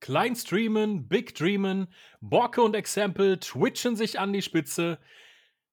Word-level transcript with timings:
Klein 0.00 0.34
streamen, 0.34 1.08
big 1.08 1.34
dreamen, 1.34 1.86
Borke 2.22 2.62
und 2.62 2.74
Exempel 2.74 3.38
twitchen 3.38 3.96
sich 3.96 4.18
an 4.18 4.32
die 4.32 4.40
Spitze. 4.40 4.98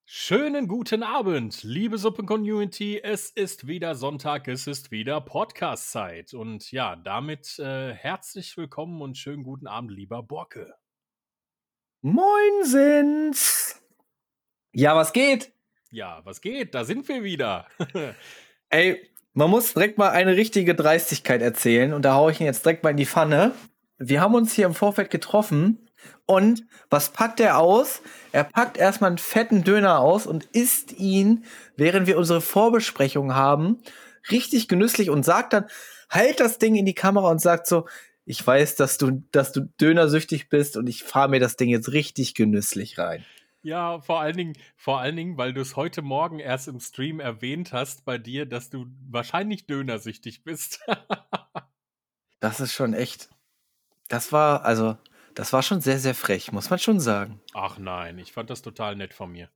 Schönen 0.03 0.67
guten 0.67 1.01
Abend, 1.01 1.63
liebe 1.63 1.97
Suppen-Community. 1.97 2.99
Es 3.01 3.29
ist 3.29 3.67
wieder 3.67 3.95
Sonntag, 3.95 4.49
es 4.49 4.67
ist 4.67 4.91
wieder 4.91 5.21
Podcast-Zeit. 5.21 6.33
Und 6.33 6.73
ja, 6.73 6.97
damit 6.97 7.57
äh, 7.59 7.93
herzlich 7.93 8.57
willkommen 8.57 9.01
und 9.01 9.17
schönen 9.17 9.43
guten 9.43 9.65
Abend, 9.65 9.91
lieber 9.91 10.21
Borke. 10.23 10.73
Moin 12.01 12.63
sind's. 12.63 13.81
Ja, 14.73 14.93
was 14.97 15.13
geht? 15.13 15.53
Ja, 15.89 16.19
was 16.25 16.41
geht? 16.41 16.75
Da 16.75 16.83
sind 16.83 17.07
wir 17.07 17.23
wieder. 17.23 17.65
Ey, 18.69 19.09
man 19.31 19.49
muss 19.49 19.73
direkt 19.73 19.97
mal 19.97 20.09
eine 20.09 20.35
richtige 20.35 20.75
Dreistigkeit 20.75 21.41
erzählen 21.41 21.93
und 21.93 22.01
da 22.01 22.15
hau 22.15 22.27
ich 22.27 22.41
ihn 22.41 22.45
jetzt 22.45 22.65
direkt 22.65 22.83
mal 22.83 22.89
in 22.89 22.97
die 22.97 23.05
Pfanne. 23.05 23.53
Wir 23.99 24.21
haben 24.21 24.35
uns 24.35 24.53
hier 24.53 24.67
im 24.67 24.75
Vorfeld 24.75 25.09
getroffen 25.09 25.89
und 26.25 26.65
was 26.89 27.09
packt 27.09 27.39
er 27.39 27.57
aus? 27.57 28.01
Er 28.31 28.43
packt 28.43 28.77
erstmal 28.77 29.09
einen 29.09 29.17
fetten 29.17 29.63
Döner 29.63 29.99
aus 29.99 30.27
und 30.27 30.45
isst 30.45 30.93
ihn, 30.93 31.45
während 31.75 32.05
wir 32.05 32.17
unsere 32.17 32.41
Vorbesprechung 32.41 33.33
haben, 33.33 33.79
richtig 34.29 34.67
genüsslich 34.67 35.09
und 35.09 35.23
sagt 35.23 35.53
dann, 35.53 35.65
halt 36.09 36.39
das 36.39 36.59
Ding 36.59 36.75
in 36.75 36.85
die 36.85 36.93
Kamera 36.93 37.29
und 37.29 37.41
sagt 37.41 37.67
so, 37.67 37.87
ich 38.25 38.45
weiß, 38.45 38.75
dass 38.75 38.97
du, 38.97 39.23
dass 39.31 39.51
du 39.51 39.61
dönersüchtig 39.61 40.49
bist 40.49 40.77
und 40.77 40.87
ich 40.87 41.03
fahre 41.03 41.29
mir 41.29 41.39
das 41.39 41.55
Ding 41.55 41.69
jetzt 41.69 41.91
richtig 41.91 42.35
genüsslich 42.35 42.97
rein. 42.97 43.25
Ja, 43.63 43.99
vor 44.01 44.21
allen 44.21 44.37
Dingen, 44.37 44.53
vor 44.75 44.99
allen 44.99 45.15
Dingen, 45.15 45.37
weil 45.37 45.53
du 45.53 45.61
es 45.61 45.75
heute 45.75 46.01
Morgen 46.01 46.39
erst 46.39 46.67
im 46.67 46.79
Stream 46.79 47.19
erwähnt 47.19 47.73
hast 47.73 48.05
bei 48.05 48.17
dir, 48.17 48.45
dass 48.45 48.69
du 48.69 48.85
wahrscheinlich 49.09 49.65
dönersüchtig 49.65 50.43
bist. 50.43 50.81
das 52.39 52.59
ist 52.59 52.73
schon 52.73 52.93
echt. 52.93 53.29
Das 54.09 54.31
war, 54.31 54.65
also, 54.65 54.97
das 55.35 55.53
war 55.53 55.63
schon 55.63 55.81
sehr, 55.81 55.99
sehr 55.99 56.15
frech, 56.15 56.51
muss 56.51 56.69
man 56.69 56.79
schon 56.79 56.99
sagen. 56.99 57.41
Ach 57.53 57.77
nein, 57.77 58.17
ich 58.17 58.31
fand 58.31 58.49
das 58.49 58.61
total 58.61 58.95
nett 58.95 59.13
von 59.13 59.31
mir. 59.31 59.49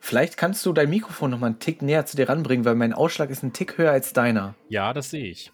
Vielleicht 0.00 0.36
kannst 0.36 0.64
du 0.66 0.72
dein 0.72 0.90
Mikrofon 0.90 1.30
noch 1.30 1.38
mal 1.38 1.46
einen 1.46 1.60
Tick 1.60 1.80
näher 1.80 2.04
zu 2.04 2.16
dir 2.16 2.28
ranbringen, 2.28 2.64
weil 2.64 2.74
mein 2.74 2.92
Ausschlag 2.92 3.30
ist 3.30 3.42
ein 3.42 3.52
Tick 3.52 3.78
höher 3.78 3.90
als 3.90 4.12
deiner. 4.12 4.54
Ja, 4.68 4.92
das 4.92 5.10
sehe 5.10 5.30
ich. 5.30 5.52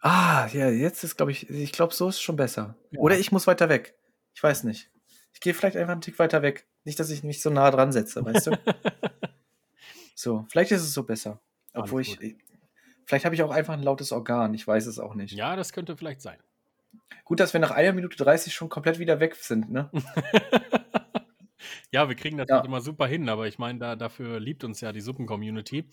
Ah, 0.00 0.48
ja, 0.52 0.68
jetzt 0.68 1.04
ist, 1.04 1.16
glaube 1.16 1.30
ich, 1.30 1.48
ich 1.48 1.70
glaube, 1.70 1.94
so 1.94 2.08
ist 2.08 2.16
es 2.16 2.20
schon 2.20 2.36
besser. 2.36 2.74
Ja. 2.90 2.98
Oder 2.98 3.18
ich 3.18 3.30
muss 3.30 3.46
weiter 3.46 3.68
weg. 3.68 3.94
Ich 4.34 4.42
weiß 4.42 4.64
nicht. 4.64 4.90
Ich 5.32 5.40
gehe 5.40 5.54
vielleicht 5.54 5.76
einfach 5.76 5.92
einen 5.92 6.00
Tick 6.00 6.18
weiter 6.18 6.42
weg. 6.42 6.66
Nicht, 6.84 6.98
dass 6.98 7.10
ich 7.10 7.22
mich 7.22 7.40
so 7.40 7.50
nah 7.50 7.70
dran 7.70 7.92
setze, 7.92 8.24
weißt 8.24 8.48
du? 8.48 8.58
so, 10.16 10.46
vielleicht 10.48 10.72
ist 10.72 10.82
es 10.82 10.92
so 10.92 11.04
besser. 11.04 11.40
Obwohl 11.72 12.00
ich. 12.00 12.18
Vielleicht 13.06 13.24
habe 13.24 13.34
ich 13.34 13.42
auch 13.42 13.50
einfach 13.50 13.74
ein 13.74 13.82
lautes 13.82 14.10
Organ. 14.10 14.54
Ich 14.54 14.66
weiß 14.66 14.86
es 14.86 14.98
auch 14.98 15.14
nicht. 15.14 15.32
Ja, 15.32 15.54
das 15.54 15.72
könnte 15.72 15.96
vielleicht 15.96 16.22
sein. 16.22 16.38
Gut, 17.24 17.40
dass 17.40 17.52
wir 17.52 17.60
nach 17.60 17.70
einer 17.70 17.92
Minute 17.92 18.16
30 18.16 18.52
schon 18.52 18.68
komplett 18.68 18.98
wieder 18.98 19.20
weg 19.20 19.34
sind, 19.36 19.70
ne? 19.70 19.90
ja, 21.92 22.08
wir 22.08 22.16
kriegen 22.16 22.36
das 22.36 22.48
ja. 22.48 22.60
immer 22.60 22.80
super 22.80 23.06
hin, 23.06 23.28
aber 23.28 23.46
ich 23.46 23.58
meine, 23.58 23.78
da, 23.78 23.96
dafür 23.96 24.40
liebt 24.40 24.64
uns 24.64 24.80
ja 24.80 24.92
die 24.92 25.00
Suppen-Community. 25.00 25.88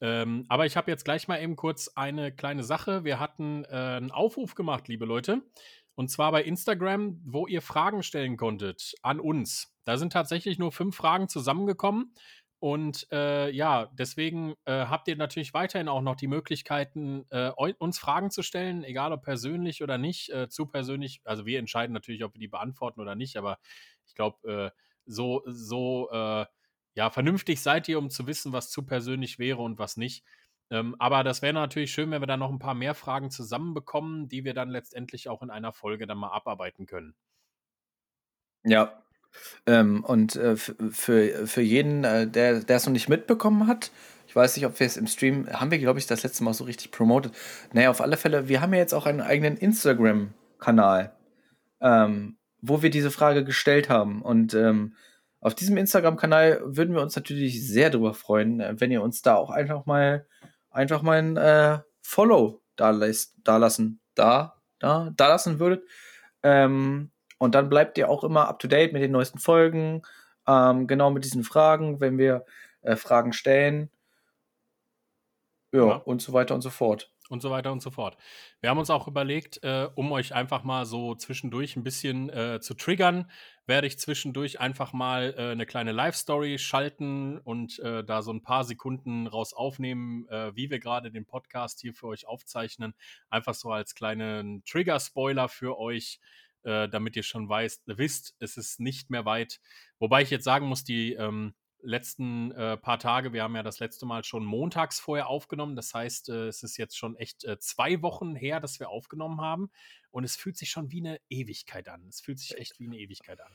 Ähm, 0.00 0.44
aber 0.48 0.66
ich 0.66 0.76
habe 0.76 0.90
jetzt 0.90 1.04
gleich 1.04 1.28
mal 1.28 1.40
eben 1.40 1.56
kurz 1.56 1.88
eine 1.94 2.32
kleine 2.32 2.64
Sache. 2.64 3.04
Wir 3.04 3.20
hatten 3.20 3.64
äh, 3.64 3.68
einen 3.68 4.10
Aufruf 4.10 4.54
gemacht, 4.54 4.88
liebe 4.88 5.04
Leute. 5.04 5.42
Und 5.94 6.10
zwar 6.10 6.32
bei 6.32 6.42
Instagram, 6.42 7.20
wo 7.24 7.46
ihr 7.46 7.60
Fragen 7.60 8.02
stellen 8.02 8.36
konntet 8.36 8.94
an 9.02 9.20
uns. 9.20 9.76
Da 9.84 9.96
sind 9.96 10.12
tatsächlich 10.12 10.58
nur 10.58 10.72
fünf 10.72 10.96
Fragen 10.96 11.28
zusammengekommen. 11.28 12.14
Und 12.62 13.08
äh, 13.10 13.50
ja, 13.50 13.86
deswegen 13.86 14.54
äh, 14.66 14.86
habt 14.86 15.08
ihr 15.08 15.16
natürlich 15.16 15.52
weiterhin 15.52 15.88
auch 15.88 16.00
noch 16.00 16.14
die 16.14 16.28
Möglichkeiten, 16.28 17.26
äh, 17.30 17.50
uns 17.50 17.98
Fragen 17.98 18.30
zu 18.30 18.42
stellen, 18.44 18.84
egal 18.84 19.12
ob 19.12 19.22
persönlich 19.22 19.82
oder 19.82 19.98
nicht, 19.98 20.30
äh, 20.30 20.48
zu 20.48 20.66
persönlich. 20.66 21.22
Also 21.24 21.44
wir 21.44 21.58
entscheiden 21.58 21.92
natürlich, 21.92 22.22
ob 22.22 22.34
wir 22.34 22.38
die 22.38 22.46
beantworten 22.46 23.00
oder 23.00 23.16
nicht, 23.16 23.36
aber 23.36 23.58
ich 24.06 24.14
glaube, 24.14 24.72
äh, 24.72 24.80
so, 25.06 25.42
so 25.46 26.08
äh, 26.12 26.46
ja, 26.94 27.10
vernünftig 27.10 27.60
seid 27.60 27.88
ihr, 27.88 27.98
um 27.98 28.10
zu 28.10 28.28
wissen, 28.28 28.52
was 28.52 28.70
zu 28.70 28.86
persönlich 28.86 29.40
wäre 29.40 29.60
und 29.60 29.80
was 29.80 29.96
nicht. 29.96 30.24
Ähm, 30.70 30.94
aber 31.00 31.24
das 31.24 31.42
wäre 31.42 31.54
natürlich 31.54 31.90
schön, 31.92 32.12
wenn 32.12 32.22
wir 32.22 32.28
dann 32.28 32.38
noch 32.38 32.50
ein 32.52 32.60
paar 32.60 32.74
mehr 32.74 32.94
Fragen 32.94 33.32
zusammenbekommen, 33.32 34.28
die 34.28 34.44
wir 34.44 34.54
dann 34.54 34.70
letztendlich 34.70 35.28
auch 35.28 35.42
in 35.42 35.50
einer 35.50 35.72
Folge 35.72 36.06
dann 36.06 36.18
mal 36.18 36.30
abarbeiten 36.30 36.86
können. 36.86 37.16
Ja. 38.64 39.02
Ähm, 39.66 40.04
und 40.04 40.36
äh, 40.36 40.56
für, 40.56 41.46
für 41.46 41.60
jeden, 41.60 42.04
äh, 42.04 42.26
der 42.26 42.68
es 42.68 42.86
noch 42.86 42.92
nicht 42.92 43.08
mitbekommen 43.08 43.66
hat, 43.66 43.90
ich 44.26 44.36
weiß 44.36 44.56
nicht, 44.56 44.64
ob 44.64 44.80
wir 44.80 44.86
es 44.86 44.96
im 44.96 45.06
Stream, 45.06 45.46
haben 45.52 45.70
wir, 45.70 45.78
glaube 45.78 45.98
ich, 45.98 46.06
das 46.06 46.22
letzte 46.22 46.42
Mal 46.42 46.54
so 46.54 46.64
richtig 46.64 46.90
promotet. 46.90 47.34
Naja, 47.74 47.90
auf 47.90 48.00
alle 48.00 48.16
Fälle, 48.16 48.48
wir 48.48 48.62
haben 48.62 48.72
ja 48.72 48.80
jetzt 48.80 48.94
auch 48.94 49.04
einen 49.04 49.20
eigenen 49.20 49.58
Instagram-Kanal, 49.58 51.12
ähm, 51.82 52.38
wo 52.62 52.80
wir 52.80 52.88
diese 52.88 53.10
Frage 53.10 53.44
gestellt 53.44 53.90
haben. 53.90 54.22
Und 54.22 54.54
ähm, 54.54 54.94
auf 55.40 55.54
diesem 55.54 55.76
Instagram-Kanal 55.76 56.62
würden 56.64 56.94
wir 56.94 57.02
uns 57.02 57.14
natürlich 57.14 57.66
sehr 57.66 57.90
darüber 57.90 58.14
freuen, 58.14 58.60
äh, 58.60 58.80
wenn 58.80 58.90
ihr 58.90 59.02
uns 59.02 59.20
da 59.20 59.34
auch 59.34 59.50
einfach 59.50 59.84
mal 59.84 60.26
einfach 60.70 61.02
mal 61.02 61.18
ein 61.18 61.36
äh, 61.36 61.80
Follow 62.00 62.62
da, 62.76 62.98
da 63.44 63.56
lassen, 63.58 64.00
da, 64.14 64.56
da, 64.78 65.12
da 65.14 65.28
lassen 65.28 65.58
würdet. 65.58 65.84
Ähm, 66.42 67.10
und 67.42 67.56
dann 67.56 67.68
bleibt 67.68 67.98
ihr 67.98 68.08
auch 68.08 68.22
immer 68.22 68.46
up 68.46 68.60
to 68.60 68.68
date 68.68 68.92
mit 68.92 69.02
den 69.02 69.10
neuesten 69.10 69.40
Folgen, 69.40 70.02
ähm, 70.46 70.86
genau 70.86 71.10
mit 71.10 71.24
diesen 71.24 71.42
Fragen, 71.42 72.00
wenn 72.00 72.16
wir 72.16 72.44
äh, 72.82 72.94
Fragen 72.94 73.32
stellen. 73.32 73.90
Ja, 75.72 75.86
ja, 75.86 75.94
und 75.96 76.22
so 76.22 76.32
weiter 76.34 76.54
und 76.54 76.60
so 76.60 76.70
fort 76.70 77.10
und 77.30 77.42
so 77.42 77.50
weiter 77.50 77.72
und 77.72 77.82
so 77.82 77.90
fort. 77.90 78.16
Wir 78.60 78.70
haben 78.70 78.78
uns 78.78 78.90
auch 78.90 79.08
überlegt, 79.08 79.64
äh, 79.64 79.88
um 79.96 80.12
euch 80.12 80.34
einfach 80.34 80.62
mal 80.62 80.84
so 80.84 81.16
zwischendurch 81.16 81.74
ein 81.74 81.82
bisschen 81.82 82.30
äh, 82.30 82.60
zu 82.60 82.74
triggern, 82.74 83.28
werde 83.66 83.88
ich 83.88 83.98
zwischendurch 83.98 84.60
einfach 84.60 84.92
mal 84.92 85.34
äh, 85.36 85.50
eine 85.50 85.66
kleine 85.66 85.90
Live-Story 85.90 86.58
schalten 86.58 87.38
und 87.38 87.80
äh, 87.80 88.04
da 88.04 88.22
so 88.22 88.32
ein 88.32 88.42
paar 88.42 88.62
Sekunden 88.62 89.26
raus 89.26 89.52
aufnehmen, 89.52 90.28
äh, 90.28 90.54
wie 90.54 90.70
wir 90.70 90.78
gerade 90.78 91.10
den 91.10 91.24
Podcast 91.24 91.80
hier 91.80 91.94
für 91.94 92.06
euch 92.06 92.28
aufzeichnen. 92.28 92.94
Einfach 93.30 93.54
so 93.54 93.70
als 93.72 93.96
kleinen 93.96 94.62
Trigger-Spoiler 94.64 95.48
für 95.48 95.76
euch. 95.78 96.20
Äh, 96.64 96.88
damit 96.88 97.16
ihr 97.16 97.22
schon 97.22 97.48
weißt, 97.48 97.82
wisst, 97.86 98.36
es 98.38 98.56
ist 98.56 98.78
nicht 98.78 99.10
mehr 99.10 99.24
weit. 99.24 99.60
Wobei 99.98 100.22
ich 100.22 100.30
jetzt 100.30 100.44
sagen 100.44 100.66
muss, 100.66 100.84
die 100.84 101.14
ähm, 101.14 101.54
letzten 101.82 102.52
äh, 102.52 102.76
paar 102.76 102.98
Tage, 102.98 103.32
wir 103.32 103.42
haben 103.42 103.56
ja 103.56 103.62
das 103.62 103.80
letzte 103.80 104.06
Mal 104.06 104.24
schon 104.24 104.44
montags 104.44 105.00
vorher 105.00 105.28
aufgenommen. 105.28 105.76
Das 105.76 105.92
heißt, 105.92 106.28
äh, 106.28 106.46
es 106.46 106.62
ist 106.62 106.76
jetzt 106.76 106.96
schon 106.96 107.16
echt 107.16 107.44
äh, 107.44 107.58
zwei 107.58 108.00
Wochen 108.02 108.34
her, 108.34 108.60
dass 108.60 108.80
wir 108.80 108.88
aufgenommen 108.88 109.40
haben. 109.40 109.70
Und 110.10 110.24
es 110.24 110.36
fühlt 110.36 110.56
sich 110.56 110.70
schon 110.70 110.90
wie 110.92 111.00
eine 111.00 111.20
Ewigkeit 111.28 111.88
an. 111.88 112.06
Es 112.08 112.20
fühlt 112.20 112.38
sich 112.38 112.56
echt 112.56 112.78
wie 112.78 112.86
eine 112.86 112.98
Ewigkeit 112.98 113.40
an. 113.40 113.52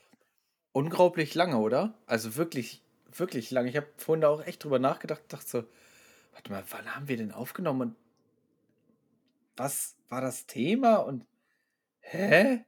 Unglaublich 0.73 1.33
lange, 1.33 1.57
oder? 1.57 1.97
Also 2.05 2.35
wirklich, 2.35 2.83
wirklich 3.11 3.49
lange. 3.51 3.69
Ich 3.69 3.77
habe 3.77 3.87
vorhin 3.97 4.21
da 4.21 4.29
auch 4.29 4.45
echt 4.45 4.63
drüber 4.63 4.79
nachgedacht, 4.79 5.21
dachte 5.29 5.47
so, 5.47 5.63
warte 6.33 6.51
mal, 6.51 6.63
wann 6.69 6.95
haben 6.95 7.07
wir 7.07 7.17
denn 7.17 7.31
aufgenommen 7.31 7.81
und 7.81 7.95
was 9.55 9.97
war 10.07 10.21
das 10.21 10.45
Thema 10.45 10.97
und 10.97 11.25
hä? 11.99 12.63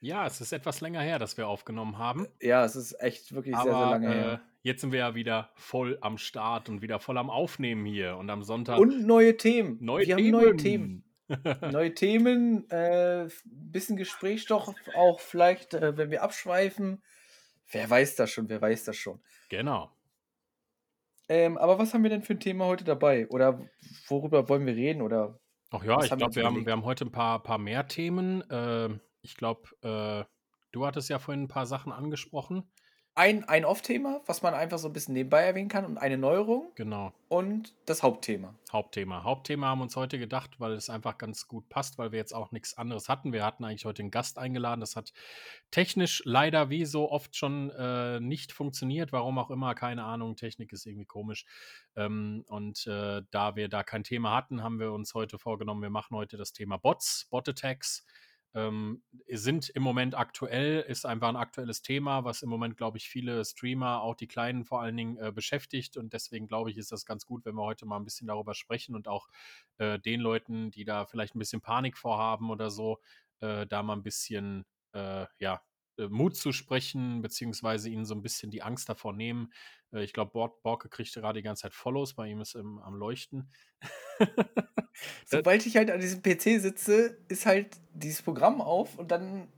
Ja, 0.00 0.26
es 0.26 0.40
ist 0.40 0.52
etwas 0.52 0.80
länger 0.80 1.00
her, 1.00 1.18
dass 1.18 1.36
wir 1.36 1.48
aufgenommen 1.48 1.98
haben. 1.98 2.26
Ja, 2.40 2.64
es 2.64 2.76
ist 2.76 2.92
echt 3.00 3.34
wirklich 3.34 3.54
Aber, 3.54 3.64
sehr, 3.64 3.78
sehr 3.78 3.90
lange 3.90 4.08
her. 4.08 4.32
Äh, 4.32 4.38
jetzt 4.62 4.80
sind 4.80 4.92
wir 4.92 5.00
ja 5.00 5.14
wieder 5.14 5.50
voll 5.54 5.98
am 6.00 6.18
Start 6.18 6.68
und 6.68 6.82
wieder 6.82 6.98
voll 6.98 7.18
am 7.18 7.30
Aufnehmen 7.30 7.84
hier. 7.84 8.16
Und 8.16 8.30
am 8.30 8.42
Sonntag. 8.42 8.78
Und 8.78 9.06
neue 9.06 9.36
Themen. 9.36 9.78
Neue 9.80 10.06
wir 10.06 10.16
Themen. 10.16 10.34
haben 10.34 10.44
neue 10.44 10.56
Themen. 10.56 11.04
neue 11.72 11.94
Themen, 11.94 12.70
äh, 12.70 13.28
bisschen 13.44 13.96
Gesprächsstoff, 13.96 14.74
auch 14.94 15.20
vielleicht, 15.20 15.74
äh, 15.74 15.96
wenn 15.96 16.10
wir 16.10 16.22
abschweifen. 16.22 17.02
Wer 17.70 17.88
weiß 17.88 18.16
das 18.16 18.30
schon, 18.30 18.48
wer 18.48 18.60
weiß 18.60 18.84
das 18.84 18.96
schon. 18.96 19.20
Genau. 19.48 19.90
Ähm, 21.28 21.56
aber 21.56 21.78
was 21.78 21.94
haben 21.94 22.02
wir 22.02 22.10
denn 22.10 22.22
für 22.22 22.34
ein 22.34 22.40
Thema 22.40 22.66
heute 22.66 22.84
dabei? 22.84 23.26
Oder 23.28 23.58
worüber 24.08 24.48
wollen 24.48 24.66
wir 24.66 24.76
reden? 24.76 25.00
Oder 25.00 25.38
Ach 25.70 25.82
ja, 25.82 26.02
ich 26.02 26.14
glaube, 26.14 26.34
wir, 26.34 26.44
haben, 26.44 26.66
wir 26.66 26.72
haben 26.72 26.84
heute 26.84 27.06
ein 27.06 27.12
paar, 27.12 27.42
paar 27.42 27.58
mehr 27.58 27.88
Themen. 27.88 28.42
Äh, 28.50 28.90
ich 29.24 29.36
glaube, 29.36 29.68
äh, 29.82 30.24
du 30.72 30.86
hattest 30.86 31.08
ja 31.08 31.18
vorhin 31.18 31.44
ein 31.44 31.48
paar 31.48 31.66
Sachen 31.66 31.92
angesprochen. 31.92 32.64
Ein, 33.16 33.44
ein 33.44 33.64
Off-Thema, 33.64 34.22
was 34.26 34.42
man 34.42 34.54
einfach 34.54 34.78
so 34.78 34.88
ein 34.88 34.92
bisschen 34.92 35.14
nebenbei 35.14 35.42
erwähnen 35.42 35.68
kann 35.68 35.84
und 35.84 35.98
eine 35.98 36.18
Neuerung. 36.18 36.72
Genau. 36.74 37.12
Und 37.28 37.72
das 37.86 38.02
Hauptthema. 38.02 38.56
Hauptthema. 38.72 39.22
Hauptthema 39.22 39.68
haben 39.68 39.78
wir 39.78 39.84
uns 39.84 39.94
heute 39.94 40.18
gedacht, 40.18 40.58
weil 40.58 40.72
es 40.72 40.90
einfach 40.90 41.16
ganz 41.16 41.46
gut 41.46 41.68
passt, 41.68 41.96
weil 41.96 42.10
wir 42.10 42.18
jetzt 42.18 42.34
auch 42.34 42.50
nichts 42.50 42.76
anderes 42.76 43.08
hatten. 43.08 43.32
Wir 43.32 43.44
hatten 43.44 43.64
eigentlich 43.64 43.84
heute 43.84 44.02
einen 44.02 44.10
Gast 44.10 44.36
eingeladen. 44.36 44.80
Das 44.80 44.96
hat 44.96 45.12
technisch 45.70 46.22
leider 46.24 46.70
wie 46.70 46.84
so 46.86 47.08
oft 47.08 47.36
schon 47.36 47.70
äh, 47.70 48.18
nicht 48.18 48.50
funktioniert. 48.50 49.12
Warum 49.12 49.38
auch 49.38 49.52
immer, 49.52 49.76
keine 49.76 50.02
Ahnung. 50.02 50.34
Technik 50.34 50.72
ist 50.72 50.84
irgendwie 50.84 51.06
komisch. 51.06 51.46
Ähm, 51.94 52.44
und 52.48 52.84
äh, 52.88 53.22
da 53.30 53.54
wir 53.54 53.68
da 53.68 53.84
kein 53.84 54.02
Thema 54.02 54.34
hatten, 54.34 54.60
haben 54.64 54.80
wir 54.80 54.92
uns 54.92 55.14
heute 55.14 55.38
vorgenommen, 55.38 55.82
wir 55.82 55.90
machen 55.90 56.16
heute 56.16 56.36
das 56.36 56.52
Thema 56.52 56.78
Bots, 56.78 57.28
Bot-Attacks 57.30 58.04
ähm, 58.54 59.02
sind 59.28 59.68
im 59.70 59.82
Moment 59.82 60.16
aktuell, 60.16 60.80
ist 60.80 61.06
einfach 61.06 61.28
ein 61.28 61.36
aktuelles 61.36 61.82
Thema, 61.82 62.24
was 62.24 62.42
im 62.42 62.48
Moment, 62.48 62.76
glaube 62.76 62.98
ich, 62.98 63.08
viele 63.08 63.44
Streamer, 63.44 64.00
auch 64.02 64.14
die 64.14 64.28
kleinen 64.28 64.64
vor 64.64 64.80
allen 64.80 64.96
Dingen, 64.96 65.16
äh, 65.18 65.32
beschäftigt. 65.32 65.96
Und 65.96 66.12
deswegen, 66.12 66.46
glaube 66.46 66.70
ich, 66.70 66.78
ist 66.78 66.92
das 66.92 67.04
ganz 67.04 67.26
gut, 67.26 67.44
wenn 67.44 67.54
wir 67.56 67.64
heute 67.64 67.86
mal 67.86 67.96
ein 67.96 68.04
bisschen 68.04 68.28
darüber 68.28 68.54
sprechen 68.54 68.94
und 68.94 69.08
auch 69.08 69.28
äh, 69.78 69.98
den 69.98 70.20
Leuten, 70.20 70.70
die 70.70 70.84
da 70.84 71.04
vielleicht 71.06 71.34
ein 71.34 71.40
bisschen 71.40 71.60
Panik 71.60 71.98
vorhaben 71.98 72.50
oder 72.50 72.70
so, 72.70 73.00
äh, 73.40 73.66
da 73.66 73.82
mal 73.82 73.94
ein 73.94 74.02
bisschen, 74.02 74.64
äh, 74.92 75.26
ja, 75.38 75.60
Mut 76.08 76.36
zu 76.36 76.52
sprechen, 76.52 77.22
beziehungsweise 77.22 77.88
ihnen 77.88 78.04
so 78.04 78.14
ein 78.14 78.22
bisschen 78.22 78.50
die 78.50 78.62
Angst 78.62 78.88
davor 78.88 79.12
nehmen. 79.12 79.52
Äh, 79.92 80.04
ich 80.04 80.12
glaube, 80.12 80.32
Bor 80.32 80.60
Borke 80.62 80.88
kriegt 80.88 81.12
gerade 81.14 81.38
die 81.38 81.42
ganze 81.42 81.62
Zeit 81.62 81.74
Follows, 81.74 82.14
bei 82.14 82.28
ihm 82.28 82.40
ist 82.40 82.54
im, 82.54 82.78
am 82.78 82.94
Leuchten. 82.94 83.50
Sobald 85.26 85.66
ich 85.66 85.76
halt 85.76 85.90
an 85.90 86.00
diesem 86.00 86.22
PC 86.22 86.60
sitze, 86.60 87.18
ist 87.28 87.46
halt 87.46 87.76
dieses 87.92 88.22
Programm 88.22 88.60
auf 88.60 88.98
und 88.98 89.10
dann 89.10 89.48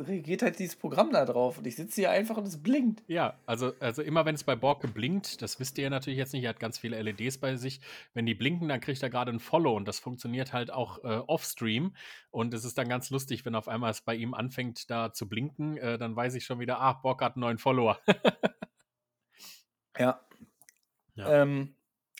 reagiert 0.00 0.42
halt 0.42 0.58
dieses 0.58 0.76
Programm 0.76 1.10
da 1.12 1.24
drauf 1.24 1.58
und 1.58 1.66
ich 1.66 1.76
sitze 1.76 2.00
hier 2.00 2.10
einfach 2.10 2.36
und 2.36 2.46
es 2.46 2.62
blinkt. 2.62 3.02
Ja, 3.06 3.38
also, 3.46 3.72
also 3.80 4.02
immer 4.02 4.24
wenn 4.24 4.34
es 4.34 4.44
bei 4.44 4.56
Borke 4.56 4.88
blinkt, 4.88 5.42
das 5.42 5.58
wisst 5.60 5.78
ihr 5.78 5.84
ja 5.84 5.90
natürlich 5.90 6.18
jetzt 6.18 6.32
nicht, 6.32 6.44
er 6.44 6.50
hat 6.50 6.60
ganz 6.60 6.78
viele 6.78 7.00
LEDs 7.00 7.38
bei 7.38 7.56
sich. 7.56 7.80
Wenn 8.14 8.26
die 8.26 8.34
blinken, 8.34 8.68
dann 8.68 8.80
kriegt 8.80 9.02
er 9.02 9.10
gerade 9.10 9.30
ein 9.30 9.40
Follow 9.40 9.76
und 9.76 9.86
das 9.86 9.98
funktioniert 9.98 10.52
halt 10.52 10.70
auch 10.70 11.02
äh, 11.04 11.22
off-stream. 11.26 11.94
Und 12.30 12.54
es 12.54 12.64
ist 12.64 12.78
dann 12.78 12.88
ganz 12.88 13.10
lustig, 13.10 13.44
wenn 13.44 13.54
auf 13.54 13.68
einmal 13.68 13.90
es 13.90 14.00
bei 14.00 14.14
ihm 14.14 14.34
anfängt 14.34 14.90
da 14.90 15.12
zu 15.12 15.28
blinken, 15.28 15.76
äh, 15.76 15.98
dann 15.98 16.14
weiß 16.14 16.34
ich 16.34 16.44
schon 16.44 16.60
wieder, 16.60 16.80
ah, 16.80 16.92
Borke 16.94 17.24
hat 17.24 17.36
einen 17.36 17.42
neuen 17.42 17.58
Follower. 17.58 18.00
ja. 19.98 20.20
ja. 21.14 21.42
Ähm, 21.42 21.74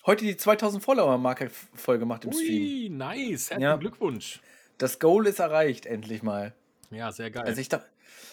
heute 0.07 0.25
die 0.25 0.37
2000 0.37 0.83
Follower-Marke 0.83 1.51
voll 1.51 1.99
gemacht 1.99 2.25
im 2.25 2.33
Ui, 2.33 2.45
Stream. 2.45 2.97
nice, 2.97 3.51
herzlichen 3.51 3.63
ja. 3.63 3.77
Glückwunsch. 3.77 4.41
Das 4.79 4.99
Goal 5.01 5.27
ist 5.27 5.41
erreicht, 5.41 5.87
endlich 5.87 6.23
mal. 6.23 6.55
Ja, 6.91 7.13
sehr 7.13 7.31
geil. 7.31 7.45
Also 7.45 7.61
ich, 7.61 7.69
dachte, 7.69 7.89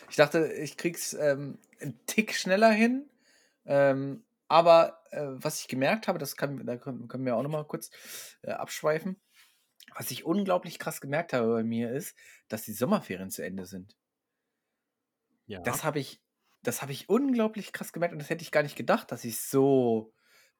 ich 0.09 0.15
dachte, 0.15 0.51
ich 0.53 0.77
krieg's 0.77 1.13
ähm, 1.13 1.59
einen 1.81 1.99
Tick 2.05 2.33
schneller 2.33 2.71
hin. 2.71 3.09
Ähm, 3.65 4.23
aber 4.47 5.01
äh, 5.11 5.25
was 5.27 5.59
ich 5.61 5.67
gemerkt 5.67 6.07
habe, 6.07 6.19
das 6.19 6.35
kann, 6.35 6.65
da 6.65 6.77
können, 6.77 7.07
können 7.07 7.25
wir 7.25 7.35
auch 7.35 7.43
nochmal 7.43 7.65
kurz 7.65 7.89
äh, 8.43 8.51
abschweifen. 8.51 9.19
Was 9.95 10.11
ich 10.11 10.25
unglaublich 10.25 10.79
krass 10.79 11.01
gemerkt 11.01 11.33
habe 11.33 11.47
bei 11.53 11.63
mir 11.63 11.91
ist, 11.91 12.17
dass 12.47 12.63
die 12.63 12.73
Sommerferien 12.73 13.31
zu 13.31 13.43
Ende 13.43 13.65
sind. 13.65 13.95
Ja. 15.47 15.61
Das 15.61 15.83
habe 15.83 15.99
ich, 15.99 16.21
das 16.63 16.81
habe 16.81 16.91
ich 16.91 17.09
unglaublich 17.09 17.71
krass 17.71 17.93
gemerkt 17.93 18.13
und 18.13 18.19
das 18.19 18.29
hätte 18.29 18.43
ich 18.43 18.51
gar 18.51 18.63
nicht 18.63 18.75
gedacht, 18.75 19.11
dass 19.11 19.25
ich 19.25 19.39
so 19.39 20.13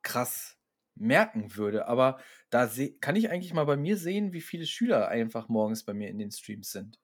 krass 0.04 0.58
merken 0.96 1.56
würde. 1.56 1.88
Aber 1.88 2.20
da 2.50 2.70
kann 3.02 3.16
ich 3.16 3.30
eigentlich 3.30 3.54
mal 3.54 3.66
bei 3.66 3.78
mir 3.78 3.98
sehen, 3.98 4.34
wie 4.34 4.42
viele 4.42 4.66
Schüler 4.66 5.10
einfach 5.10 5.50
morgens 5.50 5.84
bei 5.84 5.94
mir 5.94 6.10
in 6.10 6.18
den 6.18 6.32
Streams 6.32 6.72
sind. 6.72 7.00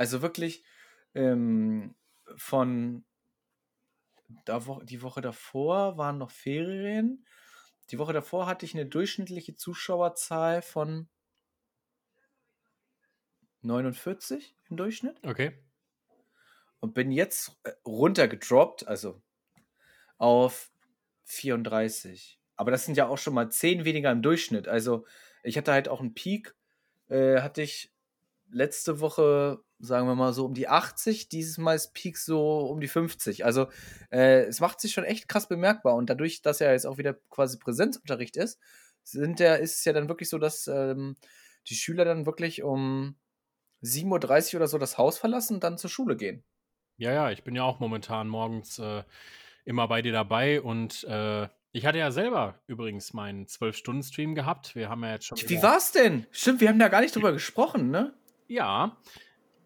Also 0.00 0.22
wirklich 0.22 0.64
ähm, 1.14 1.94
von 2.34 3.04
da 4.46 4.64
wo, 4.64 4.80
die 4.80 5.02
Woche 5.02 5.20
davor 5.20 5.98
waren 5.98 6.16
noch 6.16 6.30
Ferien. 6.30 7.26
Die 7.90 7.98
Woche 7.98 8.14
davor 8.14 8.46
hatte 8.46 8.64
ich 8.64 8.72
eine 8.72 8.86
durchschnittliche 8.86 9.56
Zuschauerzahl 9.56 10.62
von 10.62 11.10
49 13.60 14.56
im 14.70 14.78
Durchschnitt. 14.78 15.20
Okay. 15.22 15.62
Und 16.78 16.94
bin 16.94 17.12
jetzt 17.12 17.60
äh, 17.64 17.72
runtergedroppt, 17.84 18.88
also 18.88 19.20
auf 20.16 20.72
34. 21.24 22.40
Aber 22.56 22.70
das 22.70 22.86
sind 22.86 22.96
ja 22.96 23.06
auch 23.06 23.18
schon 23.18 23.34
mal 23.34 23.50
10 23.50 23.84
weniger 23.84 24.10
im 24.10 24.22
Durchschnitt. 24.22 24.66
Also 24.66 25.04
ich 25.42 25.58
hatte 25.58 25.72
halt 25.72 25.90
auch 25.90 26.00
einen 26.00 26.14
Peak, 26.14 26.56
äh, 27.08 27.42
hatte 27.42 27.60
ich 27.60 27.92
letzte 28.48 29.00
Woche 29.00 29.62
sagen 29.80 30.06
wir 30.06 30.14
mal 30.14 30.32
so 30.32 30.44
um 30.44 30.54
die 30.54 30.68
80, 30.68 31.28
dieses 31.28 31.58
Mal 31.58 31.74
ist 31.74 31.94
Peak 31.94 32.18
so 32.18 32.60
um 32.60 32.80
die 32.80 32.88
50. 32.88 33.44
Also 33.44 33.68
äh, 34.10 34.42
es 34.44 34.60
macht 34.60 34.80
sich 34.80 34.92
schon 34.92 35.04
echt 35.04 35.28
krass 35.28 35.48
bemerkbar 35.48 35.96
und 35.96 36.10
dadurch, 36.10 36.42
dass 36.42 36.58
ja 36.58 36.70
jetzt 36.72 36.86
auch 36.86 36.98
wieder 36.98 37.14
quasi 37.30 37.58
Präsenzunterricht 37.58 38.36
ist, 38.36 38.60
sind 39.02 39.40
der, 39.40 39.60
ist 39.60 39.78
es 39.78 39.84
ja 39.84 39.92
dann 39.92 40.08
wirklich 40.08 40.28
so, 40.28 40.38
dass 40.38 40.66
ähm, 40.66 41.16
die 41.68 41.74
Schüler 41.74 42.04
dann 42.04 42.26
wirklich 42.26 42.62
um 42.62 43.16
7.30 43.82 44.54
Uhr 44.54 44.60
oder 44.60 44.68
so 44.68 44.78
das 44.78 44.98
Haus 44.98 45.18
verlassen 45.18 45.54
und 45.54 45.64
dann 45.64 45.78
zur 45.78 45.90
Schule 45.90 46.16
gehen. 46.16 46.44
Ja, 46.96 47.12
ja, 47.12 47.30
ich 47.30 47.44
bin 47.44 47.56
ja 47.56 47.62
auch 47.62 47.80
momentan 47.80 48.28
morgens 48.28 48.78
äh, 48.78 49.02
immer 49.64 49.88
bei 49.88 50.02
dir 50.02 50.12
dabei 50.12 50.60
und 50.60 51.04
äh, 51.04 51.48
ich 51.72 51.86
hatte 51.86 51.98
ja 51.98 52.10
selber 52.10 52.60
übrigens 52.66 53.14
meinen 53.14 53.46
12-Stunden-Stream 53.46 54.34
gehabt. 54.34 54.74
Wir 54.74 54.90
haben 54.90 55.02
ja 55.04 55.12
jetzt 55.12 55.26
schon. 55.26 55.38
Wie 55.38 55.62
war's 55.62 55.92
denn? 55.92 56.26
Stimmt, 56.30 56.60
wir 56.60 56.68
haben 56.68 56.78
da 56.78 56.88
gar 56.88 57.00
nicht 57.00 57.14
drüber 57.14 57.32
gesprochen, 57.32 57.90
ne? 57.90 58.12
Ja, 58.48 58.98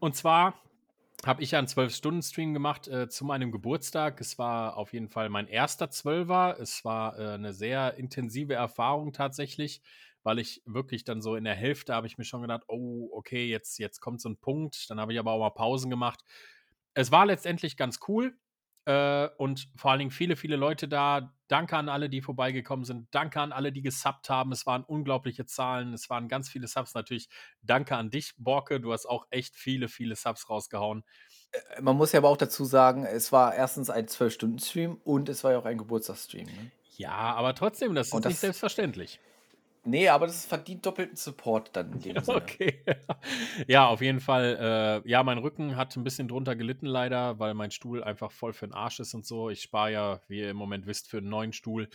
und 0.04 0.14
zwar 0.14 0.52
habe 1.24 1.42
ich 1.42 1.56
einen 1.56 1.66
12-Stunden-Stream 1.66 2.52
gemacht 2.52 2.88
äh, 2.88 3.08
zu 3.08 3.24
meinem 3.24 3.50
Geburtstag. 3.50 4.20
Es 4.20 4.38
war 4.38 4.76
auf 4.76 4.92
jeden 4.92 5.08
Fall 5.08 5.30
mein 5.30 5.48
erster 5.48 5.88
Zwölfer. 5.88 6.58
Es 6.60 6.84
war 6.84 7.18
äh, 7.18 7.28
eine 7.28 7.54
sehr 7.54 7.94
intensive 7.94 8.52
Erfahrung 8.52 9.14
tatsächlich, 9.14 9.80
weil 10.22 10.38
ich 10.38 10.60
wirklich 10.66 11.04
dann 11.04 11.22
so 11.22 11.36
in 11.36 11.44
der 11.44 11.54
Hälfte 11.54 11.94
habe 11.94 12.06
ich 12.06 12.18
mir 12.18 12.24
schon 12.24 12.42
gedacht, 12.42 12.64
oh, 12.68 13.08
okay, 13.12 13.46
jetzt, 13.46 13.78
jetzt 13.78 14.00
kommt 14.00 14.20
so 14.20 14.28
ein 14.28 14.36
Punkt. 14.36 14.90
Dann 14.90 15.00
habe 15.00 15.14
ich 15.14 15.18
aber 15.18 15.32
auch 15.32 15.40
mal 15.40 15.48
Pausen 15.48 15.88
gemacht. 15.88 16.20
Es 16.92 17.10
war 17.10 17.24
letztendlich 17.24 17.78
ganz 17.78 18.00
cool. 18.06 18.36
Äh, 18.86 19.28
und 19.38 19.68
vor 19.76 19.90
allen 19.90 20.00
Dingen 20.00 20.10
viele, 20.10 20.36
viele 20.36 20.56
Leute 20.56 20.88
da. 20.88 21.32
Danke 21.48 21.76
an 21.76 21.88
alle, 21.88 22.08
die 22.08 22.20
vorbeigekommen 22.20 22.84
sind. 22.84 23.08
Danke 23.10 23.40
an 23.40 23.52
alle, 23.52 23.72
die 23.72 23.82
gesubbt 23.82 24.28
haben. 24.28 24.52
Es 24.52 24.66
waren 24.66 24.82
unglaubliche 24.84 25.46
Zahlen. 25.46 25.92
Es 25.94 26.10
waren 26.10 26.28
ganz 26.28 26.48
viele 26.48 26.66
Subs 26.66 26.94
natürlich. 26.94 27.28
Danke 27.62 27.96
an 27.96 28.10
dich, 28.10 28.34
Borke. 28.36 28.80
Du 28.80 28.92
hast 28.92 29.06
auch 29.06 29.26
echt 29.30 29.56
viele, 29.56 29.88
viele 29.88 30.16
Subs 30.16 30.50
rausgehauen. 30.50 31.04
Äh, 31.52 31.82
man 31.82 31.96
muss 31.96 32.12
ja 32.12 32.20
aber 32.20 32.28
auch 32.28 32.36
dazu 32.36 32.64
sagen, 32.64 33.04
es 33.04 33.32
war 33.32 33.54
erstens 33.54 33.88
ein 33.90 34.06
12-Stunden-Stream 34.06 35.00
und 35.04 35.28
es 35.28 35.44
war 35.44 35.52
ja 35.52 35.58
auch 35.58 35.66
ein 35.66 35.78
Geburtstagsstream. 35.78 36.46
Ne? 36.46 36.70
Ja, 36.96 37.12
aber 37.12 37.54
trotzdem, 37.54 37.94
das 37.94 38.08
ist 38.08 38.14
das, 38.14 38.24
nicht 38.24 38.38
selbstverständlich. 38.38 39.18
Nee, 39.86 40.08
aber 40.08 40.26
das 40.26 40.46
verdient 40.46 40.86
doppelten 40.86 41.16
Support 41.16 41.76
dann. 41.76 42.00
Okay. 42.26 42.82
ja, 43.66 43.86
auf 43.86 44.00
jeden 44.00 44.20
Fall. 44.20 45.02
Äh, 45.04 45.08
ja, 45.08 45.22
mein 45.22 45.38
Rücken 45.38 45.76
hat 45.76 45.94
ein 45.96 46.04
bisschen 46.04 46.28
drunter 46.28 46.56
gelitten 46.56 46.86
leider, 46.86 47.38
weil 47.38 47.54
mein 47.54 47.70
Stuhl 47.70 48.02
einfach 48.02 48.30
voll 48.30 48.52
für 48.52 48.66
den 48.66 48.74
Arsch 48.74 49.00
ist 49.00 49.14
und 49.14 49.26
so. 49.26 49.50
Ich 49.50 49.60
spare 49.60 49.92
ja, 49.92 50.20
wie 50.28 50.40
ihr 50.40 50.50
im 50.50 50.56
Moment 50.56 50.86
wisst, 50.86 51.08
für 51.08 51.18
einen 51.18 51.28
neuen 51.28 51.52
Stuhl 51.52 51.88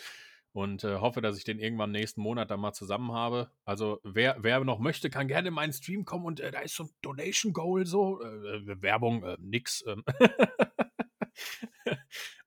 und 0.52 0.84
äh, 0.84 0.98
hoffe, 0.98 1.22
dass 1.22 1.38
ich 1.38 1.44
den 1.44 1.60
irgendwann 1.60 1.92
nächsten 1.92 2.22
Monat 2.22 2.52
dann 2.52 2.60
mal 2.60 2.74
zusammen 2.74 3.12
habe. 3.12 3.52
Also 3.66 4.00
wer, 4.04 4.38
wer 4.40 4.64
noch 4.64 4.80
möchte, 4.80 5.10
kann 5.10 5.28
gerne 5.28 5.50
in 5.50 5.54
meinen 5.54 5.74
Stream 5.74 6.06
kommen 6.06 6.26
und 6.26 6.40
äh, 6.40 6.52
da 6.52 6.60
ist 6.60 6.76
so 6.76 6.84
ein 6.84 6.90
Donation 7.02 7.54
Goal 7.54 7.86
so. 7.86 8.22
Äh, 8.22 8.58
äh, 8.58 8.82
Werbung, 8.82 9.24
äh, 9.24 9.38
nix. 9.40 9.84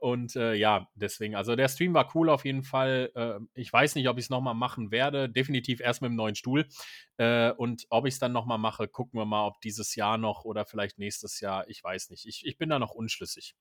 Und 0.03 0.35
äh, 0.35 0.55
ja, 0.55 0.89
deswegen, 0.97 1.37
also 1.37 1.55
der 1.55 1.69
Stream 1.69 1.95
war 1.95 2.11
cool 2.17 2.29
auf 2.29 2.45
jeden 2.45 2.65
Fall. 2.65 3.13
Äh, 3.15 3.39
ich 3.55 3.73
weiß 3.73 3.95
nicht, 3.95 4.09
ob 4.09 4.19
ich 4.19 4.25
es 4.25 4.31
nochmal 4.31 4.55
machen 4.55 4.91
werde. 4.91 5.29
Definitiv 5.29 5.79
erst 5.79 6.03
mit 6.03 6.09
dem 6.09 6.17
neuen 6.17 6.35
Stuhl. 6.35 6.67
Äh, 7.19 7.53
und 7.53 7.87
ob 7.89 8.07
ich 8.07 8.15
es 8.15 8.19
dann 8.19 8.33
nochmal 8.33 8.59
mache, 8.59 8.89
gucken 8.89 9.21
wir 9.21 9.27
mal, 9.27 9.47
ob 9.47 9.61
dieses 9.61 9.95
Jahr 9.95 10.19
noch 10.19 10.45
oder 10.45 10.65
vielleicht 10.65 10.99
nächstes 10.99 11.39
Jahr. 11.39 11.69
Ich 11.69 11.85
weiß 11.85 12.11
nicht. 12.11 12.27
Ich, 12.27 12.45
ich 12.45 12.59
bin 12.59 12.69
da 12.69 12.81
noch 12.81 12.91
unschlüssig. 12.91 13.55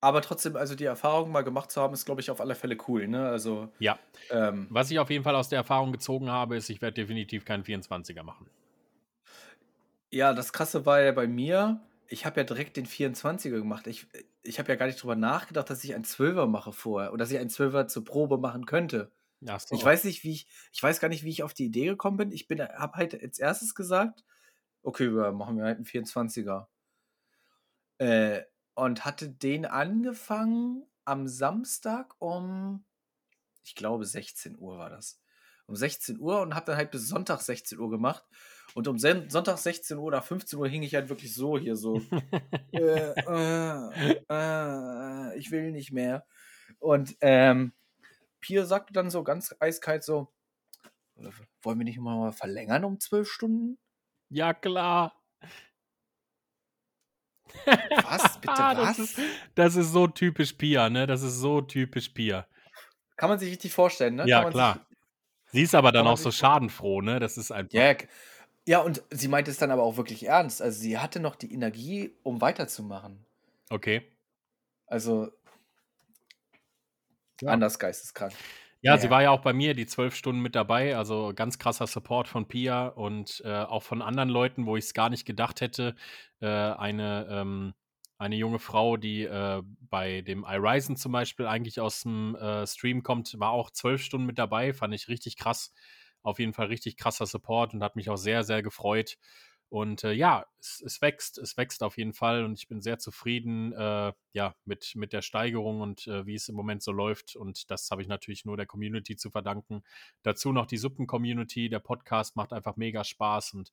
Aber 0.00 0.22
trotzdem, 0.22 0.54
also 0.54 0.76
die 0.76 0.84
Erfahrung 0.84 1.32
mal 1.32 1.42
gemacht 1.42 1.72
zu 1.72 1.80
haben, 1.80 1.92
ist, 1.94 2.04
glaube 2.04 2.20
ich, 2.20 2.30
auf 2.30 2.40
alle 2.40 2.54
Fälle 2.54 2.78
cool. 2.86 3.08
Ne? 3.08 3.28
Also, 3.28 3.68
ja. 3.80 3.98
Ähm, 4.30 4.68
Was 4.70 4.92
ich 4.92 5.00
auf 5.00 5.10
jeden 5.10 5.24
Fall 5.24 5.34
aus 5.34 5.48
der 5.48 5.58
Erfahrung 5.58 5.90
gezogen 5.90 6.30
habe, 6.30 6.54
ist, 6.54 6.70
ich 6.70 6.80
werde 6.80 6.94
definitiv 6.94 7.44
keinen 7.44 7.64
24er 7.64 8.22
machen. 8.22 8.48
Ja, 10.10 10.32
das 10.32 10.52
Krasse 10.52 10.86
war 10.86 11.00
ja 11.00 11.10
bei 11.10 11.26
mir, 11.26 11.80
ich 12.12 12.26
habe 12.26 12.40
ja 12.40 12.44
direkt 12.44 12.76
den 12.76 12.86
24er 12.86 13.50
gemacht. 13.50 13.86
Ich, 13.86 14.06
ich 14.42 14.58
habe 14.58 14.68
ja 14.70 14.76
gar 14.76 14.86
nicht 14.86 15.02
drüber 15.02 15.16
nachgedacht, 15.16 15.70
dass 15.70 15.82
ich 15.82 15.94
einen 15.94 16.04
12er 16.04 16.46
mache 16.46 16.72
vorher. 16.72 17.12
Oder 17.12 17.20
dass 17.20 17.30
ich 17.30 17.38
einen 17.38 17.48
12er 17.48 17.86
zur 17.86 18.04
Probe 18.04 18.36
machen 18.36 18.66
könnte. 18.66 19.10
Ach 19.46 19.58
so. 19.58 19.74
Ich 19.74 19.82
weiß 19.82 20.04
nicht, 20.04 20.22
wie 20.22 20.32
ich, 20.32 20.46
ich 20.72 20.82
weiß 20.82 21.00
gar 21.00 21.08
nicht, 21.08 21.24
wie 21.24 21.30
ich 21.30 21.42
auf 21.42 21.54
die 21.54 21.64
Idee 21.64 21.86
gekommen 21.86 22.18
bin. 22.18 22.30
Ich 22.30 22.48
bin, 22.48 22.60
habe 22.60 22.98
halt 22.98 23.20
als 23.20 23.38
erstes 23.38 23.74
gesagt, 23.74 24.24
okay, 24.82 25.10
wir 25.10 25.32
machen 25.32 25.56
wir 25.56 25.64
halt 25.64 25.76
einen 25.76 25.86
24er. 25.86 26.66
Äh, 27.96 28.42
und 28.74 29.06
hatte 29.06 29.30
den 29.30 29.64
angefangen 29.64 30.84
am 31.04 31.26
Samstag 31.26 32.14
um, 32.18 32.84
ich 33.64 33.74
glaube, 33.74 34.04
16 34.04 34.58
Uhr 34.58 34.76
war 34.76 34.90
das. 34.90 35.18
Um 35.66 35.76
16 35.76 36.18
Uhr 36.18 36.40
und 36.40 36.54
habe 36.54 36.66
dann 36.66 36.76
halt 36.76 36.90
bis 36.90 37.08
Sonntag 37.08 37.40
16 37.40 37.78
Uhr 37.78 37.90
gemacht. 37.90 38.24
Und 38.74 38.88
um 38.88 38.98
Sonntag 38.98 39.58
16 39.58 39.98
Uhr 39.98 40.04
oder 40.04 40.22
15 40.22 40.58
Uhr 40.58 40.68
hing 40.68 40.82
ich 40.82 40.94
halt 40.94 41.08
wirklich 41.08 41.34
so 41.34 41.58
hier 41.58 41.76
so. 41.76 42.00
äh, 42.72 42.80
äh, 42.80 44.22
äh, 44.30 45.38
ich 45.38 45.50
will 45.50 45.70
nicht 45.72 45.92
mehr. 45.92 46.26
Und 46.78 47.16
ähm, 47.20 47.72
Pier 48.40 48.66
sagte 48.66 48.92
dann 48.92 49.10
so 49.10 49.22
ganz 49.22 49.54
eiskalt 49.60 50.02
so, 50.04 50.32
wollen 51.62 51.78
wir 51.78 51.84
nicht 51.84 51.98
mal 51.98 52.32
verlängern 52.32 52.84
um 52.84 52.98
zwölf 52.98 53.28
Stunden? 53.30 53.78
Ja, 54.28 54.54
klar. 54.54 55.14
Was? 57.64 58.40
Bitte 58.40 58.52
was? 58.56 58.96
Das 58.96 58.98
ist, 58.98 59.20
das 59.54 59.76
ist, 59.76 59.92
so 59.92 60.06
typisch 60.06 60.54
Pia, 60.54 60.88
ne? 60.88 61.06
Das 61.06 61.22
ist 61.22 61.38
so 61.38 61.60
typisch 61.60 62.08
Pia. 62.08 62.46
Kann 63.16 63.28
man 63.28 63.38
sich 63.38 63.50
richtig 63.50 63.72
vorstellen, 63.72 64.16
ne? 64.16 64.24
Ja, 64.26 64.48
klar. 64.50 64.86
Sie 65.52 65.62
ist 65.62 65.74
aber 65.74 65.92
dann 65.92 66.06
auch 66.06 66.16
so 66.16 66.30
schadenfroh, 66.30 67.02
ne? 67.02 67.20
Das 67.20 67.36
ist 67.36 67.52
einfach. 67.52 67.74
Ja, 67.74 67.94
ja, 68.66 68.80
und 68.80 69.02
sie 69.10 69.28
meinte 69.28 69.50
es 69.50 69.58
dann 69.58 69.70
aber 69.70 69.82
auch 69.82 69.96
wirklich 69.96 70.26
ernst. 70.26 70.62
Also 70.62 70.80
sie 70.80 70.98
hatte 70.98 71.20
noch 71.20 71.36
die 71.36 71.52
Energie, 71.52 72.12
um 72.22 72.40
weiterzumachen. 72.40 73.24
Okay. 73.70 74.02
Also 74.86 75.30
ja. 77.40 77.50
anders 77.50 77.78
geisteskrank. 77.78 78.32
Ja, 78.82 78.98
sie 78.98 79.10
war 79.10 79.22
ja 79.22 79.30
auch 79.30 79.42
bei 79.42 79.52
mir 79.52 79.74
die 79.74 79.86
12 79.86 80.14
Stunden 80.14 80.42
mit 80.42 80.56
dabei, 80.56 80.96
also 80.96 81.32
ganz 81.34 81.58
krasser 81.58 81.86
Support 81.86 82.26
von 82.26 82.48
Pia 82.48 82.88
und, 82.88 83.40
äh, 83.44 83.62
auch 83.62 83.84
von 83.84 84.02
anderen 84.02 84.28
Leuten, 84.28 84.66
wo 84.66 84.76
ich's 84.76 84.92
gar 84.92 85.08
nicht 85.08 85.24
gedacht 85.24 85.60
hätte. 85.60 85.94
Äh, 86.40 86.46
eine, 86.48 87.28
ähm 87.30 87.74
eine 88.22 88.36
junge 88.36 88.58
Frau, 88.60 88.96
die, 88.96 89.22
äh, 89.24 89.62
bei 89.90 90.22
dem 90.22 90.44
iRisen 90.48 90.96
zum 90.96 91.12
Beispiel 91.12 91.46
eigentlich 91.46 91.80
aus'm, 91.80 92.36
äh, 92.38 92.66
Stream 92.66 93.02
kommt, 93.02 93.38
war 93.40 93.50
auch 93.50 93.70
12 93.70 94.02
Stunden 94.02 94.26
mit 94.26 94.38
dabei, 94.38 94.72
fand 94.74 94.94
ich 94.94 95.08
richtig 95.08 95.36
krass. 95.36 95.72
Auf 96.22 96.38
jeden 96.38 96.52
Fall 96.54 96.66
richtig 96.68 96.96
krasser 96.96 97.26
Support 97.26 97.74
und 97.74 97.82
hat 97.82 97.96
mich 97.96 98.08
auch 98.10 98.16
sehr, 98.16 98.44
sehr 98.44 98.62
gefreut. 98.62 99.18
Und, 99.68 100.04
äh, 100.04 100.12
ja, 100.12 100.44
es 100.60 100.82
es 100.84 101.00
wächst, 101.00 101.38
es 101.38 101.56
wächst 101.56 101.82
auf 101.82 101.96
jeden 101.96 102.12
Fall 102.12 102.44
und 102.44 102.58
ich 102.58 102.68
bin 102.68 102.82
sehr 102.82 102.98
zufrieden, 102.98 103.72
äh, 103.72 104.12
ja, 104.34 104.54
mit 104.66 104.92
mit 104.96 105.14
der 105.14 105.22
Steigerung 105.22 105.80
und, 105.80 106.06
äh, 106.08 106.26
wie 106.26 106.34
es 106.34 106.48
im 106.50 106.54
Moment 106.56 106.82
so 106.82 106.92
läuft 106.92 107.36
und 107.36 107.70
das 107.70 107.90
habe 107.90 108.02
ich 108.02 108.08
natürlich 108.08 108.44
nur 108.44 108.58
der 108.58 108.66
Community 108.66 109.16
zu 109.16 109.30
verdanken. 109.30 109.82
Dazu 110.22 110.52
noch 110.52 110.66
die 110.66 110.76
Suppen-Community. 110.76 111.70
Der 111.70 111.78
Podcast 111.80 112.36
macht 112.36 112.52
einfach 112.52 112.76
mega 112.76 113.02
Spaß 113.02 113.54
und 113.54 113.72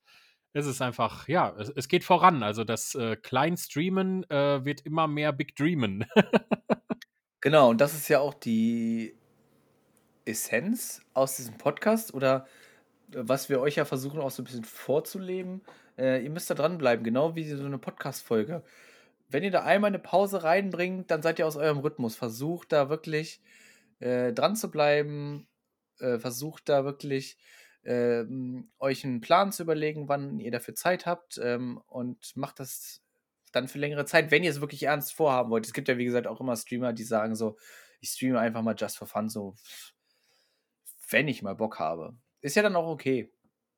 es 0.54 0.66
ist 0.66 0.82
einfach 0.82 1.28
ja, 1.28 1.54
es 1.58 1.70
es 1.70 1.88
geht 1.88 2.04
voran. 2.04 2.42
Also, 2.42 2.64
das, 2.64 2.94
äh, 2.94 3.16
Kleinstreamen, 3.16 4.28
äh, 4.30 4.64
wird 4.64 4.82
immer 4.82 5.06
mehr 5.08 5.32
Big 5.32 5.56
Dreamen. 5.56 6.04
Genau, 7.42 7.70
und 7.70 7.80
das 7.80 7.94
ist 7.94 8.08
ja 8.08 8.20
auch 8.20 8.34
die 8.34 9.16
Essenz 10.26 11.00
aus 11.14 11.36
diesem 11.36 11.56
Podcast 11.56 12.12
oder, 12.14 12.46
äh, 13.12 13.16
was 13.22 13.48
wir 13.48 13.60
euch 13.60 13.76
ja 13.76 13.84
versuchen 13.86 14.20
auch 14.20 14.30
so 14.30 14.42
'n 14.42 14.46
bisschen 14.46 14.64
vorzuleben. 14.64 15.62
Äh, 15.98 16.22
ihr 16.24 16.30
müsst 16.30 16.50
da 16.50 16.54
dranbleiben, 16.54 17.04
genau 17.04 17.36
wie 17.36 17.44
so 17.48 17.68
'ne 17.68 17.78
Podcast-Folge. 17.78 18.64
Wenn 19.28 19.44
ihr 19.44 19.50
da 19.52 19.64
einmal 19.64 19.90
'ne 19.92 19.98
Pause 20.00 20.42
reinbringt, 20.44 21.10
dann 21.10 21.22
seid 21.22 21.38
ihr 21.40 21.46
aus 21.48 21.56
eurem 21.56 21.78
Rhythmus. 21.80 22.16
Versucht 22.16 22.72
da 22.72 22.90
wirklich, 22.90 23.42
äh, 24.00 24.32
dran 24.34 24.56
zu 24.56 24.70
bleiben. 24.70 25.48
Äh, 26.00 26.18
versucht 26.20 26.68
da 26.70 26.84
wirklich, 26.84 27.38
euch 28.78 29.04
'n 29.04 29.20
Plan 29.20 29.52
zu 29.52 29.62
überlegen, 29.64 30.08
wann 30.08 30.40
ihr 30.40 30.50
dafür 30.50 30.74
Zeit 30.74 31.06
habt, 31.06 31.38
ähm, 31.42 31.80
und 31.86 32.36
macht 32.36 32.60
das 32.60 33.02
dann 33.52 33.68
für 33.68 33.78
längere 33.78 34.04
Zeit, 34.06 34.30
wenn 34.30 34.44
ihr's 34.44 34.60
wirklich 34.60 34.84
ernst 34.84 35.14
vorhaben 35.14 35.50
wollt. 35.50 35.66
Es 35.66 35.72
gibt 35.72 35.88
ja, 35.88 35.98
wie 35.98 36.04
gesagt, 36.04 36.26
auch 36.26 36.40
immer 36.40 36.56
Streamer, 36.56 36.92
die 36.92 37.04
sagen 37.04 37.34
so: 37.36 37.56
„Ich 38.00 38.10
streame 38.10 38.38
einfach 38.40 38.62
mal 38.62 38.74
just 38.78 38.98
for 38.98 39.08
fun“, 39.08 39.28
so 39.28 39.56
wenn 41.10 41.28
ich 41.28 41.42
mal 41.42 41.54
Bock 41.54 41.78
habe. 41.78 42.16
Ist 42.40 42.56
ja 42.56 42.62
dann 42.62 42.76
auch 42.76 42.88
okay, 42.88 43.32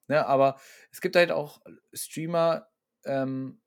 ne? 0.09 0.27
Aber 0.27 0.61
es 0.91 1.01
gibt 1.01 1.17
halt 1.17 1.33
auch 1.33 1.61
Streamer, 1.93 2.69
ähm 3.05 3.61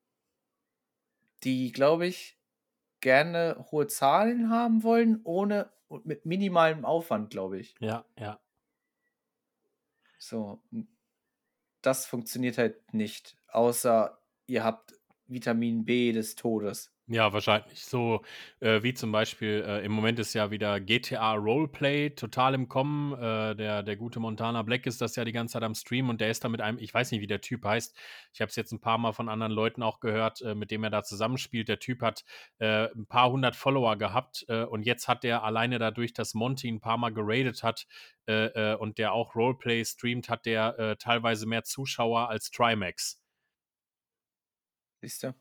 die, 1.43 1.71
glaube 1.71 2.07
ich, 2.07 2.39
gerne 3.01 3.65
hohe 3.71 3.87
Zahlen 3.87 4.49
haben 4.49 4.83
wollen, 4.83 5.21
ohne 5.23 5.71
mit 6.03 6.25
minimalem 6.25 6.85
Aufwand, 6.85 7.29
glaube 7.31 7.59
ich. 7.59 7.75
Ja, 7.79 8.05
ja. 8.17 8.39
So, 10.27 10.59
das 11.83 12.07
funktioniert 12.07 12.57
halt 12.57 12.95
nicht, 12.95 13.37
außer 13.47 14.19
ihr 14.47 14.63
habt 14.63 14.99
Vitamin 15.27 15.85
B 15.85 16.13
des 16.13 16.33
Todes. 16.33 16.91
Ja, 17.09 17.31
wahrscheinlich. 17.33 17.85
So, 17.85 18.23
äh, 18.61 18.81
wie 18.81 18.95
zum 18.95 19.11
Beispiel, 19.11 19.63
äh, 19.67 19.85
im 19.85 19.91
Moment 19.91 20.17
ist 20.17 20.33
ja 20.33 20.49
wieder 20.49 20.79
GTA 20.79 21.33
Roleplay 21.35 22.09
total 22.09 22.55
im 22.55 22.67
Kommen. 22.67 23.13
Äh, 23.13 23.55
der 23.55 23.83
der 23.83 23.95
gute 23.95 24.19
Montana 24.19 24.63
Black 24.63 24.87
ist 24.87 25.01
das 25.01 25.15
ja 25.15 25.23
die 25.23 25.31
ganze 25.31 25.53
Zeit 25.53 25.61
am 25.61 25.75
Streamen 25.75 26.09
und 26.09 26.19
der 26.19 26.31
ist 26.31 26.43
da 26.43 26.49
mit 26.49 26.61
einem 26.61 26.79
ich 26.79 26.91
weiß 26.91 27.11
nicht, 27.11 27.21
wie 27.21 27.27
der 27.27 27.41
Typ 27.41 27.63
heißt. 27.63 27.95
Ich 28.33 28.41
habe 28.41 28.49
es 28.49 28.55
jetzt 28.55 28.71
'n 28.73 28.79
paar 28.81 28.97
Mal 28.97 29.11
von 29.13 29.29
anderen 29.29 29.51
Leuten 29.51 29.83
auch 29.83 29.99
gehört, 29.99 30.41
äh, 30.41 30.55
mit 30.55 30.71
dem 30.71 30.83
er 30.83 30.89
da 30.89 31.03
zusammenspielt. 31.03 31.67
Der 31.69 31.77
Typ 31.77 32.01
hat, 32.01 32.23
äh, 32.57 32.85
'n 32.95 33.05
paar 33.05 33.29
100 33.31 33.55
Follower 33.55 33.95
gehabt, 33.97 34.43
äh, 34.47 34.63
und 34.63 34.81
jetzt 34.83 35.07
hat 35.07 35.23
der 35.23 35.43
alleine 35.43 35.77
dadurch, 35.77 36.13
dass 36.13 36.33
Monty 36.33 36.69
'n 36.69 36.79
paarmal 36.81 37.13
geradet 37.13 37.61
hat, 37.61 37.85
und 38.79 38.97
der 38.97 39.13
auch 39.13 39.35
Roleplay 39.35 39.85
streamt, 39.85 40.29
hat 40.29 40.47
der, 40.47 40.97
teilweise 40.97 41.45
mehr 41.45 41.63
Zuschauer 41.63 42.27
als 42.29 42.49
Trimax. 42.49 43.13
Siehst 45.03 45.23
du? 45.23 45.35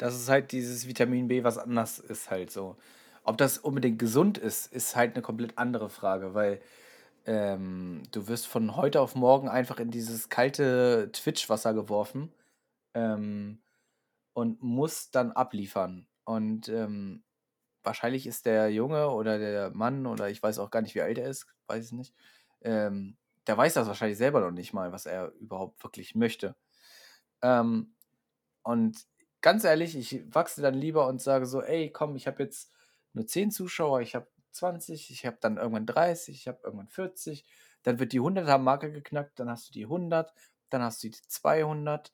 Das 0.00 0.14
ist 0.14 0.28
halt 0.28 0.52
dieses 0.52 0.86
Vitamin 0.86 1.26
B, 1.26 1.42
was 1.42 1.58
anders 1.58 1.98
ist 1.98 2.30
halt 2.30 2.50
so. 2.52 2.76
Ob 3.24 3.36
das 3.36 3.58
unbedingt 3.58 3.98
gesund 3.98 4.38
ist, 4.38 4.72
ist 4.72 4.94
halt 4.94 5.16
'ne 5.16 5.22
komplett 5.22 5.58
andere 5.58 5.90
Frage, 5.90 6.34
weil, 6.34 6.60
ähm, 7.26 8.02
du 8.12 8.28
wirst 8.28 8.46
von 8.48 8.76
heute 8.76 9.00
auf 9.00 9.14
morgen 9.16 9.48
einfach 9.48 9.80
in 9.80 9.90
dieses 9.90 10.28
kalte 10.30 11.10
Twitch-Wasser 11.12 11.74
geworfen, 11.74 12.32
ähm, 12.94 13.60
und 14.34 14.62
musst 14.62 15.14
dann 15.16 15.32
abliefern. 15.32 16.08
Und, 16.24 16.68
ähm, 16.68 17.24
wahrscheinlich 17.84 18.26
ist 18.26 18.46
der 18.46 18.70
Junge 18.72 19.10
oder 19.10 19.38
der 19.38 19.70
Mann 19.72 20.06
oder 20.06 20.30
ich 20.30 20.42
weiß 20.42 20.58
auch 20.60 20.70
gar 20.70 20.82
nicht, 20.82 20.94
wie 20.96 21.02
alt 21.02 21.18
er 21.18 21.28
ist, 21.30 21.46
weiß 21.68 21.86
ich 21.86 21.92
nicht, 21.92 22.14
ähm, 22.62 23.16
der 23.48 23.56
weiß 23.58 23.74
das 23.74 23.88
wahrscheinlich 23.88 24.18
selber 24.18 24.40
noch 24.42 24.52
nicht 24.52 24.72
mal, 24.74 24.92
was 24.92 25.06
er 25.06 25.32
überhaupt 25.40 25.82
wirklich 25.84 26.14
möchte. 26.16 26.56
Ähm, 27.42 27.94
und 28.64 28.98
ganz 29.40 29.64
ehrlich, 29.64 29.96
ich 29.96 30.24
wachse 30.34 30.62
dann 30.62 30.74
lieber 30.74 31.06
und 31.08 31.20
sage 31.22 31.46
so: 31.46 31.62
„Ey, 31.62 31.90
komm, 31.92 32.16
ich 32.16 32.26
habe 32.26 32.42
jetzt 32.42 32.72
nur 33.12 33.26
10 33.26 33.50
Zuschauer, 33.50 34.00
ich 34.00 34.14
habe 34.14 34.28
20, 34.52 35.10
ich 35.10 35.26
habe 35.26 35.38
dann 35.40 35.56
irgendwann 35.58 35.86
30, 35.86 36.36
ich 36.36 36.48
habe 36.48 36.60
irgendwann 36.64 36.88
40.“ 36.88 37.44
Dann 37.82 37.98
wird 38.00 38.12
die 38.12 38.20
Hunderter-Marke 38.20 38.92
geknackt, 38.92 39.38
dann 39.40 39.50
hast 39.50 39.68
du 39.68 39.72
die 39.72 39.86
100, 39.86 40.34
dann 40.70 40.82
hast 40.82 41.02
du 41.04 41.08
die 41.10 41.18
200. 41.28 42.12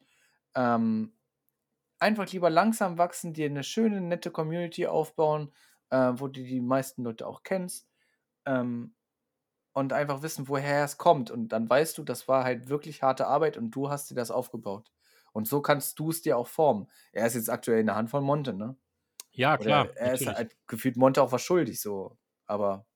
Ähm, 0.54 1.14
einfach 1.98 2.30
lieber 2.32 2.50
langsam 2.50 2.98
wachsen, 2.98 3.34
dir 3.34 3.50
'ne 3.50 3.64
schöne, 3.64 4.00
nette 4.00 4.30
Community 4.30 4.86
aufbauen, 4.86 5.52
äh, 5.90 6.12
wo 6.16 6.28
du 6.28 6.42
die 6.44 6.60
meisten 6.60 7.04
Leute 7.04 7.26
auch 7.26 7.42
kennst, 7.44 7.88
ähm, 8.46 8.94
und 9.74 9.92
einfach 9.94 10.22
wissen, 10.22 10.48
woher 10.48 10.84
es 10.84 10.98
kommt. 10.98 11.30
Und 11.32 11.48
dann 11.50 11.68
weißt 11.70 11.98
du, 11.98 12.04
das 12.04 12.28
war 12.28 12.44
halt 12.44 12.68
wirklich 12.70 13.02
harte 13.04 13.26
Arbeit 13.28 13.56
und 13.58 13.72
du 13.72 13.90
hast 13.90 14.10
dir 14.10 14.16
das 14.16 14.30
aufgebaut. 14.32 14.93
Und 15.34 15.48
so 15.48 15.62
kannst 15.62 16.00
du's 16.00 16.22
dir 16.22 16.38
auch 16.38 16.48
formen. 16.48 16.88
Er 17.12 17.26
ist 17.28 17.34
jetzt 17.36 17.50
aktuell 17.50 17.80
in 17.80 17.86
der 17.88 17.96
Hand 17.96 18.10
von 18.10 18.24
Monte, 18.24 18.54
ne? 18.54 18.78
Ja, 19.32 19.58
klar, 19.58 19.84
Oder 19.84 19.96
er 19.96 20.14
ist 20.14 20.26
natürlich. 20.26 20.38
halt 20.38 20.56
gefühlt 20.68 20.96
Monte 20.96 21.22
auch 21.22 21.32
was 21.32 21.42
schuldig 21.42 21.80
so, 21.80 22.18
aber 22.46 22.86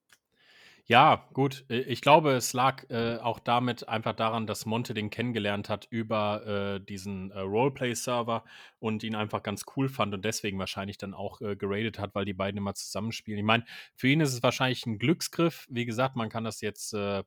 Ja, 0.86 1.28
gut. 1.34 1.66
I 1.70 1.74
ich 1.80 2.00
glaube, 2.00 2.32
es 2.32 2.52
lag, 2.54 2.88
äh, 2.90 3.18
auch 3.18 3.38
damit 3.40 3.88
einfach 3.88 4.14
daran, 4.14 4.46
dass 4.46 4.64
Monte 4.64 4.94
den 4.94 5.10
kennengelernt 5.10 5.68
hat 5.68 5.86
über, 5.90 6.46
äh, 6.76 6.80
diesen, 6.84 7.30
äh, 7.30 7.40
Roleplay-Server 7.40 8.44
und 8.78 9.02
ihn 9.02 9.14
einfach 9.14 9.42
ganz 9.42 9.64
cool 9.76 9.88
fand 9.90 10.14
und 10.14 10.24
deswegen 10.24 10.58
wahrscheinlich 10.58 10.96
dann 10.96 11.12
auch, 11.14 11.40
äh, 11.42 11.56
geradet 11.56 11.98
hat, 11.98 12.14
weil 12.14 12.24
die 12.24 12.32
beiden 12.32 12.56
immer 12.58 12.74
zusammenspielen. 12.74 13.38
Ich 13.38 13.44
meine, 13.44 13.64
für 13.96 14.08
ihn 14.08 14.20
ist 14.22 14.32
es 14.32 14.42
wahrscheinlich 14.42 14.86
'n 14.86 14.98
Glücksgriff. 14.98 15.66
Wie 15.70 15.84
gesagt, 15.84 16.16
man 16.16 16.30
kann 16.30 16.44
das 16.44 16.60
jetzt, 16.62 16.94
äh, 16.94 17.22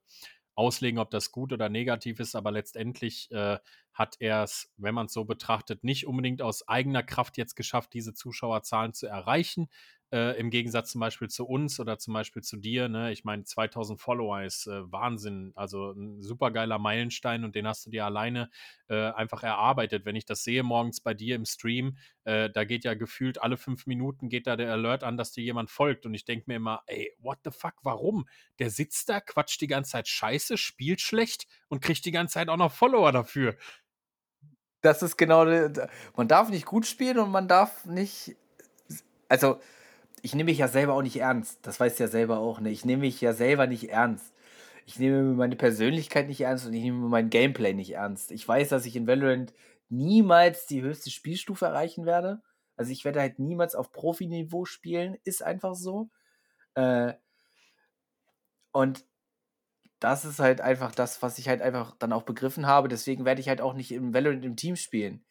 auslegen, 0.55 0.99
ob 0.99 1.09
das 1.11 1.31
gut 1.31 1.53
oder 1.53 1.69
negativ 1.69 2.19
ist, 2.19 2.35
aber 2.35 2.51
letztendlich, 2.51 3.31
äh, 3.31 3.57
hat 4.01 4.17
er's, 4.19 4.73
wenn 4.77 4.95
man's 4.95 5.13
so 5.13 5.25
betrachtet, 5.25 5.83
nicht 5.85 6.07
unbedingt 6.07 6.41
aus 6.41 6.67
eigener 6.67 7.03
Kraft 7.03 7.37
jetzt 7.37 7.55
geschafft, 7.55 7.93
diese 7.93 8.13
Zuschauerzahlen 8.13 8.93
zu 8.93 9.07
erreichen, 9.07 9.69
äh, 10.13 10.37
im 10.39 10.49
Gegensatz 10.49 10.91
zum 10.91 10.99
Beispiel 11.01 11.29
zu 11.29 11.45
uns 11.47 11.79
oder 11.79 11.97
zum 11.97 12.13
Beispiel 12.13 12.41
zu 12.43 12.57
dir, 12.57 12.89
ne? 12.89 13.13
Ich 13.13 13.23
meine, 13.23 13.45
2.000 13.45 14.01
Follower 14.01 14.41
ist, 14.43 14.67
äh, 14.67 14.91
Wahnsinn, 14.91 15.53
also 15.55 15.91
'n 15.91 16.21
supergeiler 16.21 16.79
Meilenstein 16.79 17.45
und 17.45 17.55
den 17.55 17.65
hast 17.67 17.85
du 17.85 17.91
dir 17.91 18.05
alleine, 18.05 18.49
äh, 18.89 19.11
einfach 19.11 19.43
erarbeitet. 19.43 20.05
Wenn 20.05 20.15
ich 20.17 20.25
das 20.25 20.43
sehe 20.43 20.63
morgens 20.63 20.99
bei 21.01 21.13
dir 21.13 21.35
im 21.35 21.45
Stream, 21.45 21.97
äh, 22.25 22.49
da 22.49 22.65
geht 22.65 22.83
ja 22.83 22.93
gefühlt 22.93 23.41
alle 23.41 23.57
5 23.57 23.87
Minuten 23.87 24.29
geht 24.29 24.47
da 24.47 24.55
der 24.57 24.71
Alert 24.73 25.03
an, 25.03 25.17
dass 25.17 25.31
dir 25.31 25.43
jemand 25.43 25.69
folgt 25.71 26.05
und 26.05 26.13
ich 26.13 26.25
denke 26.25 26.45
mir 26.47 26.55
immer: 26.57 26.83
„Ey, 26.87 27.13
what 27.19 27.39
the 27.45 27.51
fuck, 27.51 27.75
warum? 27.83 28.27
Der 28.59 28.69
sitzt 28.69 29.09
da, 29.09 29.19
quatscht 29.21 29.61
die 29.61 29.67
ganze 29.67 29.91
Zeit 29.91 30.07
Scheiße, 30.07 30.57
spielt 30.57 31.01
schlecht 31.01 31.47
und 31.69 31.81
kriegt 31.81 32.05
die 32.05 32.11
ganze 32.11 32.33
Zeit 32.35 32.49
auch 32.49 32.57
noch 32.57 32.71
Follower 32.73 33.11
dafür.“ 33.11 33.55
Das 34.81 35.03
ist 35.03 35.17
genau 35.17 35.45
man 36.15 36.27
darf 36.27 36.49
nicht 36.49 36.65
gut 36.65 36.85
spielen 36.87 37.19
und 37.19 37.31
man 37.31 37.47
darf 37.47 37.85
nicht 37.85 38.35
also, 39.29 39.59
ich 40.23 40.35
nehme 40.35 40.51
mich 40.51 40.59
ja 40.59 40.67
selber 40.67 40.93
auch 40.93 41.01
nicht 41.03 41.17
ernst. 41.17 41.59
Das 41.63 41.79
weißt 41.79 41.99
du 41.99 42.03
ja 42.05 42.09
selber 42.09 42.39
auch, 42.39 42.59
ne? 42.59 42.69
Ich 42.71 42.85
nehme 42.85 43.01
mich 43.01 43.21
ja 43.21 43.33
selber 43.33 43.67
nicht 43.67 43.89
ernst. 43.89 44.33
Ich 44.85 44.99
nehme 44.99 45.23
meine 45.35 45.55
Persönlichkeit 45.55 46.27
nicht 46.27 46.41
ernst 46.41 46.67
und 46.67 46.73
ich 46.73 46.83
nehme 46.83 47.07
mein 47.09 47.29
Gameplay 47.29 47.73
nicht 47.73 47.91
ernst. 47.93 48.31
Ich 48.31 48.47
weiß, 48.47 48.69
dass 48.69 48.85
ich 48.85 48.95
in 48.97 49.07
Valorant 49.07 49.53
niemals 49.89 50.65
die 50.67 50.81
höchste 50.81 51.11
Spielstufe 51.11 51.65
erreichen 51.65 52.05
werde. 52.05 52.41
Also, 52.77 52.91
ich 52.91 53.05
werde 53.05 53.21
halt 53.21 53.39
niemals 53.39 53.75
auf 53.75 53.91
Profiniveau 53.91 54.65
spielen, 54.65 55.17
ist 55.23 55.43
einfach 55.43 55.75
so. 55.75 56.09
Äh 56.75 57.13
und 58.73 59.05
das 60.01 60.25
ist 60.25 60.39
halt 60.41 60.61
einfach 60.61 60.93
das, 60.95 61.21
was 61.23 61.39
ich 61.39 61.49
halt 61.49 61.61
einfach 61.63 61.95
dann 61.99 62.13
auch 62.13 62.23
begriffen 62.23 62.67
habe. 62.67 62.89
Deswegen 62.89 63.25
werde 63.25 63.41
ich 63.41 63.49
halt 63.49 63.61
auch 63.61 63.75
nicht 63.75 63.93
im 63.93 64.13
Valorant 64.15 64.45
im 64.45 64.57
Team 64.57 64.75
spielen, 64.77 65.25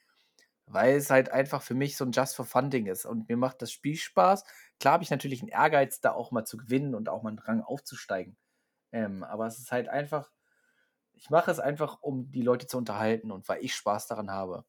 weil 0.67 0.97
es 0.97 1.11
halt 1.11 1.31
einfach 1.33 1.63
für 1.63 1.75
mich 1.75 1.97
so 1.97 2.05
'n 2.05 2.13
Just-for-Fun-Ding 2.13 2.87
ist 2.87 3.07
und 3.07 3.29
mir 3.29 3.37
macht 3.39 3.63
das 3.63 3.73
Spiel 3.73 3.97
Spaß. 3.97 4.45
Klar 4.81 4.95
habe 4.95 5.05
ich 5.05 5.11
natürlich 5.11 5.43
'n 5.43 5.49
Ehrgeiz, 5.49 6.01
da 6.01 6.13
auch 6.13 6.33
mal 6.33 6.45
zu 6.47 6.57
gewinnen 6.59 6.95
und 6.97 7.09
auch 7.11 7.23
mal 7.25 7.33
'n 7.33 7.39
Rang 7.41 7.63
aufzusteigen. 7.63 8.37
Ähm, 8.93 9.25
aber 9.25 9.47
es 9.49 9.59
ist 9.61 9.73
halt 9.73 9.89
einfach 9.89 10.31
ich 11.15 11.31
mache 11.31 11.51
es 11.51 11.61
einfach, 11.61 11.99
um 12.03 12.31
die 12.33 12.43
Leute 12.43 12.67
zu 12.69 12.79
unterhalten 12.79 13.31
und 13.33 13.49
weil 13.49 13.65
ich 13.65 13.75
Spaß 13.75 14.07
daran 14.09 14.31
habe. 14.31 14.65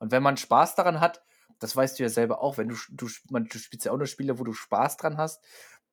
Und 0.00 0.12
wenn 0.12 0.22
man 0.22 0.36
Spaß 0.38 0.74
daran 0.76 1.00
hat, 1.00 1.22
das 1.60 1.76
weißt 1.76 1.98
du 1.98 2.04
ja 2.04 2.08
selber 2.10 2.42
auch, 2.42 2.58
wenn 2.58 2.68
du 2.70 2.76
du 2.90 3.08
man 3.30 3.46
du 3.46 3.58
spielst 3.58 3.86
ja 3.86 3.92
auch 3.92 3.98
nur 3.98 4.06
Spiele, 4.08 4.38
wo 4.40 4.44
du 4.44 4.52
Spaß 4.54 4.96
dran 4.98 5.18
hast, 5.18 5.42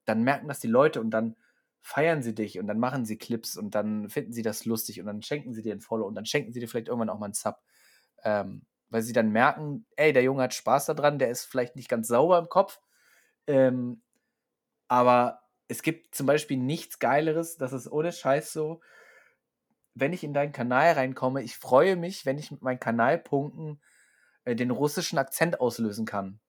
dann 0.06 0.24
merken 0.24 0.48
das 0.50 0.60
die 0.62 0.68
Leute 0.68 1.02
und 1.02 1.12
dann 1.12 1.36
feiern 1.82 2.22
sie 2.22 2.36
dich 2.36 2.60
und 2.60 2.68
dann 2.68 2.80
machen 2.80 3.06
sie 3.06 3.18
Clips 3.18 3.56
und 3.58 3.76
dann 3.76 4.10
finden 4.10 4.34
sie 4.34 4.42
das 4.42 4.66
lustig 4.66 5.00
und 5.00 5.06
dann 5.06 5.22
schenken 5.22 5.54
sie 5.54 5.62
dir 5.62 5.74
ein 5.74 5.82
Follow 5.82 6.06
und 6.06 6.16
dann 6.16 6.26
schenken 6.26 6.52
sie 6.52 6.60
dir 6.60 6.68
vielleicht 6.68 6.88
irgendwann 6.88 7.10
auch 7.10 7.20
mal 7.20 7.26
einen 7.26 7.34
Sub. 7.34 7.58
Ähm, 8.24 8.66
weil 8.90 9.02
sie 9.04 9.14
dann 9.14 9.32
merken, 9.32 9.86
ey, 9.96 10.14
der 10.14 10.24
Junge 10.24 10.44
hat 10.44 10.54
Spaß 10.54 10.88
daran, 10.88 11.20
der 11.20 11.30
ist 11.30 11.46
vielleicht 11.46 11.76
nicht 11.76 11.90
ganz 11.90 12.08
sauber 12.08 12.40
im 12.40 12.50
Kopf. 12.50 12.80
Ähm, 13.48 14.02
aber 14.88 15.42
es 15.68 15.84
gibt 15.84 16.16
zum 16.16 16.26
Beispiel 16.26 16.58
nichts 16.58 17.00
Geileres, 17.00 17.58
das 17.58 17.74
ist 17.74 17.92
ohne 17.92 18.12
Scheiß 18.12 18.52
so, 18.52 18.82
wenn 19.94 20.14
ich 20.14 20.24
in 20.24 20.34
deinen 20.34 20.52
Kanal 20.52 20.94
reinkomme, 20.94 21.44
ich 21.44 21.58
freue 21.58 21.96
mich, 21.96 22.26
wenn 22.26 22.38
ich 22.38 22.52
mit 22.52 22.62
meinen 22.62 22.80
Kanalpunkten 22.80 23.82
äh, 24.46 24.56
den 24.56 24.72
russischen 24.72 25.20
Akzent 25.20 25.60
auslösen 25.60 26.06
kann. 26.06 26.40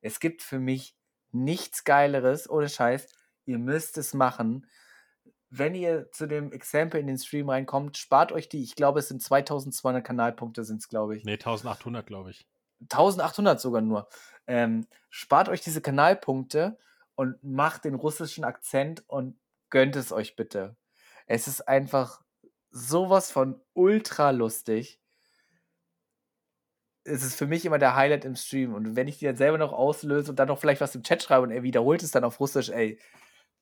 Es 0.00 0.20
gibt 0.20 0.42
für 0.42 0.58
mich 0.58 0.96
nichts 1.32 1.84
Geileres, 1.84 2.48
ohne 2.48 2.68
Scheiß. 2.68 3.08
Ihr 3.44 3.58
müsst 3.58 3.98
es 3.98 4.14
machen. 4.14 4.66
Wenn 5.50 5.74
ihr 5.74 6.10
zu 6.12 6.26
dem 6.26 6.52
Exempel 6.52 7.00
in 7.00 7.06
den 7.06 7.18
Stream 7.18 7.50
reinkommt, 7.50 7.98
spart 7.98 8.32
euch 8.32 8.48
die. 8.48 8.62
Ich 8.62 8.74
glaube, 8.74 9.00
es 9.00 9.08
sind 9.08 9.22
2200 9.22 10.04
Kanalpunkte, 10.04 10.64
sind 10.64 10.80
es, 10.80 10.88
glaube 10.88 11.16
ich. 11.16 11.24
Nee, 11.24 11.32
1800, 11.32 12.06
glaube 12.06 12.30
ich. 12.30 12.46
1800 12.82 13.60
sogar 13.60 13.82
nur. 13.82 14.08
Ähm, 14.46 14.86
spart 15.10 15.48
euch 15.48 15.60
diese 15.60 15.80
Kanalpunkte 15.80 16.78
und 17.14 17.42
macht 17.44 17.84
den 17.84 17.94
russischen 17.94 18.44
Akzent 18.44 19.04
und 19.08 19.38
gönnt 19.70 19.96
es 19.96 20.12
euch 20.12 20.36
bitte. 20.36 20.76
Es 21.26 21.46
ist 21.48 21.68
einfach 21.68 22.22
sowas 22.70 23.30
von 23.30 23.60
ultra 23.74 24.30
lustig. 24.30 25.00
Es 27.04 27.22
ist 27.22 27.36
für 27.36 27.46
mich 27.46 27.64
immer 27.64 27.78
der 27.78 27.96
Highlight 27.96 28.24
im 28.24 28.36
Stream. 28.36 28.74
Und 28.74 28.96
wenn 28.96 29.08
ich 29.08 29.18
die 29.18 29.26
dann 29.26 29.36
selber 29.36 29.58
noch 29.58 29.72
auslöse 29.72 30.30
und 30.30 30.38
dann 30.38 30.48
noch 30.48 30.58
vielleicht 30.58 30.80
was 30.80 30.94
im 30.94 31.02
Chat 31.02 31.22
schreibe 31.22 31.42
und 31.42 31.50
er 31.50 31.62
wiederholt 31.62 32.02
es 32.02 32.10
dann 32.10 32.24
auf 32.24 32.40
Russisch, 32.40 32.70
ey, 32.70 32.98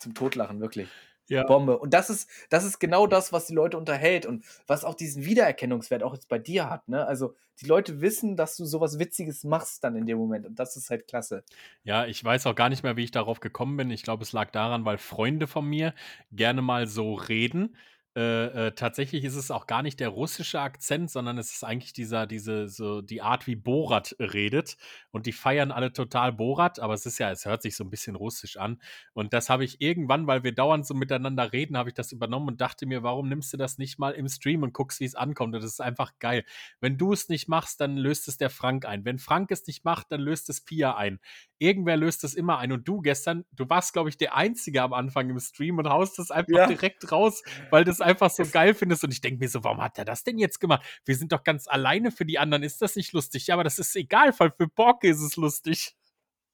zum 0.00 0.14
Totlachen, 0.14 0.60
wirklich. 0.60 0.88
Ja. 1.28 1.44
Bombe. 1.44 1.78
Und 1.78 1.94
das 1.94 2.10
ist, 2.10 2.28
das 2.48 2.64
ist 2.64 2.80
genau 2.80 3.06
das, 3.06 3.32
was 3.32 3.46
die 3.46 3.54
Leute 3.54 3.78
unterhält 3.78 4.26
und 4.26 4.44
was 4.66 4.84
auch 4.84 4.94
diesen 4.94 5.24
Wiedererkennungswert 5.24 6.02
auch 6.02 6.12
jetzt 6.12 6.28
bei 6.28 6.40
dir 6.40 6.68
hat. 6.68 6.88
Ne? 6.88 7.06
Also 7.06 7.36
die 7.60 7.66
Leute 7.66 8.00
wissen, 8.00 8.36
dass 8.36 8.56
du 8.56 8.64
sowas 8.64 8.98
Witziges 8.98 9.44
machst 9.44 9.84
dann 9.84 9.94
in 9.94 10.06
dem 10.06 10.18
Moment 10.18 10.44
und 10.44 10.58
das 10.58 10.76
ist 10.76 10.90
halt 10.90 11.06
klasse. 11.06 11.44
Ja, 11.84 12.04
ich 12.04 12.24
weiß 12.24 12.46
auch 12.46 12.56
gar 12.56 12.68
nicht 12.68 12.82
mehr, 12.82 12.96
wie 12.96 13.04
ich 13.04 13.12
darauf 13.12 13.38
gekommen 13.38 13.76
bin. 13.76 13.90
Ich 13.92 14.02
glaube, 14.02 14.24
es 14.24 14.32
lag 14.32 14.50
daran, 14.50 14.84
weil 14.84 14.98
Freunde 14.98 15.46
von 15.46 15.64
mir 15.68 15.94
gerne 16.32 16.62
mal 16.62 16.88
so 16.88 17.14
reden 17.14 17.76
äh, 18.16 18.66
äh, 18.66 18.72
tatsächlich 18.72 19.22
ist 19.22 19.36
es 19.36 19.52
auch 19.52 19.68
gar 19.68 19.82
nicht 19.82 20.00
der 20.00 20.08
russische 20.08 20.60
Akzent, 20.60 21.12
sondern 21.12 21.38
es 21.38 21.52
ist 21.52 21.62
eigentlich 21.62 21.92
dieser, 21.92 22.26
diese, 22.26 22.68
so 22.68 23.02
die 23.02 23.22
Art, 23.22 23.46
wie 23.46 23.54
Borat 23.54 24.16
redet. 24.18 24.76
Und 25.12 25.26
die 25.26 25.32
feiern 25.32 25.70
alle 25.70 25.92
total 25.92 26.32
Borat, 26.32 26.80
aber 26.80 26.94
es 26.94 27.06
ist 27.06 27.18
ja, 27.18 27.30
es 27.30 27.44
hört 27.44 27.62
sich 27.62 27.76
so 27.76 27.84
ein 27.84 27.90
bisschen 27.90 28.16
russisch 28.16 28.56
an. 28.56 28.82
Und 29.12 29.32
das 29.32 29.48
habe 29.48 29.64
ich 29.64 29.80
irgendwann, 29.80 30.26
weil 30.26 30.42
wir 30.42 30.52
dauernd 30.52 30.86
so 30.86 30.94
miteinander 30.94 31.52
reden, 31.52 31.76
habe 31.76 31.90
ich 31.90 31.94
das 31.94 32.10
übernommen 32.10 32.48
und 32.48 32.60
dachte 32.60 32.84
mir, 32.84 33.04
warum 33.04 33.28
nimmst 33.28 33.52
du 33.52 33.56
das 33.56 33.78
nicht 33.78 34.00
mal 34.00 34.10
im 34.10 34.28
Stream 34.28 34.64
und 34.64 34.72
guckst, 34.72 34.98
wie 34.98 35.04
es 35.04 35.14
ankommt? 35.14 35.54
Und 35.54 35.62
das 35.62 35.70
ist 35.70 35.80
einfach 35.80 36.12
geil. 36.18 36.44
Wenn 36.80 36.98
du 36.98 37.12
es 37.12 37.28
nicht 37.28 37.48
machst, 37.48 37.80
dann 37.80 37.96
löst 37.96 38.26
es 38.26 38.36
der 38.38 38.50
Frank 38.50 38.86
ein. 38.86 39.04
Wenn 39.04 39.20
Frank 39.20 39.52
es 39.52 39.64
nicht 39.68 39.84
macht, 39.84 40.10
dann 40.10 40.20
löst 40.20 40.50
es 40.50 40.64
Pia 40.64 40.96
ein. 40.96 41.20
Irgendwer 41.58 41.96
löst 41.96 42.24
es 42.24 42.34
immer 42.34 42.58
ein. 42.58 42.72
Und 42.72 42.88
du 42.88 43.02
gestern, 43.02 43.44
du 43.52 43.68
warst, 43.68 43.92
glaube 43.92 44.08
ich, 44.08 44.16
der 44.16 44.34
Einzige 44.34 44.82
am 44.82 44.94
Anfang 44.94 45.30
im 45.30 45.38
Stream 45.38 45.78
und 45.78 45.88
haust 45.88 46.18
es 46.18 46.32
einfach 46.32 46.56
ja. 46.56 46.66
direkt 46.66 47.12
raus, 47.12 47.44
weil 47.70 47.84
das 47.84 47.99
einfach 48.02 48.30
so 48.30 48.44
geil 48.44 48.74
findest. 48.74 49.04
Und 49.04 49.12
ich 49.12 49.20
denke 49.20 49.38
mir 49.38 49.48
so, 49.48 49.64
warum 49.64 49.82
hat 49.82 49.98
er 49.98 50.04
das 50.04 50.24
denn 50.24 50.38
jetzt 50.38 50.60
gemacht? 50.60 50.84
Wir 51.04 51.16
sind 51.16 51.32
doch 51.32 51.44
ganz 51.44 51.66
alleine 51.68 52.10
für 52.10 52.24
die 52.24 52.38
anderen. 52.38 52.62
Ist 52.62 52.82
das 52.82 52.96
nicht 52.96 53.12
lustig? 53.12 53.46
Ja, 53.46 53.54
aber 53.54 53.64
das 53.64 53.78
ist 53.78 53.94
egal, 53.96 54.32
weil 54.38 54.50
für 54.50 54.68
Borke 54.68 55.08
ist 55.08 55.20
es 55.20 55.36
lustig. 55.36 55.96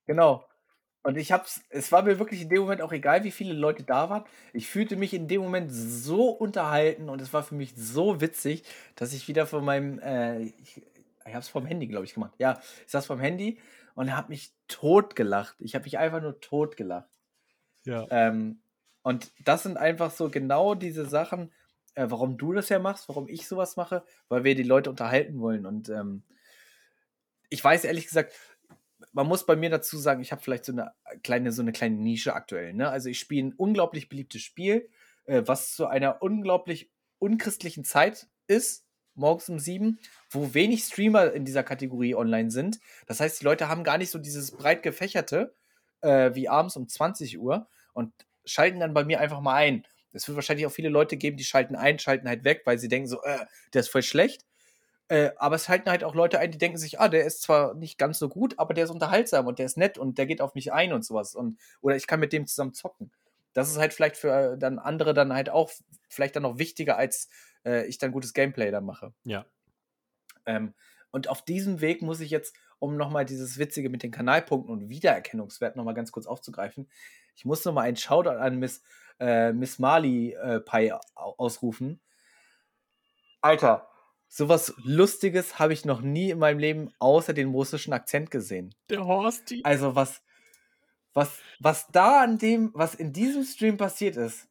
Genau. 0.06 0.44
Und 1.06 1.16
ich 1.16 1.30
hab's, 1.30 1.62
es 1.70 1.92
war 1.92 2.02
mir 2.02 2.18
wirklich 2.18 2.42
in 2.42 2.48
dem 2.48 2.62
Moment 2.62 2.82
auch 2.82 2.90
egal, 2.90 3.22
wie 3.22 3.30
viele 3.30 3.52
Leute 3.52 3.84
da 3.84 4.10
waren. 4.10 4.24
Ich 4.52 4.66
fühlte 4.66 4.96
mich 4.96 5.14
in 5.14 5.28
dem 5.28 5.40
Moment 5.40 5.70
so 5.72 6.30
unterhalten 6.30 7.08
und 7.08 7.20
es 7.20 7.32
war 7.32 7.44
für 7.44 7.54
mich 7.54 7.74
so 7.76 8.20
witzig, 8.20 8.64
dass 8.96 9.12
ich 9.12 9.28
wieder 9.28 9.46
von 9.46 9.64
meinem, 9.64 10.00
äh, 10.00 10.40
ich, 10.42 10.82
ich 11.24 11.34
hab's 11.34 11.48
vom 11.48 11.64
Handy, 11.64 11.86
glaube 11.86 12.06
ich, 12.06 12.14
gemacht. 12.14 12.32
Ja, 12.38 12.60
ich 12.84 12.90
saß 12.90 13.06
vom 13.06 13.20
Handy 13.20 13.60
und 13.94 14.16
habe 14.16 14.30
mich 14.30 14.52
tot 14.66 15.14
gelacht. 15.14 15.54
Ich 15.60 15.76
habe 15.76 15.84
mich 15.84 15.96
einfach 15.96 16.20
nur 16.20 16.40
tot 16.40 16.76
gelacht. 16.76 17.08
Ja. 17.84 18.08
Ähm, 18.10 18.60
und 19.06 19.30
das 19.44 19.62
sind 19.62 19.76
einfach 19.76 20.10
so 20.10 20.28
genau 20.30 20.74
diese 20.74 21.06
Sachen, 21.06 21.52
äh, 21.94 22.06
warum 22.08 22.38
du 22.38 22.52
das 22.52 22.70
ja 22.70 22.80
machst, 22.80 23.08
warum 23.08 23.28
ich 23.28 23.46
sowas 23.46 23.76
mache, 23.76 24.02
weil 24.28 24.42
wir 24.42 24.56
die 24.56 24.64
Leute 24.64 24.90
unterhalten 24.90 25.38
wollen. 25.38 25.64
Und 25.64 25.88
ähm, 25.90 26.24
ich 27.48 27.62
weiß 27.62 27.84
ehrlich 27.84 28.06
gesagt, 28.06 28.32
man 29.12 29.28
muss 29.28 29.46
bei 29.46 29.54
mir 29.54 29.70
dazu 29.70 29.96
sagen, 29.96 30.22
ich 30.22 30.32
habe 30.32 30.42
vielleicht 30.42 30.64
so 30.64 30.72
eine 30.72 30.92
kleine, 31.22 31.52
so 31.52 31.62
eine 31.62 31.70
kleine 31.70 31.94
Nische 31.94 32.34
aktuell. 32.34 32.74
Ne? 32.74 32.90
Also 32.90 33.08
ich 33.08 33.20
spiele 33.20 33.46
ein 33.46 33.52
unglaublich 33.52 34.08
beliebtes 34.08 34.42
Spiel, 34.42 34.88
äh, 35.26 35.44
was 35.46 35.76
zu 35.76 35.86
einer 35.86 36.20
unglaublich 36.20 36.90
unchristlichen 37.20 37.84
Zeit 37.84 38.26
ist, 38.48 38.88
morgens 39.14 39.48
um 39.48 39.60
sieben, 39.60 40.00
wo 40.30 40.52
wenig 40.52 40.82
Streamer 40.82 41.32
in 41.32 41.44
dieser 41.44 41.62
Kategorie 41.62 42.16
online 42.16 42.50
sind. 42.50 42.80
Das 43.06 43.20
heißt, 43.20 43.40
die 43.40 43.44
Leute 43.44 43.68
haben 43.68 43.84
gar 43.84 43.98
nicht 43.98 44.10
so 44.10 44.18
dieses 44.18 44.50
breit 44.50 44.82
gefächerte 44.82 45.54
äh, 46.00 46.34
wie 46.34 46.48
abends 46.48 46.76
um 46.76 46.88
20 46.88 47.38
Uhr 47.38 47.68
und 47.92 48.12
schalten 48.46 48.80
dann 48.80 48.94
bei 48.94 49.04
mir 49.04 49.20
einfach 49.20 49.40
mal 49.40 49.54
ein. 49.54 49.86
Es 50.12 50.26
wird 50.26 50.36
wahrscheinlich 50.36 50.66
auch 50.66 50.72
viele 50.72 50.88
Leute 50.88 51.16
geben, 51.16 51.36
die 51.36 51.44
schalten 51.44 51.76
ein, 51.76 51.98
schalten 51.98 52.28
halt 52.28 52.44
weg, 52.44 52.62
weil 52.64 52.78
sie 52.78 52.88
denken 52.88 53.08
so, 53.08 53.22
äh, 53.22 53.44
der 53.74 53.80
ist 53.80 53.88
voll 53.88 54.02
schlecht. 54.02 54.46
Äh, 55.08 55.30
aber 55.36 55.56
es 55.56 55.66
schalten 55.66 55.90
halt 55.90 56.02
auch 56.02 56.14
Leute 56.14 56.38
ein, 56.38 56.50
die 56.50 56.58
denken 56.58 56.78
sich, 56.78 56.98
ah, 56.98 57.08
der 57.08 57.24
ist 57.24 57.42
zwar 57.42 57.74
nicht 57.74 57.96
ganz 57.98 58.18
so 58.18 58.28
gut, 58.28 58.58
aber 58.58 58.74
der 58.74 58.84
ist 58.84 58.90
unterhaltsam 58.90 59.46
und 59.46 59.58
der 59.58 59.66
ist 59.66 59.76
nett 59.76 59.98
und 59.98 60.18
der 60.18 60.26
geht 60.26 60.40
auf 60.40 60.54
mich 60.54 60.72
ein 60.72 60.92
und 60.92 61.04
sowas. 61.04 61.34
Und, 61.34 61.60
oder 61.80 61.96
ich 61.96 62.06
kann 62.06 62.18
mit 62.18 62.32
dem 62.32 62.46
zusammen 62.46 62.74
zocken. 62.74 63.12
Das 63.52 63.70
ist 63.70 63.78
halt 63.78 63.94
vielleicht 63.94 64.16
für 64.16 64.54
äh, 64.54 64.58
dann 64.58 64.78
andere 64.78 65.14
dann 65.14 65.32
halt 65.32 65.48
auch 65.48 65.70
vielleicht 66.08 66.34
dann 66.34 66.42
noch 66.42 66.58
wichtiger, 66.58 66.96
als 66.96 67.28
äh, 67.64 67.86
ich 67.86 67.98
dann 67.98 68.10
gutes 68.10 68.32
Gameplay 68.34 68.70
dann 68.70 68.84
mache. 68.84 69.12
Ja. 69.24 69.46
Ähm, 70.44 70.74
und 71.10 71.28
auf 71.28 71.44
diesem 71.44 71.80
Weg 71.80 72.02
muss 72.02 72.20
ich 72.20 72.30
jetzt, 72.30 72.56
um 72.78 72.96
nochmal 72.96 73.24
dieses 73.24 73.58
Witzige 73.58 73.88
mit 73.88 74.02
den 74.02 74.10
Kanalpunkten 74.10 74.72
und 74.72 74.88
Wiedererkennungswert 74.88 75.76
nochmal 75.76 75.94
ganz 75.94 76.12
kurz 76.12 76.26
aufzugreifen, 76.26 76.88
ich 77.36 77.44
muss 77.44 77.64
nochmal 77.64 77.84
einen 77.84 77.96
Shoutout 77.96 78.30
an 78.30 78.58
Miss 78.58 78.82
äh, 79.20 79.52
Miss 79.52 79.78
Marley 79.78 80.32
äh, 80.32 80.60
Pie 80.60 80.92
ausrufen. 81.14 82.00
Alter, 83.40 83.88
sowas 84.28 84.74
Lustiges 84.78 85.58
habe 85.58 85.72
ich 85.72 85.84
noch 85.84 86.00
nie 86.00 86.30
in 86.30 86.38
meinem 86.38 86.58
Leben 86.58 86.92
außer 86.98 87.32
dem 87.32 87.52
russischen 87.52 87.92
Akzent 87.92 88.30
gesehen. 88.30 88.74
Der 88.90 89.04
Horsti. 89.06 89.60
Also 89.64 89.94
was, 89.94 90.22
was, 91.14 91.38
was 91.60 91.86
da 91.88 92.22
an 92.22 92.38
dem, 92.38 92.70
was 92.74 92.94
in 92.94 93.12
diesem 93.12 93.44
Stream 93.44 93.76
passiert 93.76 94.16
ist, 94.16 94.48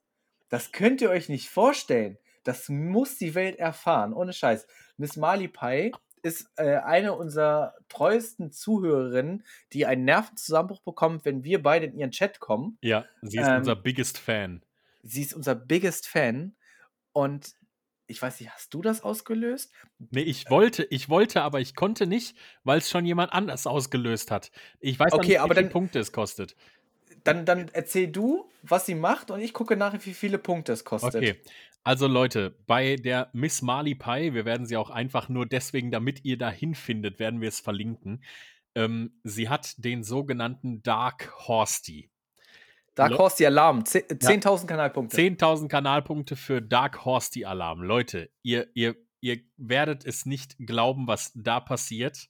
das 0.49 0.71
könnt 0.71 1.01
ihr 1.01 1.09
euch 1.09 1.29
nicht 1.29 1.49
vorstellen. 1.49 2.17
Das 2.43 2.69
muss 2.69 3.17
die 3.17 3.33
Welt 3.33 3.57
erfahren, 3.57 4.13
ohne 4.13 4.31
Scheiß. 4.31 4.67
Miss 4.97 5.17
Marley 5.17 5.47
Pie 5.47 5.91
ist 6.25 6.49
äh, 6.55 6.77
eine 6.77 7.13
unserer 7.13 7.75
treuesten 7.87 8.51
Zuhörerinnen, 8.51 9.45
die 9.73 9.85
einen 9.85 10.05
Nervenzusammenbruch 10.05 10.81
bekommt, 10.81 11.23
wenn 11.23 11.43
wir 11.43 11.61
beide 11.61 11.85
in 11.85 11.95
ihren 11.95 12.09
Chat 12.09 12.39
kommen. 12.39 12.79
Ja, 12.81 13.05
sie 13.21 13.37
ist 13.37 13.47
ähm, 13.47 13.57
unser 13.57 13.75
biggest 13.75 14.17
Fan. 14.17 14.63
Sie 15.03 15.21
ist 15.21 15.35
unser 15.35 15.53
biggest 15.53 16.07
Fan 16.07 16.55
und 17.13 17.53
ich 18.07 18.19
weiß 18.21 18.39
nicht, 18.39 18.51
hast 18.51 18.73
du 18.73 18.81
das 18.81 19.01
ausgelöst? 19.01 19.71
Nee, 20.09 20.21
ich 20.21 20.49
wollte, 20.49 20.83
ich 20.89 21.09
wollte, 21.09 21.43
aber 21.43 21.59
ich 21.59 21.75
konnte 21.75 22.07
nicht, 22.07 22.35
weil 22.63 22.79
es 22.79 22.89
schon 22.89 23.05
jemand 23.05 23.31
anders 23.31 23.67
ausgelöst 23.67 24.31
hat. 24.31 24.51
Ich 24.79 24.99
weiß 24.99 25.13
okay, 25.13 25.39
nicht, 25.39 25.43
wie 25.43 25.55
viele 25.55 25.69
Punkte 25.69 25.99
es 25.99 26.11
kostet. 26.11 26.55
Dann, 27.23 27.45
dann 27.45 27.69
erzähl 27.73 28.07
du, 28.07 28.49
was 28.63 28.87
sie 28.87 28.95
macht 28.95 29.29
und 29.29 29.41
ich 29.41 29.53
gucke 29.53 29.77
nach, 29.77 29.93
wie 30.05 30.13
viele 30.13 30.39
Punkte 30.39 30.73
es 30.73 30.83
kostet. 30.83 31.15
Okay, 31.15 31.41
also 31.85 32.07
Leute, 32.07 32.57
bei 32.65 32.95
der 32.95 33.29
Miss 33.31 33.61
Marley 33.61 33.93
Pie, 33.93 34.33
wir 34.33 34.43
werden 34.43 34.65
sie 34.65 34.75
auch 34.75 34.89
einfach 34.89 35.29
nur 35.29 35.45
deswegen, 35.45 35.91
damit 35.91 36.25
ihr 36.25 36.35
dahin 36.35 36.73
findet, 36.73 37.19
werden 37.19 37.41
wir 37.41 37.47
es 37.47 37.59
verlinken. 37.59 38.23
Ähm, 38.73 39.19
sie 39.23 39.49
hat 39.49 39.75
den 39.77 40.03
sogenannten 40.03 40.81
Dark 40.81 41.31
Horsty. 41.47 42.09
Dark 42.95 43.17
Horsty 43.19 43.45
Alarm, 43.45 43.81
10.000 43.81 44.61
ja. 44.61 44.67
Kanalpunkte. 44.67 45.15
10.000 45.15 45.67
Kanalpunkte 45.67 46.35
für 46.35 46.59
Dark 46.59 47.05
Horsty 47.05 47.45
Alarm. 47.45 47.83
Leute, 47.83 48.31
ihr, 48.41 48.67
ihr, 48.73 48.95
ihr 49.21 49.41
werdet 49.57 50.05
es 50.05 50.25
nicht 50.25 50.55
glauben, 50.57 51.05
was 51.07 51.33
da 51.35 51.59
passiert. 51.59 52.29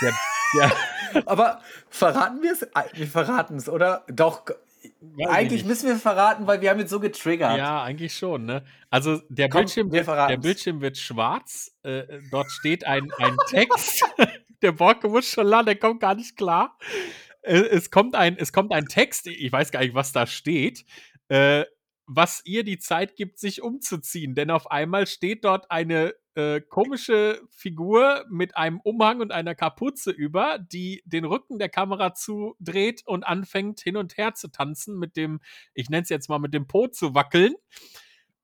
Der, 0.00 0.14
der 0.54 0.72
Aber 1.26 1.60
verraten 1.88 2.40
wir 2.40 2.52
es? 2.52 2.66
Wir 2.92 3.08
verraten 3.08 3.56
es, 3.56 3.68
oder? 3.68 4.04
Doch, 4.08 4.44
eigentlich 5.26 5.64
müssen 5.64 5.88
wir 5.88 5.96
verraten, 5.96 6.46
weil 6.46 6.60
wir 6.60 6.70
haben 6.70 6.78
jetzt 6.80 6.90
so 6.90 7.00
getriggert. 7.00 7.58
Ja, 7.58 7.82
eigentlich 7.82 8.14
schon. 8.14 8.44
Ne? 8.44 8.64
Also 8.90 9.20
der, 9.28 9.48
Komm, 9.48 9.60
Bildschirm, 9.60 9.92
wird, 9.92 10.06
der 10.06 10.36
Bildschirm 10.36 10.80
wird 10.80 10.98
schwarz. 10.98 11.76
Äh, 11.82 12.04
dort 12.30 12.50
steht 12.50 12.86
ein, 12.86 13.10
ein 13.18 13.36
Text. 13.48 14.04
der 14.62 14.72
Borke 14.72 15.08
muss 15.08 15.28
schon 15.28 15.46
lachen, 15.46 15.66
der 15.66 15.76
kommt 15.76 16.00
gar 16.00 16.14
nicht 16.14 16.36
klar. 16.36 16.78
Äh, 17.42 17.58
es, 17.58 17.90
kommt 17.90 18.14
ein, 18.14 18.36
es 18.38 18.52
kommt 18.52 18.72
ein 18.72 18.86
Text, 18.86 19.26
ich 19.26 19.52
weiß 19.52 19.70
gar 19.70 19.80
nicht, 19.80 19.94
was 19.94 20.12
da 20.12 20.26
steht. 20.26 20.84
Äh, 21.28 21.64
was 22.06 22.42
ihr 22.44 22.64
die 22.64 22.78
Zeit 22.78 23.16
gibt, 23.16 23.38
sich 23.38 23.62
umzuziehen. 23.62 24.34
Denn 24.34 24.50
auf 24.50 24.70
einmal 24.70 25.06
steht 25.06 25.44
dort 25.44 25.70
eine 25.70 26.14
äh, 26.34 26.60
komische 26.60 27.40
Figur 27.50 28.24
mit 28.30 28.56
einem 28.56 28.80
Umhang 28.80 29.20
und 29.20 29.32
einer 29.32 29.54
Kapuze 29.54 30.10
über, 30.10 30.58
die 30.58 31.02
den 31.04 31.24
Rücken 31.24 31.58
der 31.58 31.68
Kamera 31.68 32.14
zudreht 32.14 33.02
und 33.06 33.24
anfängt 33.24 33.80
hin 33.80 33.96
und 33.96 34.16
her 34.16 34.34
zu 34.34 34.48
tanzen 34.48 34.98
mit 34.98 35.16
dem, 35.16 35.40
ich 35.74 35.90
nenne 35.90 36.02
es 36.02 36.08
jetzt 36.08 36.28
mal 36.28 36.38
mit 36.38 36.54
dem 36.54 36.66
Po 36.66 36.86
zu 36.88 37.14
wackeln. 37.14 37.54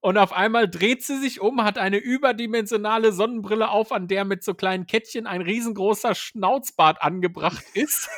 Und 0.01 0.19
auf 0.19 0.33
einmal 0.33 0.69
dreht 0.69 1.05
sie 1.05 1.21
sich 1.21 1.41
um, 1.41 1.63
hat 1.63 1.79
eine 1.79 1.99
überdimensionale 1.99 3.13
Sonnenbrille 3.13 3.69
auf, 3.69 3.93
an 3.93 4.09
der 4.09 4.25
mit 4.25 4.43
so 4.43 4.55
kleinen 4.55 4.87
Kettchen 4.87 5.29
ein 5.29 5.43
riesengroßer 5.43 6.17
Schnauzbart 6.17 7.01
angebracht 7.01 7.65
ist. 7.75 8.09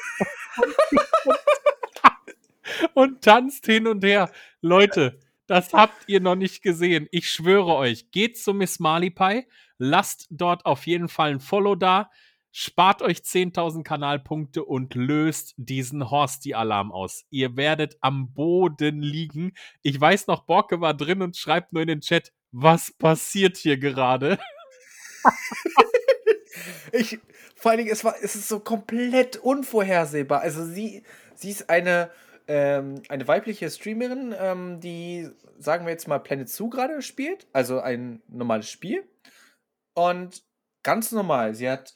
und 2.95 3.23
tanzt 3.23 3.67
hin 3.67 3.87
und 3.87 4.05
her. 4.05 4.31
Leute, 4.61 5.19
das 5.47 5.73
habt 5.73 6.09
ihr 6.09 6.21
noch 6.21 6.37
nicht 6.37 6.63
gesehen. 6.63 7.09
Ich 7.11 7.31
schwöre 7.31 7.75
euch, 7.75 8.11
geht 8.11 8.39
zu 8.39 8.55
Miss 8.55 8.81
Marley 8.81 9.15
lasst 9.79 10.27
dort 10.31 10.67
auf 10.67 10.87
jeden 10.87 11.09
Fall 11.09 11.33
ein 11.33 11.41
Follow 11.41 11.75
da, 11.75 12.11
spart 12.53 13.03
euch 13.03 13.19
10.000 13.19 13.83
Kanalpunkte 13.83 14.65
und 14.65 14.95
löst 14.95 15.55
diesen 15.57 16.09
Horsty-Alarm 16.11 16.93
aus. 16.93 17.25
Ihr 17.31 17.57
werdet 17.57 17.97
am 18.01 18.33
Boden 18.33 19.03
liegen. 19.03 19.53
Ich 19.83 20.01
weiß 20.01 20.29
noch, 20.29 20.45
Borke 20.45 20.81
war 20.81 20.95
drin 20.95 21.21
und 21.21 21.37
schreibt 21.37 21.73
nur 21.73 21.83
in 21.83 21.89
den 21.89 22.01
Chat, 22.01 22.33
was 22.53 22.93
passiert 22.93 23.57
hier 23.57 23.77
gerade? 23.77 24.39
ich, 26.93 27.19
vor 27.57 27.73
allen 27.73 27.79
Dingen, 27.79 27.91
es, 27.91 28.05
war, 28.05 28.15
es 28.23 28.37
ist 28.37 28.49
so 28.49 28.61
komplett 28.61 29.37
unvorhersehbar. 29.37 30.41
Also 30.41 30.65
sie, 30.65 31.03
sie 31.35 31.51
ist 31.51 31.69
eine, 31.69 32.11
ähm, 32.47 33.03
eine 33.09 33.27
weibliche 33.27 33.71
Streamerin, 33.71 34.35
ähm, 34.39 34.81
die, 34.81 35.29
sagen 35.59 35.87
wir 35.87 35.93
jetzt 35.93 36.09
mal, 36.09 36.19
Planet 36.19 36.49
Zoo 36.49 36.69
gerade 36.69 37.03
spielt. 37.03 37.47
Also 37.53 37.81
ein 37.81 38.23
normales 38.29 38.69
Spiel. 38.69 39.09
Und 39.95 40.43
ganz 40.83 41.13
normal, 41.13 41.55
sie 41.55 41.71
hat 41.71 41.95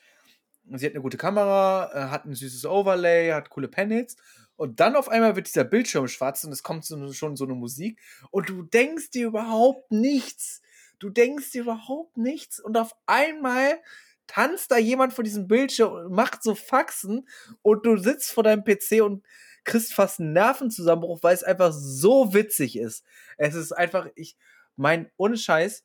sie 0.77 0.87
hat 0.87 0.93
eine 0.93 1.03
gute 1.03 1.17
Kamera, 1.17 1.91
äh, 1.95 2.11
hat 2.11 2.25
ein 2.25 2.35
süßes 2.35 2.67
Overlay, 2.67 3.31
hat 3.33 3.51
coole 3.51 3.69
Panels. 3.69 4.17
Und 4.57 4.81
dann 4.81 4.97
auf 4.97 5.09
einmal 5.09 5.37
wird 5.37 5.47
dieser 5.47 5.65
Bildschirm 5.65 6.09
schwarz 6.09 6.43
und 6.45 6.53
es 6.53 6.63
kommt 6.63 6.85
so, 6.85 7.13
schon 7.13 7.37
so 7.37 7.45
eine 7.45 7.55
Musik. 7.55 8.01
Und 8.31 8.49
du 8.49 8.63
denkst 8.63 9.11
dir 9.11 9.29
überhaupt 9.29 9.91
nichts. 9.93 10.63
Du 10.99 11.11
denkst 11.11 11.53
dir 11.53 11.63
überhaupt 11.63 12.17
nichts. 12.17 12.59
Und 12.59 12.77
auf 12.77 12.93
einmal 13.07 13.79
tanzt 14.27 14.71
da 14.73 14.77
jemand 14.77 15.13
vor 15.13 15.23
diesem 15.23 15.47
Bildschirm 15.47 15.93
und 15.93 16.13
macht 16.13 16.43
so 16.43 16.57
Faxen. 16.57 17.29
Und 17.63 17.87
du 17.87 17.97
sitzt 17.99 18.33
vor 18.33 18.43
deinem 18.43 18.65
PC 18.65 19.01
und 19.03 19.25
kriegst 19.69 19.95
fast 19.95 20.19
einen 20.19 20.33
Nervenzusammenbruch, 20.33 21.23
weil 21.23 21.35
es 21.35 21.45
einfach 21.45 21.73
so 21.73 22.35
witzig 22.35 22.79
ist. 22.79 23.05
Es 23.37 23.55
ist 23.55 23.73
einfach, 23.73 24.09
ich, 24.17 24.37
mein, 24.77 25.11
ohne 25.17 25.37
Scheiß, 25.37 25.85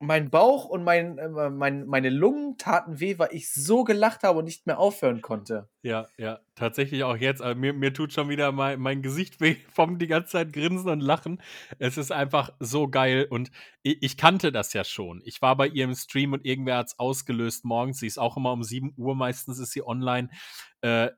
mein 0.00 0.28
Bauch 0.28 0.66
und 0.66 0.84
mein, 0.84 1.18
äh, 1.18 1.50
mein, 1.50 1.86
meine 1.86 2.10
Lungen 2.10 2.58
taten 2.58 3.00
weh, 3.00 3.18
weil 3.18 3.30
ich 3.32 3.52
so 3.52 3.84
gelacht 3.84 4.22
habe 4.22 4.40
und 4.40 4.44
nicht 4.44 4.66
mehr 4.66 4.78
aufhören 4.78 5.22
konnte. 5.22 5.68
Ja, 5.82 6.08
ja, 6.18 6.40
tatsächlich 6.56 7.04
auch 7.04 7.16
jetzt. 7.16 7.40
Also 7.40 7.58
mir, 7.58 7.72
mir 7.72 7.94
tut 7.94 8.12
schon 8.12 8.28
wieder 8.28 8.52
mein, 8.52 8.80
mein 8.80 9.02
Gesicht 9.02 9.40
weh 9.40 9.56
vom 9.72 9.98
die 9.98 10.06
ganze 10.06 10.32
Zeit 10.32 10.52
grinsen 10.52 10.90
und 10.90 11.00
lachen. 11.00 11.40
Es 11.78 11.96
ist 11.96 12.12
einfach 12.12 12.50
so 12.58 12.88
geil 12.88 13.26
und 13.30 13.50
ich, 13.82 14.02
ich 14.02 14.16
kannte 14.16 14.52
das 14.52 14.72
ja 14.72 14.84
schon. 14.84 15.22
Ich 15.24 15.40
war 15.40 15.56
bei 15.56 15.68
ihr 15.68 15.84
im 15.84 15.94
Stream 15.94 16.32
und 16.32 16.44
irgendwer 16.44 16.78
hat 16.78 16.88
es 16.88 16.98
ausgelöst 16.98 17.64
morgens. 17.64 17.98
Sie 18.00 18.06
ist 18.06 18.18
auch 18.18 18.36
immer 18.36 18.52
um 18.52 18.62
7 18.62 18.92
Uhr, 18.96 19.14
meistens 19.14 19.58
ist 19.58 19.72
sie 19.72 19.86
online. 19.86 20.28
Äh, 20.82 21.10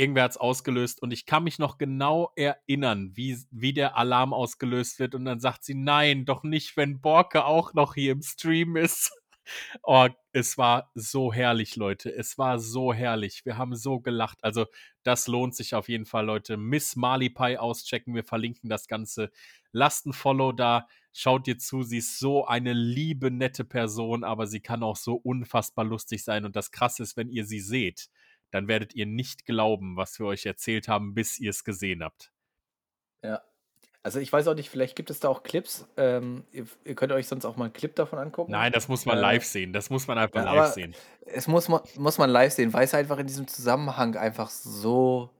irgendwer 0.00 0.24
hat 0.24 0.32
es 0.32 0.36
ausgelöst 0.38 1.02
und 1.02 1.12
ich 1.12 1.26
kann 1.26 1.44
mich 1.44 1.58
noch 1.58 1.76
genau 1.76 2.32
erinnern, 2.34 3.12
wie, 3.14 3.38
wie 3.50 3.74
der 3.74 3.96
Alarm 3.96 4.32
ausgelöst 4.32 4.98
wird 4.98 5.14
und 5.14 5.26
dann 5.26 5.40
sagt 5.40 5.62
sie, 5.62 5.74
nein, 5.74 6.24
doch 6.24 6.42
nicht, 6.42 6.76
wenn 6.78 7.00
Borke 7.00 7.44
auch 7.44 7.74
noch 7.74 7.94
hier 7.94 8.12
im 8.12 8.22
Stream 8.22 8.76
ist. 8.76 9.12
Oh, 9.82 10.06
es 10.32 10.58
war 10.58 10.92
so 10.94 11.32
herrlich, 11.32 11.74
Leute. 11.74 12.14
Es 12.14 12.38
war 12.38 12.60
so 12.60 12.92
herrlich. 12.92 13.44
Wir 13.44 13.58
haben 13.58 13.74
so 13.74 13.98
gelacht. 13.98 14.44
Also, 14.44 14.66
das 15.02 15.26
lohnt 15.26 15.56
sich 15.56 15.74
auf 15.74 15.88
jeden 15.88 16.06
Fall, 16.06 16.24
Leute. 16.26 16.56
Miss 16.56 16.94
Marley 16.94 17.30
Pie 17.30 17.58
auschecken. 17.58 18.14
Wir 18.14 18.22
verlinken 18.22 18.70
das 18.70 18.86
Ganze. 18.86 19.32
Lasst 19.72 20.06
ein 20.06 20.12
Follow 20.12 20.52
da. 20.52 20.86
Schaut 21.12 21.48
ihr 21.48 21.58
zu. 21.58 21.82
Sie 21.82 21.98
ist 21.98 22.20
so 22.20 22.46
eine 22.46 22.74
liebe, 22.74 23.32
nette 23.32 23.64
Person, 23.64 24.22
aber 24.22 24.46
sie 24.46 24.60
kann 24.60 24.84
auch 24.84 24.96
so 24.96 25.14
unfassbar 25.14 25.84
lustig 25.84 26.22
sein. 26.22 26.44
Und 26.44 26.54
das 26.54 26.70
Krasse 26.70 27.02
ist, 27.02 27.16
wenn 27.16 27.28
ihr 27.28 27.44
sie 27.44 27.60
seht 27.60 28.08
dann 28.50 28.68
werdet 28.68 28.94
ihr 28.94 29.06
nicht 29.06 29.46
glauben, 29.46 29.96
was 29.96 30.18
wir 30.18 30.26
euch 30.26 30.46
erzählt 30.46 30.88
haben, 30.88 31.14
bis 31.14 31.38
ihr 31.38 31.50
es 31.50 31.64
gesehen 31.64 32.02
habt. 32.02 32.32
Ja. 33.22 33.42
Also 34.02 34.18
ich 34.18 34.32
weiß 34.32 34.48
auch 34.48 34.54
nicht, 34.54 34.70
vielleicht 34.70 34.96
gibt 34.96 35.10
es 35.10 35.20
da 35.20 35.28
auch 35.28 35.42
Clips. 35.42 35.86
Ähm, 35.98 36.44
ihr, 36.52 36.66
ihr, 36.84 36.94
könnt 36.94 37.12
euch 37.12 37.28
sonst 37.28 37.44
auch 37.44 37.56
mal 37.56 37.64
einen 37.64 37.74
Clip 37.74 37.94
davon 37.94 38.18
angucken. 38.18 38.50
Nein, 38.50 38.72
das 38.72 38.88
muss 38.88 39.04
man 39.04 39.18
äh, 39.18 39.20
live 39.20 39.44
sehen. 39.44 39.74
Das 39.74 39.90
muss 39.90 40.06
man 40.06 40.16
einfach 40.16 40.42
ja, 40.42 40.54
live 40.54 40.72
sehen. 40.72 40.94
Es 41.26 41.46
muss 41.46 41.68
man, 41.68 41.82
muss 41.96 42.16
man 42.16 42.30
live 42.30 42.52
sehen, 42.52 42.72
weil 42.72 42.84
es 42.84 42.94
einfach 42.94 43.18
in 43.18 43.26
diesem 43.26 43.46
Zusammenhang 43.46 44.16
einfach 44.16 44.48
so 44.48 45.30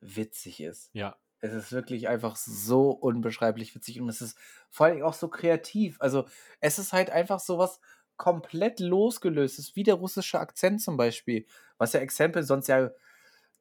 witzig 0.00 0.60
ist. 0.60 0.90
Ja. 0.94 1.16
Es 1.40 1.52
ist 1.52 1.70
wirklich 1.70 2.08
einfach 2.08 2.34
so 2.36 2.90
unbeschreiblich 2.90 3.74
witzig 3.74 4.00
und 4.00 4.08
es 4.08 4.22
ist 4.22 4.38
vor 4.70 4.86
allem 4.86 5.02
auch 5.02 5.12
so 5.12 5.28
kreativ. 5.28 6.00
Also 6.00 6.24
es 6.60 6.78
ist 6.78 6.94
halt 6.94 7.10
einfach 7.10 7.40
so 7.40 7.58
was 7.58 7.78
komplett 8.16 8.80
losgelöst 8.80 9.58
ist, 9.58 9.76
wie 9.76 9.82
der 9.82 9.94
russische 9.94 10.40
Akzent 10.40 10.82
zum 10.82 10.96
Beispiel 10.96 11.46
was 11.78 11.92
ja 11.92 12.00
Exempel 12.00 12.42
sonst 12.42 12.68
ja 12.68 12.90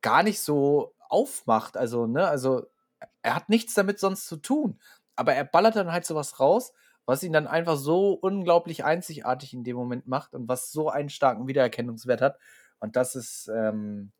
gar 0.01 0.23
nicht 0.23 0.39
so 0.39 0.95
aufmacht. 1.09 1.77
Also, 1.77 2.07
ne, 2.07 2.27
also 2.27 2.67
er 3.21 3.35
hat 3.35 3.49
nichts 3.49 3.73
damit 3.73 3.99
sonst 3.99 4.27
zu 4.27 4.37
tun. 4.37 4.79
Aber 5.15 5.33
er 5.33 5.45
ballert 5.45 5.75
dann 5.75 5.91
halt 5.91 6.05
sowas 6.05 6.39
raus, 6.39 6.73
was 7.05 7.23
ihn 7.23 7.33
dann 7.33 7.47
einfach 7.47 7.77
so 7.77 8.13
unglaublich 8.13 8.83
einzigartig 8.83 9.53
in 9.53 9.63
dem 9.63 9.75
Moment 9.75 10.07
macht 10.07 10.33
und 10.33 10.47
was 10.47 10.71
so 10.71 10.89
einen 10.89 11.09
starken 11.09 11.47
Wiedererkennungswert 11.47 12.21
hat. 12.21 12.39
Und 12.79 12.95
das 12.95 13.15
ist, 13.15 13.49
ähm, 13.53 14.11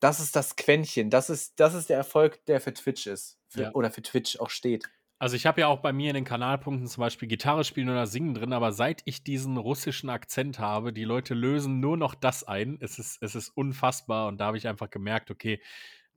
das 0.00 0.20
ist 0.20 0.36
das 0.36 0.56
Quäntchen. 0.56 1.10
Das 1.10 1.30
ist, 1.30 1.58
das 1.58 1.74
ist 1.74 1.88
der 1.88 1.96
Erfolg, 1.96 2.44
der 2.46 2.60
für 2.60 2.72
Twitch 2.72 3.06
ist. 3.06 3.38
Für, 3.48 3.62
ja. 3.62 3.72
Oder 3.72 3.90
für 3.90 4.02
Twitch 4.02 4.38
auch 4.38 4.50
steht. 4.50 4.88
Also 5.20 5.34
ich 5.34 5.46
habe 5.46 5.62
ja 5.62 5.66
auch 5.66 5.80
bei 5.80 5.92
mir 5.92 6.10
in 6.10 6.14
den 6.14 6.24
Kanalpunkten 6.24 6.86
zum 6.86 7.00
Beispiel 7.00 7.26
Gitarre 7.26 7.64
spielen 7.64 7.88
oder 7.88 8.06
singen 8.06 8.34
drin, 8.34 8.52
aber 8.52 8.72
seit 8.72 9.02
ich 9.04 9.24
diesen 9.24 9.56
russischen 9.56 10.10
Akzent 10.10 10.60
habe, 10.60 10.92
die 10.92 11.04
Leute 11.04 11.34
lösen 11.34 11.80
nur 11.80 11.96
noch 11.96 12.14
das 12.14 12.44
ein. 12.44 12.78
Es 12.80 13.00
ist, 13.00 13.20
es 13.20 13.34
ist 13.34 13.48
unfassbar 13.48 14.28
und 14.28 14.38
da 14.38 14.46
habe 14.46 14.58
ich 14.58 14.68
einfach 14.68 14.90
gemerkt, 14.90 15.32
okay, 15.32 15.60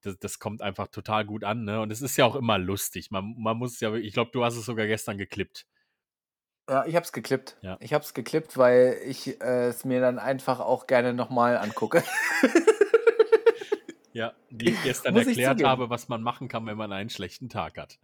das, 0.01 0.19
das, 0.19 0.39
kommt 0.39 0.61
einfach 0.61 0.87
total 0.87 1.25
gut 1.25 1.43
an. 1.43 1.63
Ne? 1.63 1.81
Und 1.81 1.91
es 1.91 2.01
ist 2.01 2.17
ja 2.17 2.25
auch 2.25 2.35
immer 2.35 2.57
lustig. 2.57 3.11
Man, 3.11 3.35
man 3.37 3.57
muss 3.57 3.79
ja, 3.79 3.93
ich 3.95 4.13
glaube, 4.13 4.31
du 4.33 4.43
hast 4.43 4.55
es 4.55 4.65
sogar 4.65 4.87
gestern 4.87 5.17
geklippt. 5.17 5.65
Ja, 6.69 6.85
ich 6.85 6.95
habe 6.95 7.03
es 7.03 7.11
geklippt. 7.11 7.57
Ja. 7.61 7.77
Ich 7.79 7.93
habe 7.93 8.03
es 8.03 8.13
geklippt, 8.13 8.57
weil 8.57 8.99
ich 9.05 9.41
äh, 9.41 9.67
es 9.67 9.83
mir 9.83 9.99
dann 9.99 10.19
einfach 10.19 10.59
auch 10.59 10.85
gerne 10.87 11.13
nochmal 11.13 11.57
angucke. 11.57 12.03
ja, 14.13 14.33
die 14.49 14.69
ich 14.69 14.83
gestern 14.83 15.15
erklärt 15.15 15.59
ich 15.59 15.65
habe, 15.65 15.89
was 15.89 16.07
man 16.07 16.21
machen 16.21 16.47
kann, 16.47 16.65
wenn 16.67 16.77
man 16.77 16.91
einen 16.91 17.09
schlechten 17.09 17.49
Tag 17.49 17.77
hat. 17.77 17.99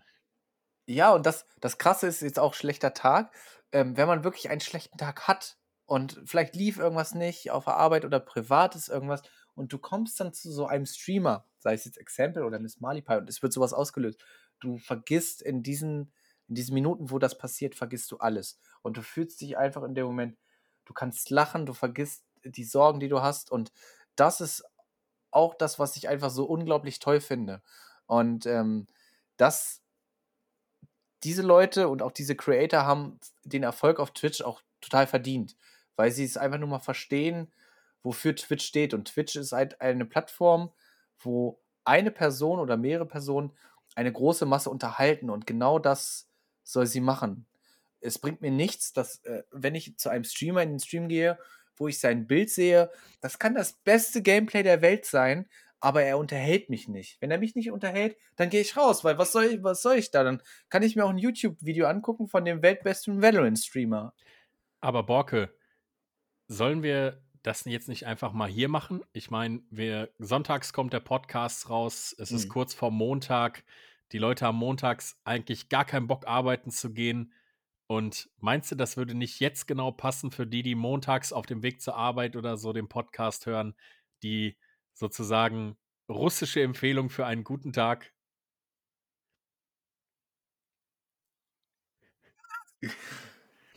Ja, 0.87 1.13
und 1.13 1.25
das, 1.25 1.45
das 1.59 1.77
Krasse 1.77 2.07
ist 2.07 2.21
jetzt 2.21 2.39
auch 2.39 2.53
schlechter 2.53 2.93
Tag. 2.93 3.33
Ähm, 3.73 3.97
wenn 3.97 4.07
man 4.07 4.23
wirklich 4.23 4.49
einen 4.49 4.61
schlechten 4.61 4.97
Tag 4.97 5.27
hat 5.27 5.57
und 5.85 6.21
vielleicht 6.25 6.55
lief 6.55 6.77
irgendwas 6.77 7.13
nicht 7.13 7.51
auf 7.51 7.65
der 7.65 7.75
Arbeit 7.75 8.05
oder 8.05 8.21
privat 8.21 8.75
ist 8.75 8.87
irgendwas 8.87 9.21
und 9.53 9.73
du 9.73 9.77
kommst 9.79 10.19
dann 10.21 10.33
zu 10.33 10.49
so 10.49 10.65
einem 10.65 10.85
Streamer, 10.85 11.45
sei 11.59 11.73
es 11.73 11.83
jetzt 11.83 11.97
Exempel 11.97 12.43
oder 12.43 12.59
Miss 12.59 12.79
Malipai 12.79 13.17
und 13.17 13.29
es 13.29 13.43
wird 13.43 13.51
sowas 13.51 13.73
ausgelöst. 13.73 14.23
Du 14.61 14.77
vergisst 14.77 15.41
in 15.41 15.61
diesen, 15.61 16.13
in 16.47 16.55
diesen 16.55 16.73
Minuten, 16.73 17.11
wo 17.11 17.19
das 17.19 17.37
passiert, 17.37 17.75
vergisst 17.75 18.09
du 18.11 18.17
alles. 18.19 18.57
Und 18.81 18.95
du 18.95 19.01
fühlst 19.01 19.41
dich 19.41 19.57
einfach 19.57 19.83
in 19.83 19.93
dem 19.93 20.05
Moment, 20.05 20.37
du 20.85 20.93
kannst 20.93 21.29
lachen, 21.29 21.65
du 21.65 21.73
vergisst 21.73 22.23
die 22.45 22.63
Sorgen, 22.63 23.01
die 23.01 23.09
du 23.09 23.21
hast. 23.21 23.51
Und 23.51 23.73
das 24.15 24.39
ist 24.39 24.63
auch 25.31 25.53
das, 25.55 25.79
was 25.79 25.97
ich 25.97 26.07
einfach 26.07 26.29
so 26.29 26.45
unglaublich 26.45 26.99
toll 26.99 27.19
finde. 27.19 27.61
Und 28.05 28.45
ähm, 28.45 28.87
das 29.35 29.81
diese 31.23 31.41
Leute 31.41 31.87
und 31.87 32.01
auch 32.01 32.11
diese 32.11 32.35
Creator 32.35 32.85
haben 32.85 33.19
den 33.43 33.63
Erfolg 33.63 33.99
auf 33.99 34.11
Twitch 34.11 34.41
auch 34.41 34.61
total 34.81 35.07
verdient, 35.07 35.55
weil 35.95 36.11
sie 36.11 36.23
es 36.23 36.37
einfach 36.37 36.59
nur 36.59 36.69
mal 36.69 36.79
verstehen, 36.79 37.51
wofür 38.03 38.35
Twitch 38.35 38.65
steht. 38.65 38.93
Und 38.93 39.05
Twitch 39.05 39.35
ist 39.35 39.51
halt 39.51 39.81
eine 39.81 40.05
Plattform, 40.05 40.71
wo 41.19 41.59
eine 41.85 42.11
Person 42.11 42.59
oder 42.59 42.77
mehrere 42.77 43.07
Personen 43.07 43.51
eine 43.95 44.11
große 44.11 44.45
Masse 44.45 44.69
unterhalten 44.69 45.29
und 45.29 45.47
genau 45.47 45.79
das 45.79 46.29
soll 46.63 46.85
sie 46.85 47.01
machen. 47.01 47.47
Es 47.99 48.19
bringt 48.19 48.41
mir 48.41 48.51
nichts, 48.51 48.93
dass, 48.93 49.23
äh, 49.25 49.43
wenn 49.51 49.73
ich 49.73 49.97
zu 49.97 50.09
einem 50.09 50.23
Streamer 50.23 50.61
in 50.61 50.69
den 50.69 50.79
Stream 50.79 51.07
gehe, 51.07 51.39
wo 51.75 51.87
ich 51.87 51.99
sein 51.99 52.27
Bild 52.27 52.49
sehe, 52.49 52.91
das 53.21 53.39
kann 53.39 53.55
das 53.55 53.73
beste 53.73 54.21
Gameplay 54.21 54.61
der 54.61 54.81
Welt 54.81 55.05
sein, 55.05 55.47
aber 55.79 56.03
er 56.03 56.17
unterhält 56.17 56.69
mich 56.69 56.87
nicht. 56.87 57.21
Wenn 57.21 57.31
er 57.31 57.37
mich 57.37 57.55
nicht 57.55 57.71
unterhält, 57.71 58.17
dann 58.35 58.49
gehe 58.49 58.61
ich 58.61 58.75
raus, 58.77 59.03
weil 59.03 59.17
was 59.17 59.31
soll 59.31 59.45
ich, 59.45 59.63
was 59.63 59.81
soll 59.81 59.97
ich 59.97 60.11
da? 60.11 60.23
Dann 60.23 60.41
kann 60.69 60.83
ich 60.83 60.95
mir 60.95 61.05
auch 61.05 61.09
ein 61.09 61.17
YouTube-Video 61.17 61.87
angucken 61.87 62.27
von 62.27 62.45
dem 62.45 62.61
weltbesten 62.61 63.21
Valorant-Streamer. 63.21 64.13
Aber 64.81 65.03
Borke, 65.03 65.53
sollen 66.47 66.83
wir 66.83 67.21
das 67.43 67.65
jetzt 67.65 67.89
nicht 67.89 68.07
einfach 68.07 68.33
mal 68.33 68.49
hier 68.49 68.69
machen? 68.69 69.03
Ich 69.13 69.29
meine, 69.29 69.61
wir 69.69 70.09
sonntags 70.17 70.73
kommt 70.73 70.93
der 70.93 70.99
Podcast 70.99 71.69
raus, 71.69 72.15
es 72.17 72.29
hm. 72.29 72.37
ist 72.37 72.49
kurz 72.49 72.73
vor 72.73 72.91
Montag. 72.91 73.63
die 74.13 74.19
Leute 74.19 74.45
haben 74.45 74.57
montags 74.57 75.19
eigentlich 75.25 75.69
gar 75.69 75.85
keinen 75.85 76.07
Bock, 76.07 76.27
arbeiten 76.27 76.71
zu 76.71 76.93
gehen. 76.93 77.33
Und 77.87 78.29
meinst 78.39 78.71
du, 78.71 78.75
das 78.75 78.97
würde 78.97 79.15
nicht 79.15 79.39
jetzt 79.39 79.67
genau 79.67 79.91
passen 79.91 80.31
für 80.31 80.45
die, 80.45 80.61
die 80.61 80.75
montags 80.75 81.31
auf 81.31 81.45
dem 81.45 81.63
Weg 81.63 81.81
zur 81.81 81.95
Arbeit 81.95 82.35
oder 82.35 82.57
so 82.57 82.73
den 82.73 82.89
Podcast 82.89 83.45
hören, 83.45 83.75
die 84.23 84.57
sozusagen 84.97 85.77
russische 86.09 86.61
Empfehlung 86.61 87.09
für 87.09 87.25
einen 87.25 87.43
guten 87.43 87.73
Tag? 87.73 88.13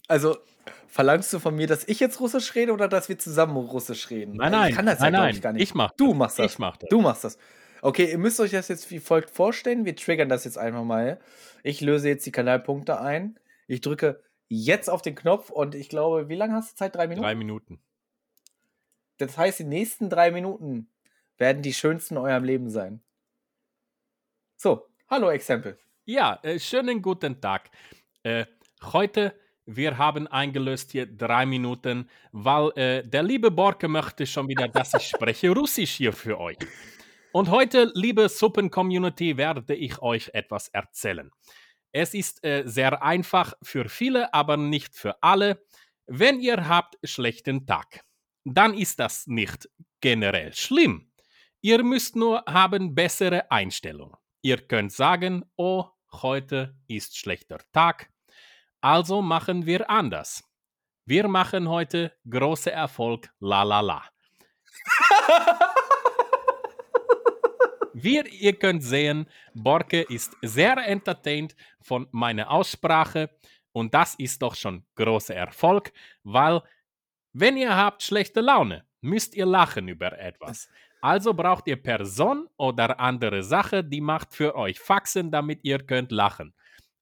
Also, 0.09 0.39
verlangst 0.89 1.33
du 1.33 1.39
von 1.39 1.55
mir, 1.55 1.67
dass 1.67 1.87
ich 1.87 2.01
jetzt 2.01 2.21
Russisch 2.21 2.55
rede 2.55 2.73
oder 2.73 2.89
dass 2.89 3.09
wir 3.09 3.19
zusammen 3.19 3.57
Russisch 3.57 4.11
reden? 4.11 4.37
Nein, 4.37 4.53
nein, 4.53 4.71
ich 4.71 4.77
kann 4.77 4.87
das 4.87 4.99
nein, 4.99 5.15
ja, 5.15 5.21
nein. 5.21 5.35
ich, 5.35 5.43
gar 5.43 5.53
nicht. 5.53 5.63
Ich 5.63 5.75
mach 5.75 5.93
Du 5.93 6.15
machst 6.15 6.39
das. 6.39 6.53
Ich 6.53 6.59
mach 6.59 6.77
das. 6.77 6.89
Du 6.91 7.01
machst 7.01 7.25
das. 7.25 7.39
Okay, 7.83 8.11
ihr 8.11 8.19
müsst 8.19 8.41
euch 8.41 8.51
das 8.51 8.69
jetzt 8.69 8.91
wie 8.91 8.99
folgt 8.99 9.31
vorstellen. 9.31 9.85
Wir 9.85 9.97
triggern 9.97 10.29
das 10.29 10.45
jetzt 10.45 10.59
einfach 10.59 10.85
mal. 10.85 11.21
Ich 11.63 11.81
löse 11.81 12.09
jetzt 12.09 12.27
die 12.27 12.33
Kanalpunkte 12.33 13.01
ein. 13.01 13.39
Ich 13.69 13.81
drücke 13.81 14.23
jetzt 14.49 14.91
auf 14.91 15.01
den 15.01 15.15
Knopf 15.15 15.49
und 15.49 15.75
ich 15.75 15.89
glaube, 15.89 16.29
wie 16.29 16.35
lange 16.35 16.55
hast 16.55 16.73
du 16.73 16.77
Zeit? 16.77 16.95
Drei 16.95 17.07
Minuten? 17.07 17.23
Drei 17.23 17.35
Minuten. 17.35 17.81
Das 19.17 19.39
heißt, 19.39 19.61
die 19.61 19.65
nächsten 19.65 20.11
drei 20.11 20.31
Minuten 20.31 20.91
werden 21.41 21.63
die 21.63 21.73
schönsten 21.73 22.15
in 22.15 22.23
eurem 22.23 22.45
Leben 22.45 22.69
sein. 22.69 23.01
So, 24.57 24.87
hallo 25.09 25.31
Exempel. 25.31 25.79
Ja, 26.05 26.39
äh, 26.43 26.59
schönen 26.59 27.01
guten 27.01 27.41
Tag. 27.41 27.71
Äh, 28.23 28.45
heute, 28.83 29.35
wir 29.65 29.97
haben 29.97 30.27
eingelöst 30.27 30.93
hier 30.93 31.07
drei 31.07 31.47
Minuten, 31.47 32.11
weil 32.33 32.71
äh, 32.77 33.09
der 33.09 33.23
liebe 33.23 33.51
Borke 33.51 33.89
möchte 33.89 34.27
schon 34.27 34.49
wieder, 34.49 34.69
dass 34.69 34.93
ich 34.95 35.09
spreche 35.09 35.51
Russisch 35.55 35.93
hier 35.93 36.13
für 36.13 36.39
euch. 36.39 36.59
Und 37.33 37.49
heute, 37.49 37.91
liebe 37.95 38.29
Suppen-Community, 38.29 39.37
werde 39.37 39.75
ich 39.75 40.03
euch 40.03 40.31
etwas 40.35 40.69
erzählen. 40.69 41.31
Es 41.93 42.13
ist 42.13 42.45
äh, 42.45 42.65
sehr 42.67 43.03
einfach 43.03 43.55
für 43.63 43.89
viele, 43.89 44.35
aber 44.35 44.57
nicht 44.57 44.95
für 44.95 45.23
alle. 45.23 45.65
Wenn 46.07 46.41
ihr 46.41 46.69
habt 46.69 46.99
schlechten 47.03 47.67
Tag, 47.67 48.05
dann 48.45 48.75
ist 48.75 49.01
das 49.01 49.27
nicht 49.27 49.71
generell 50.01 50.53
schlimm. 50.53 51.10
Ihr 51.63 51.83
müsst 51.85 52.17
nur 52.17 52.43
haben 52.47 52.95
bessere 52.95 53.51
Einstellung. 53.51 54.17
Ihr 54.41 54.57
könnt 54.67 54.93
sagen, 54.93 55.45
oh, 55.57 55.85
heute 56.11 56.75
ist 56.89 57.19
schlechter 57.19 57.59
Tag. 57.73 58.11
Also 58.81 59.21
machen 59.21 59.67
wir 59.67 59.91
anders. 59.91 60.43
Wir 61.05 61.29
machen 61.29 61.69
heute 61.69 62.17
großer 62.29 62.73
Erfolg, 62.73 63.31
la 63.41 63.63
la 63.63 63.81
la. 63.81 64.03
Wie 67.93 68.21
ihr 68.21 68.59
könnt 68.59 68.83
sehen, 68.83 69.29
Borke 69.53 70.01
ist 70.01 70.35
sehr 70.41 70.79
entertained 70.79 71.55
von 71.83 72.09
meiner 72.11 72.51
Aussprache 72.51 73.29
und 73.73 73.93
das 73.93 74.15
ist 74.15 74.41
doch 74.41 74.55
schon 74.55 74.87
großer 74.95 75.35
Erfolg, 75.35 75.93
weil 76.23 76.63
wenn 77.35 77.59
ihr 77.59 77.77
habt 77.77 78.03
schlechte 78.03 78.41
Laune, 78.41 78.87
müsst 79.03 79.35
ihr 79.35 79.45
lachen 79.45 79.89
über 79.89 80.19
etwas. 80.19 80.71
Also 81.01 81.35
braucht 81.35 81.67
ihr 81.67 81.81
Person 81.83 82.49
oder 82.57 83.01
andere 83.01 83.43
Sache, 83.43 83.83
die 83.83 84.01
macht 84.01 84.35
für 84.35 84.55
euch 84.55 84.79
Faxen, 84.79 85.31
damit 85.31 85.61
ihr 85.63 85.79
könnt 85.79 86.13
lachen. 86.13 86.55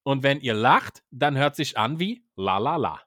Und 0.04 0.22
wenn 0.22 0.40
ihr 0.40 0.54
lacht, 0.54 1.02
dann 1.10 1.36
hört 1.36 1.56
sich 1.56 1.76
an 1.76 1.98
wie 1.98 2.24
la 2.36 2.58
la 2.58 2.76
la. 2.76 3.02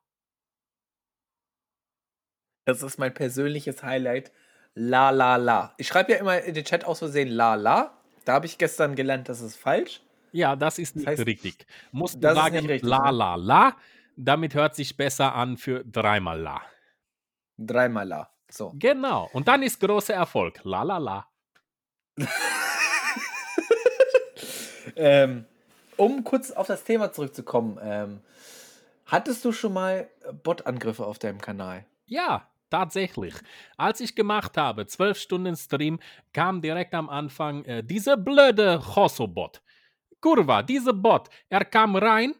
Das 2.66 2.84
ist 2.84 3.00
mein 3.00 3.14
persönliches 3.14 3.84
Highlight. 3.84 4.32
La 4.76 5.10
la 5.10 5.36
la. 5.36 5.74
Ich 5.78 5.88
schreibe 5.88 6.12
ja 6.14 6.20
immer 6.20 6.42
in 6.42 6.54
den 6.54 6.64
Chat 6.64 6.86
aus 6.86 7.00
Versehen 7.00 7.30
la 7.30 7.56
la. 7.56 7.98
Da 8.26 8.34
habe 8.34 8.46
ich 8.46 8.58
gestern 8.58 8.96
gelernt, 8.96 9.30
das 9.30 9.42
ist 9.42 9.56
falsch. 9.56 10.02
Ja, 10.32 10.56
das 10.56 10.78
ist 10.78 10.96
nicht 10.96 11.08
heißt, 11.08 11.26
richtig. 11.26 11.66
Musst 11.92 12.16
du 12.16 12.20
das 12.20 12.34
ist 12.34 12.44
sagen 12.44 12.56
nicht 12.56 12.70
richtig, 12.70 12.90
la 12.90 13.12
ne? 13.12 13.18
la 13.18 13.36
la, 13.36 13.78
damit 14.16 14.54
hört 14.54 14.76
sich 14.76 14.96
besser 14.96 15.36
an 15.36 15.58
für 15.58 15.84
dreimal 15.84 16.40
la. 16.40 16.62
Dreimal 17.58 18.08
la. 18.08 18.31
So. 18.52 18.74
Genau. 18.76 19.30
Und 19.34 19.48
dann 19.48 19.64
ist 19.64 19.80
großer 19.80 20.14
Erfolg. 20.14 20.60
La 20.64 20.84
la 20.84 20.98
la. 20.98 21.28
Ähm, 24.96 25.46
um 25.98 26.24
kurz 26.24 26.52
auf 26.52 26.68
das 26.68 26.84
Thema 26.84 27.12
zurückzukommen, 27.12 27.80
ähm, 27.82 28.22
hattest 29.06 29.46
du 29.46 29.52
schon 29.52 29.74
mal 29.74 30.10
Bot-Angriffe 30.44 31.06
auf 31.06 31.20
deinem 31.20 31.40
Kanal? 31.40 31.86
Ja, 32.06 32.48
tatsächlich. 32.70 33.36
Als 33.78 34.00
ich 34.00 34.16
gemacht 34.16 34.58
habe, 34.58 34.86
12 34.86 35.18
Stunden 35.18 35.56
Stream, 35.56 36.00
kam 36.34 36.62
direkt 36.62 36.94
am 36.94 37.10
Anfang 37.10 37.64
äh, 37.66 37.84
dieser 37.84 38.18
blöde 38.18 38.96
Hosso-Bot. 38.96 39.62
Kurva, 40.20 40.62
dieser 40.62 40.94
Bot, 40.94 41.30
er 41.50 41.66
kam 41.66 41.96
rein, 41.96 42.36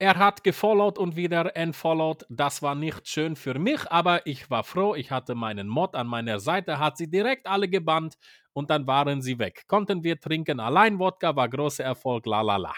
er 0.00 0.16
hat 0.16 0.42
gefollowt 0.44 0.98
und 0.98 1.14
wieder 1.14 1.54
entfollowed. 1.56 2.24
Das 2.30 2.62
war 2.62 2.74
nicht 2.74 3.06
schön 3.06 3.36
für 3.36 3.58
mich, 3.58 3.90
aber 3.92 4.26
ich 4.26 4.48
war 4.50 4.64
froh, 4.64 4.94
ich 4.94 5.10
hatte 5.10 5.34
meinen 5.34 5.68
Mod 5.68 5.94
an 5.94 6.06
meiner 6.06 6.40
Seite, 6.40 6.78
hat 6.78 6.96
sie 6.96 7.10
direkt 7.10 7.46
alle 7.46 7.68
gebannt 7.68 8.16
und 8.54 8.70
dann 8.70 8.86
waren 8.86 9.20
sie 9.20 9.38
weg. 9.38 9.64
Konnten 9.68 10.02
wir 10.02 10.18
trinken, 10.18 10.58
allein 10.58 10.98
Wodka 10.98 11.36
war 11.36 11.50
großer 11.50 11.84
Erfolg, 11.84 12.24
la 12.26 12.40
la 12.40 12.56
la. 12.56 12.72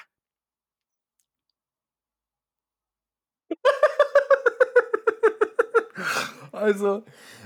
Also, 6.53 7.03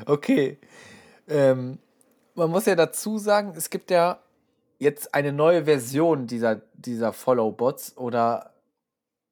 okay. 0.07 0.59
Ähm, 1.29 1.79
man 2.35 2.51
muss 2.51 2.67
ja 2.67 2.75
dazu 2.75 3.19
sagen, 3.19 3.53
es 3.57 3.71
gibt 3.71 3.91
ja 3.91 4.21
jetzt 4.79 5.15
eine 5.15 5.33
neue 5.33 5.65
Version 5.65 6.27
dieser, 6.27 6.63
dieser 6.75 7.13
Follow-Bots 7.13 7.97
oder 7.97 8.53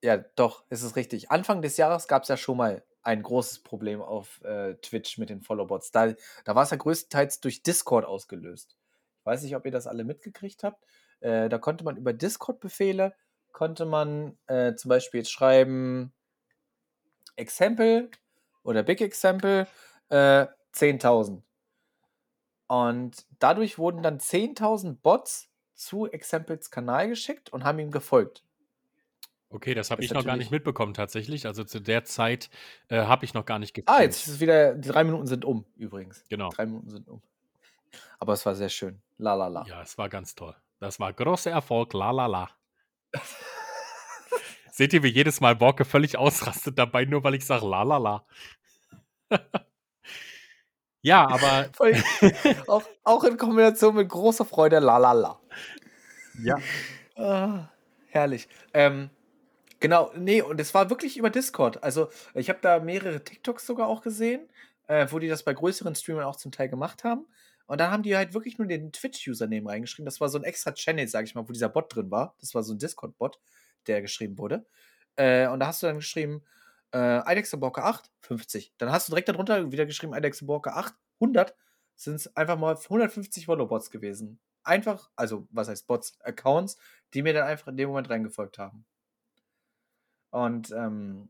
ja, 0.05 0.19
doch, 0.19 0.65
es 0.69 0.83
ist 0.83 0.97
richtig. 0.97 1.31
Anfang 1.31 1.63
des 1.63 1.79
Jahres 1.79 2.09
gab 2.09 2.25
es 2.25 2.29
ja 2.29 2.37
schon 2.37 2.59
mal 2.59 2.85
ein 3.03 3.23
großes 3.23 3.61
Problem 3.61 4.03
auf 4.03 4.43
äh, 4.45 4.75
Twitch 4.75 5.17
mit 5.17 5.31
den 5.31 5.41
Follow-Bots. 5.41 5.93
Da, 5.93 6.13
da 6.45 6.55
war 6.55 6.65
es 6.65 6.71
ja 6.71 6.77
größtenteils 6.77 7.41
durch 7.41 7.63
Discord 7.63 8.05
ausgelöst. 8.05 8.77
Ich 9.21 9.27
weiß 9.27 9.43
nicht, 9.43 9.57
ob 9.57 9.65
ihr 9.65 9.73
das 9.73 9.87
alle 9.87 10.05
mitgekriegt 10.05 10.63
habt. 10.63 10.85
Äh, 11.21 11.49
da 11.49 11.57
konnte 11.57 11.85
man 11.85 11.97
über 11.97 12.13
Discord-Befehle, 12.13 13.15
konnte 13.53 13.87
man 13.87 14.37
äh, 14.47 14.75
zum 14.75 14.91
Beispiel 14.91 15.21
jetzt 15.21 15.33
schreiben, 15.33 16.13
Example 17.37 18.11
oder 18.63 18.83
Big 18.83 19.01
Example, 19.01 19.67
äh, 20.11 20.47
10.000. 20.75 21.41
Und 22.67 23.25
dadurch 23.39 23.79
wurden 23.79 24.03
dann 24.03 24.19
10.000 24.19 25.01
Bots 25.01 25.49
zu 25.73 26.07
Examples 26.11 26.71
Kanal 26.71 27.09
geschickt 27.09 27.51
und 27.55 27.65
haben 27.65 27.79
ihm 27.79 27.91
gefolgt. 27.91 28.45
Okay, 29.51 29.75
das 29.75 29.91
habe 29.91 30.03
ich 30.03 30.13
noch 30.13 30.25
gar 30.25 30.37
nicht 30.37 30.51
mitbekommen 30.51 30.95
tatsächlich. 30.95 31.47
Also 31.47 31.63
zu 31.65 31.81
der 31.81 32.05
Zeit 32.05 32.51
äh, 32.89 33.03
habe 33.05 33.25
ich 33.25 33.35
noch 33.35 33.45
gar 33.47 33.59
nicht 33.61 33.71
Ah, 33.73 33.81
gestreamt. 33.99 34.01
jetzt 34.03 34.27
ist 34.27 34.35
es 34.35 34.41
wieder, 34.41 34.75
die 34.75 34.89
drei 34.89 35.05
Minuten 35.05 35.27
sind 35.27 35.45
um, 35.45 35.65
übrigens. 35.77 36.25
Genau. 36.29 36.51
Drei 36.51 36.67
Minuten 36.67 36.91
sind 36.91 37.09
um. 37.09 37.23
Aber 38.19 38.33
es 38.33 38.45
war 38.45 38.55
sehr 38.57 38.69
schön. 38.69 39.01
La 39.19 39.35
la 39.35 39.47
la. 39.49 39.65
Ja, 39.67 39.83
es 39.83 39.97
war 39.97 40.09
ganz 40.09 40.35
toll. 40.35 40.57
Das 40.81 40.99
war 40.99 41.13
großer 41.13 41.51
Erfolg, 41.53 41.93
la 41.93 42.11
la 42.11 42.27
la. 42.27 42.51
Seht 44.73 44.93
ihr, 44.93 45.05
wie 45.05 45.09
jedes 45.09 45.41
Mal 45.41 45.55
Borke 45.55 45.85
völlig 45.85 46.19
ausrastet 46.19 46.77
dabei, 46.79 47.05
nur 47.05 47.23
weil 47.23 47.35
ich 47.37 47.47
sage 47.47 47.65
la 47.69 47.85
la 47.85 47.99
la. 47.99 48.27
ja, 51.01 51.29
aber 51.29 51.71
auch, 52.67 52.83
auch 53.05 53.25
in 53.25 53.37
Kombination 53.37 53.95
mit 53.95 54.09
großer 54.09 54.45
Freude, 54.45 54.81
la 54.81 54.99
la 54.99 55.13
la. 55.13 55.41
ja. 56.43 56.59
Ah, 57.17 57.69
herrlich. 58.09 58.49
Ähm, 58.73 59.11
genau, 59.85 60.11
nee, 60.17 60.41
und 60.41 60.59
es 60.59 60.73
war 60.73 60.89
wirklich 60.89 61.19
über 61.19 61.29
Discord. 61.29 61.83
Also, 61.83 62.09
ich 62.33 62.49
habe 62.49 62.59
da 62.63 62.81
mehrere 62.81 63.23
TikToks 63.23 63.67
sogar 63.67 63.87
auch 63.87 64.01
gesehen, 64.01 64.49
äh, 64.87 65.07
wo 65.11 65.19
die 65.19 65.29
das 65.29 65.43
bei 65.43 65.53
größeren 65.53 65.95
Streamern 65.95 66.25
auch 66.25 66.37
zum 66.37 66.53
Teil 66.53 66.71
gemacht 66.71 67.05
haben. 67.05 67.27
Und 67.67 67.83
dann 67.83 67.91
haben 67.91 68.03
die 68.03 68.17
halt 68.17 68.33
wirklich 68.33 68.57
nur 68.57 68.67
den 68.67 68.93
Twitch-Username 68.93 69.69
reingeschrieben. 69.69 70.07
Das 70.07 70.23
war 70.23 70.31
so 70.31 70.39
ein 70.39 70.45
extra 70.45 70.73
Channel, 70.73 71.07
sag 71.07 71.25
ich 71.27 71.35
mal, 71.35 71.47
wo 71.47 71.53
dieser 71.53 71.69
Bot 71.69 71.95
drin 71.95 72.11
war. 72.11 72.35
Das 72.41 72.55
war 72.55 72.63
so 72.63 72.73
ein 72.73 72.79
Discord-Bot, 72.79 73.39
der 73.87 74.01
geschrieben 74.01 74.39
wurde. 74.39 74.65
Äh, 75.17 75.49
und 75.49 75.61
da 75.61 75.67
hast 75.67 75.83
du 75.83 75.87
dann 75.87 75.97
geschrieben, 75.97 76.43
äh, 76.93 76.97
Eidechsenborke 76.99 77.83
8, 77.83 78.11
50. 78.21 78.73
Dann 78.79 78.91
hast 78.91 79.09
du 79.09 79.13
direkt 79.13 79.29
darunter 79.29 79.71
wieder 79.71 79.85
geschrieben, 79.85 80.15
Eidechsenborke 80.15 80.73
8, 80.73 80.95
100. 81.21 81.55
Sind 81.95 82.15
es 82.15 82.35
einfach 82.39 82.57
mal 82.57 82.75
150 82.75 83.45
Follow-Bots 83.45 83.91
gewesen. 83.91 84.41
Einfach, 84.63 85.11
also 85.15 85.47
was 85.51 85.69
heißt 85.69 85.87
Bots, 85.87 86.19
Accounts, 86.23 86.79
die 87.13 87.21
mir 87.21 87.35
dann 87.35 87.47
einfach 87.47 87.69
in 87.69 87.77
dem 87.77 87.91
Moment 87.91 88.09
reingefolgt 88.09 88.57
haben. 88.57 88.87
Und 90.35 90.73
ähm, 90.73 91.29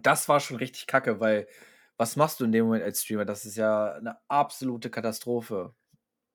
das 0.00 0.28
war 0.28 0.38
schon 0.38 0.58
richtig 0.58 0.86
kacke, 0.86 1.18
weil 1.18 1.48
was 1.96 2.14
machst 2.14 2.38
du 2.38 2.44
in 2.44 2.52
dem 2.52 2.66
Moment 2.66 2.84
als 2.84 3.02
Streamer? 3.02 3.24
Das 3.24 3.44
ist 3.44 3.56
ja 3.56 3.94
eine 3.94 4.18
absolute 4.28 4.88
Katastrophe. 4.88 5.74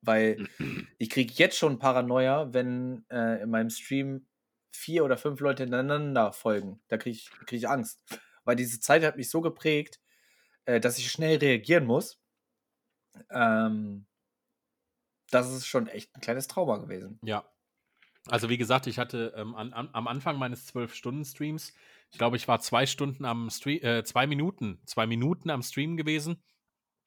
Weil 0.02 0.46
ich 0.98 1.10
kriege 1.10 1.34
jetzt 1.38 1.58
schon 1.58 1.80
Paranoia, 1.80 2.54
wenn 2.54 3.06
äh, 3.10 3.42
in 3.42 3.50
meinem 3.50 3.70
Stream 3.70 4.28
vier 4.74 5.06
oder 5.06 5.16
fünf 5.16 5.40
Leute 5.40 5.64
hintereinander 5.64 6.34
folgen. 6.34 6.82
Da 6.90 6.98
kriege 6.98 7.16
ich, 7.16 7.30
krieg 7.46 7.60
ich 7.60 7.70
Angst. 7.70 8.02
Weil 8.44 8.58
diese 8.58 8.82
Zeit 8.82 9.02
hat 9.06 9.16
mich 9.16 9.30
so 9.30 9.40
geprägt, 9.40 10.02
äh, 10.66 10.82
dass 10.82 10.98
ich 10.98 11.10
schnell 11.10 11.38
reagieren 11.38 11.86
muss. 11.86 12.20
Ähm, 13.30 14.06
das 15.32 15.50
ist 15.50 15.66
schon 15.66 15.88
echt 15.88 16.14
ein 16.14 16.20
kleines 16.20 16.48
Trauma 16.48 16.76
gewesen. 16.76 17.20
Ja. 17.24 17.50
Also 18.28 18.50
wie 18.50 18.58
gesagt, 18.58 18.88
ich 18.88 18.98
hatte 18.98 19.34
ähm, 19.36 19.56
an, 19.56 19.74
an, 19.74 19.90
am 19.94 20.08
Anfang 20.08 20.38
meines 20.38 20.74
12-Stunden-Streams, 20.74 21.74
ich 22.12 22.18
glaube, 22.18 22.38
ich 22.38 22.48
war 22.48 22.60
zwei 22.60 22.86
Stunden 22.86 23.26
am 23.26 23.50
Stream, 23.50 23.84
äh, 23.84 24.04
zwei 24.04 24.26
Minuten, 24.26 24.80
zwei 24.86 25.06
Minuten 25.06 25.50
am 25.50 25.62
Stream 25.62 25.98
gewesen. 25.98 26.42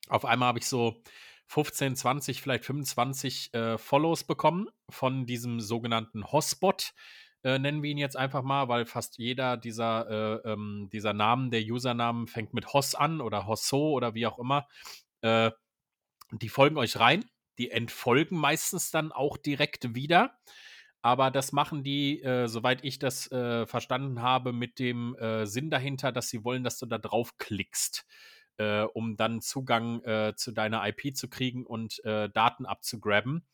Auf 0.08 0.24
einmal 0.24 0.48
habe 0.48 0.58
ich 0.58 0.66
so 0.66 1.02
15, 1.46 1.96
20, 1.96 2.42
vielleicht 2.42 2.64
25 2.64 3.54
äh, 3.54 3.78
Follows 3.78 4.24
bekommen 4.24 4.68
von 4.90 5.26
diesem 5.26 5.60
sogenannten 5.60 6.30
Hotspot. 6.30 6.92
Äh, 7.42 7.58
nennen 7.58 7.82
wir 7.82 7.90
ihn 7.90 7.98
jetzt 7.98 8.16
einfach 8.16 8.42
mal, 8.42 8.68
weil 8.68 8.84
fast 8.84 9.18
jeder 9.18 9.56
dieser, 9.56 10.42
äh, 10.44 10.52
ähm, 10.52 10.88
dieser 10.92 11.14
Namen, 11.14 11.50
der 11.50 11.62
Usernamen 11.62 12.26
fängt 12.26 12.52
mit 12.52 12.72
Hoss 12.74 12.94
an 12.94 13.20
oder 13.20 13.46
Hosso 13.46 13.90
oder 13.90 14.14
wie 14.14 14.26
auch 14.26 14.38
immer. 14.38 14.68
Äh, 15.22 15.52
die 16.32 16.48
folgen 16.48 16.76
euch 16.76 16.98
rein, 16.98 17.24
die 17.56 17.70
entfolgen 17.70 18.36
meistens 18.36 18.90
dann 18.90 19.12
auch 19.12 19.36
direkt 19.38 19.94
wieder. 19.94 20.38
Aber 21.02 21.30
das 21.30 21.52
machen 21.52 21.84
die, 21.84 22.22
äh, 22.22 22.48
soweit 22.48 22.84
ich 22.84 22.98
das 22.98 23.30
äh, 23.30 23.66
verstanden 23.66 24.20
habe, 24.22 24.52
mit 24.52 24.78
dem 24.78 25.14
äh, 25.16 25.46
Sinn 25.46 25.70
dahinter, 25.70 26.12
dass 26.12 26.28
sie 26.28 26.44
wollen, 26.44 26.64
dass 26.64 26.78
du 26.78 26.86
da 26.86 26.98
draufklickst, 26.98 28.04
äh, 28.58 28.82
um 28.82 29.16
dann 29.16 29.40
Zugang 29.40 30.02
äh, 30.02 30.34
zu 30.36 30.52
deiner 30.52 30.86
IP 30.88 31.16
zu 31.16 31.28
kriegen 31.28 31.64
und 31.64 32.04
äh, 32.04 32.28
Daten 32.30 32.66
abzugraben. 32.66 33.46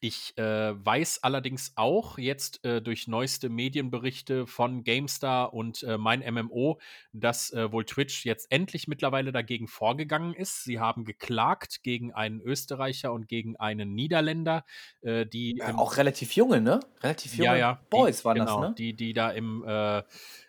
Ich 0.00 0.36
äh, 0.36 0.42
weiß 0.42 1.22
allerdings 1.22 1.72
auch 1.74 2.18
jetzt 2.18 2.64
äh, 2.64 2.82
durch 2.82 3.08
neueste 3.08 3.48
Medienberichte 3.48 4.46
von 4.46 4.84
GameStar 4.84 5.54
und 5.54 5.82
äh, 5.84 5.96
mein 5.96 6.20
MMO, 6.20 6.78
dass 7.12 7.50
äh, 7.52 7.72
wohl 7.72 7.84
Twitch 7.86 8.26
jetzt 8.26 8.52
endlich 8.52 8.88
mittlerweile 8.88 9.32
dagegen 9.32 9.68
vorgegangen 9.68 10.34
ist. 10.34 10.64
Sie 10.64 10.78
haben 10.78 11.04
geklagt 11.04 11.82
gegen 11.82 12.12
einen 12.12 12.40
Österreicher 12.40 13.12
und 13.12 13.26
gegen 13.26 13.56
einen 13.56 13.94
Niederländer, 13.94 14.64
äh, 15.00 15.24
die. 15.24 15.62
auch 15.62 15.96
relativ 15.96 16.32
junge, 16.32 16.60
ne? 16.60 16.80
Relativ 17.02 17.34
junge 17.34 17.46
ja, 17.46 17.56
ja, 17.56 17.80
Boys 17.88 18.18
die, 18.18 18.24
waren 18.26 18.38
genau, 18.38 18.60
das, 18.60 18.68
ne? 18.70 18.74
Die, 18.76 18.94
die 18.94 19.12
da 19.14 19.30
im 19.30 19.64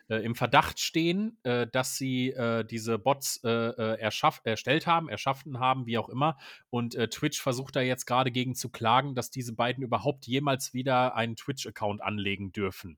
äh, 0.09 0.17
im 0.17 0.35
Verdacht 0.35 0.79
stehen, 0.79 1.37
äh, 1.43 1.67
dass 1.67 1.97
sie 1.97 2.29
äh, 2.29 2.63
diese 2.63 2.97
Bots 2.97 3.41
äh, 3.43 3.49
äh, 3.49 3.99
erschaff, 3.99 4.41
erstellt 4.43 4.87
haben, 4.87 5.09
erschaffen 5.09 5.59
haben, 5.59 5.85
wie 5.85 5.97
auch 5.97 6.09
immer. 6.09 6.37
Und 6.69 6.95
äh, 6.95 7.09
Twitch 7.09 7.41
versucht 7.41 7.75
da 7.75 7.81
jetzt 7.81 8.05
gerade 8.05 8.31
gegen 8.31 8.55
zu 8.55 8.69
klagen, 8.69 9.15
dass 9.15 9.29
diese 9.29 9.53
beiden 9.53 9.83
überhaupt 9.83 10.25
jemals 10.27 10.73
wieder 10.73 11.15
einen 11.15 11.35
Twitch-Account 11.35 12.01
anlegen 12.01 12.51
dürfen. 12.51 12.97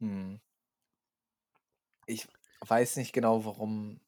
Hm. 0.00 0.40
Ich 2.06 2.26
weiß 2.60 2.96
nicht 2.96 3.12
genau, 3.12 3.44
warum. 3.44 4.00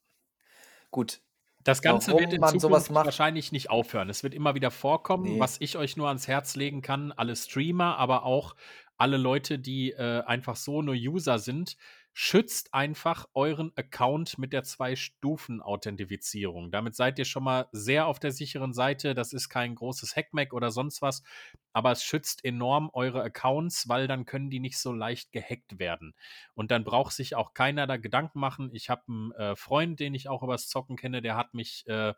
Gut, 0.91 1.21
das 1.65 1.81
Ganze 1.81 2.13
Warum 2.13 2.21
wird 2.21 2.35
in 2.35 2.61
Zukunft 2.61 2.93
wahrscheinlich 2.93 3.51
nicht 3.51 3.71
aufhören. 3.71 4.11
Es 4.11 4.23
wird 4.23 4.35
immer 4.35 4.55
wieder 4.55 4.71
vorkommen. 4.71 5.25
Nee. 5.25 5.41
Was 5.41 5.59
ich 5.63 5.79
euch 5.79 5.97
nur 5.97 6.09
ans 6.09 6.29
Herz 6.29 6.57
legen 6.57 6.83
kann, 6.83 7.11
alle 7.13 7.35
Streamer, 7.35 7.97
aber 7.97 8.25
auch 8.25 8.55
alle 8.97 9.17
Leute, 9.17 9.59
die 9.59 9.93
äh, 9.93 10.23
einfach 10.25 10.57
so 10.57 10.83
nur 10.83 10.95
User 10.95 11.39
sind, 11.39 11.77
schützt 12.17 12.73
einfach 12.73 13.27
euren 13.35 13.73
Account 13.75 14.39
mit 14.39 14.53
der 14.53 14.63
Zwei-Stufen-Authentifizierung. 14.63 16.71
Damit 16.71 16.95
seid 16.95 17.19
ihr 17.19 17.25
schon 17.25 17.43
mal 17.43 17.67
sehr 17.73 18.07
auf 18.07 18.21
der 18.21 18.31
sicheren 18.31 18.73
Seite. 18.73 19.15
Das 19.15 19.33
ist 19.33 19.49
kein 19.49 19.75
großes 19.75 20.15
Hackmack 20.15 20.53
oder 20.53 20.71
sonst 20.71 21.03
was, 21.03 21.25
aber 21.73 21.91
es 21.91 22.05
schützt 22.05 22.45
enorm 22.45 22.89
eure 22.93 23.21
Accounts, 23.21 23.89
weil 23.89 24.07
dann 24.07 24.27
können 24.27 24.49
die 24.49 24.61
nicht 24.61 24.79
so 24.79 24.93
leicht 24.93 25.33
gehackt 25.33 25.81
werden. 25.81 26.15
Und 26.55 26.71
dann 26.71 26.85
braucht 26.85 27.15
sich 27.15 27.35
auch 27.35 27.53
keiner 27.53 27.89
da 27.89 27.97
Gedanken 27.97 28.39
machen. 28.39 28.71
Ich 28.73 28.91
habe 28.91 29.03
einen 29.09 29.33
äh, 29.33 29.57
Freund, 29.57 29.99
den 29.99 30.15
ich 30.15 30.29
auch 30.29 30.45
übers 30.45 30.69
Zocken 30.69 30.97
kenne, 30.97 31.21
der 31.21 31.37
hat 31.37 31.53
mich 31.53 31.85
äh, 31.89 32.15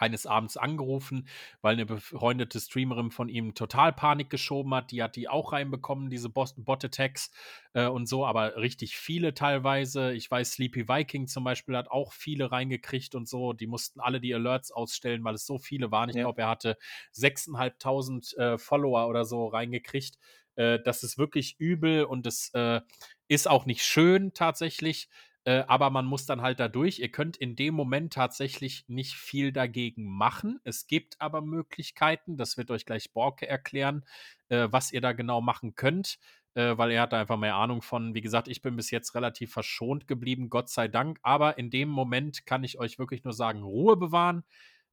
eines 0.00 0.26
Abends 0.26 0.56
angerufen, 0.56 1.28
weil 1.60 1.74
eine 1.74 1.86
befreundete 1.86 2.58
Streamerin 2.58 3.10
von 3.10 3.28
ihm 3.28 3.54
total 3.54 3.92
Panik 3.92 4.30
geschoben 4.30 4.74
hat. 4.74 4.90
Die 4.90 5.02
hat 5.02 5.16
die 5.16 5.28
auch 5.28 5.52
reinbekommen, 5.52 6.10
diese 6.10 6.30
Bot-Attacks 6.30 7.30
äh, 7.74 7.86
und 7.86 8.06
so, 8.06 8.24
aber 8.24 8.56
richtig 8.56 8.96
viele 8.96 9.34
teilweise. 9.34 10.12
Ich 10.12 10.30
weiß, 10.30 10.52
Sleepy 10.52 10.88
Viking 10.88 11.26
zum 11.26 11.44
Beispiel 11.44 11.76
hat 11.76 11.90
auch 11.90 12.12
viele 12.12 12.50
reingekriegt 12.50 13.14
und 13.14 13.28
so. 13.28 13.52
Die 13.52 13.66
mussten 13.66 14.00
alle 14.00 14.20
die 14.20 14.34
Alerts 14.34 14.72
ausstellen, 14.72 15.22
weil 15.24 15.34
es 15.34 15.46
so 15.46 15.58
viele 15.58 15.90
waren. 15.90 16.08
Ich 16.08 16.16
ja. 16.16 16.22
glaube, 16.22 16.42
er 16.42 16.48
hatte 16.48 16.78
6.500 17.14 18.36
äh, 18.36 18.58
Follower 18.58 19.06
oder 19.06 19.24
so 19.24 19.48
reingekriegt. 19.48 20.16
Äh, 20.56 20.78
das 20.84 21.02
ist 21.02 21.18
wirklich 21.18 21.56
übel 21.58 22.04
und 22.04 22.26
es 22.26 22.50
äh, 22.54 22.80
ist 23.28 23.48
auch 23.48 23.66
nicht 23.66 23.84
schön 23.84 24.32
tatsächlich. 24.32 25.08
Äh, 25.44 25.64
aber 25.68 25.90
man 25.90 26.06
muss 26.06 26.26
dann 26.26 26.42
halt 26.42 26.60
da 26.60 26.68
durch. 26.68 26.98
Ihr 26.98 27.10
könnt 27.10 27.36
in 27.36 27.56
dem 27.56 27.74
Moment 27.74 28.12
tatsächlich 28.12 28.84
nicht 28.88 29.14
viel 29.14 29.52
dagegen 29.52 30.04
machen. 30.04 30.60
Es 30.64 30.86
gibt 30.86 31.20
aber 31.20 31.40
Möglichkeiten, 31.40 32.36
das 32.36 32.56
wird 32.56 32.70
euch 32.70 32.84
gleich 32.84 33.12
Borke 33.12 33.48
erklären, 33.48 34.04
äh, 34.48 34.68
was 34.70 34.92
ihr 34.92 35.00
da 35.00 35.12
genau 35.12 35.40
machen 35.40 35.74
könnt, 35.76 36.18
äh, 36.54 36.76
weil 36.76 36.90
er 36.90 37.02
hat 37.02 37.12
da 37.12 37.20
einfach 37.20 37.38
mehr 37.38 37.54
Ahnung 37.54 37.80
von. 37.80 38.14
Wie 38.14 38.20
gesagt, 38.20 38.48
ich 38.48 38.60
bin 38.60 38.76
bis 38.76 38.90
jetzt 38.90 39.14
relativ 39.14 39.52
verschont 39.52 40.06
geblieben, 40.06 40.50
Gott 40.50 40.68
sei 40.68 40.88
Dank. 40.88 41.18
Aber 41.22 41.56
in 41.56 41.70
dem 41.70 41.88
Moment 41.88 42.44
kann 42.44 42.64
ich 42.64 42.78
euch 42.78 42.98
wirklich 42.98 43.24
nur 43.24 43.32
sagen, 43.32 43.62
Ruhe 43.62 43.96
bewahren 43.96 44.44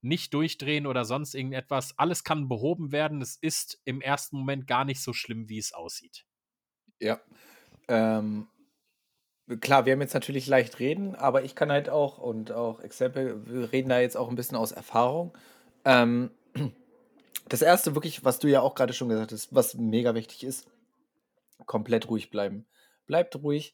nicht 0.02 0.34
durchdrehen 0.34 0.88
oder 0.88 1.06
sonst 1.06 1.34
irgendetwas. 1.34 1.98
Alles 1.98 2.24
kann 2.24 2.48
behoben 2.48 2.92
werden. 2.92 3.22
Es 3.22 3.36
ist 3.36 3.82
im 3.86 4.02
ersten 4.02 4.38
Moment 4.38 4.68
gar 4.68 4.86
nicht 4.86 5.02
so 5.02 5.14
schlimm, 5.14 5.50
wie 5.50 5.58
es 5.58 5.74
aussieht. 5.74 6.26
Ja. 7.00 7.20
Ähm, 7.88 8.48
klar, 9.62 9.86
wir 9.86 9.94
haben 9.94 10.02
jetzt 10.02 10.14
natürlich 10.14 10.48
leicht 10.48 10.80
reden, 10.80 11.16
aber 11.16 11.44
ich 11.44 11.56
kann 11.56 11.72
halt 11.72 11.90
auch 11.90 12.18
und 12.18 12.52
auch 12.52 12.82
Exempel, 12.82 13.46
wir 13.46 13.72
reden 13.72 13.90
da 13.90 14.00
jetzt 14.00 14.18
auch 14.18 14.30
ein 14.30 14.36
bisschen 14.36 14.58
aus 14.58 14.72
Erfahrung. 14.72 15.38
Ähm, 15.86 16.32
das 17.48 17.62
erste 17.62 17.96
wirklich, 17.96 18.26
was 18.26 18.40
du 18.40 18.48
ja 18.48 18.62
auch 18.62 18.76
gerade 18.76 18.94
schon 18.94 19.10
gesagt 19.10 19.32
hast, 19.32 19.54
was 19.56 19.76
mega 19.76 20.14
wichtig 20.16 20.44
ist, 20.44 20.68
komplett 21.66 22.10
ruhig 22.10 22.30
bleiben. 22.30 22.66
Bleibt 23.06 23.36
ruhig. 23.38 23.74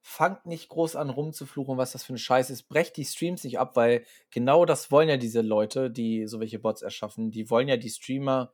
Fangt 0.00 0.46
nicht 0.46 0.68
groß 0.68 0.96
an 0.96 1.10
rumzufluchen, 1.10 1.76
was 1.76 1.92
das 1.92 2.04
für 2.04 2.14
ein 2.14 2.18
Scheiß 2.18 2.50
ist. 2.50 2.68
Brecht 2.68 2.96
die 2.96 3.04
Streams 3.04 3.44
nicht 3.44 3.58
ab, 3.58 3.76
weil 3.76 4.04
genau 4.30 4.64
das 4.64 4.90
wollen 4.90 5.08
ja 5.08 5.16
diese 5.16 5.40
Leute, 5.40 5.90
die 5.90 6.26
so 6.26 6.38
welche 6.40 6.58
Bots 6.58 6.82
erschaffen. 6.82 7.30
Die 7.30 7.50
wollen 7.50 7.68
ja 7.68 7.76
die 7.76 7.90
Streamer, 7.90 8.52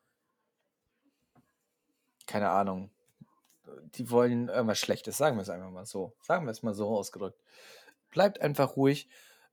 keine 2.27 2.49
Ahnung, 2.49 2.91
die 3.67 4.11
wollen 4.11 4.49
irgendwas 4.49 4.79
Schlechtes, 4.79 5.17
sagen 5.17 5.37
wir 5.37 5.43
es 5.43 5.51
einfach 5.51 5.71
mal 5.71 5.87
so. 5.87 6.15
Sagen 6.23 6.47
wir 6.47 6.51
es 6.51 6.63
mal 6.63 6.75
so 6.75 6.89
ausgedrückt. 6.89 7.41
Bleibt 8.11 8.41
einfach 8.41 8.77
ruhig. 8.77 9.09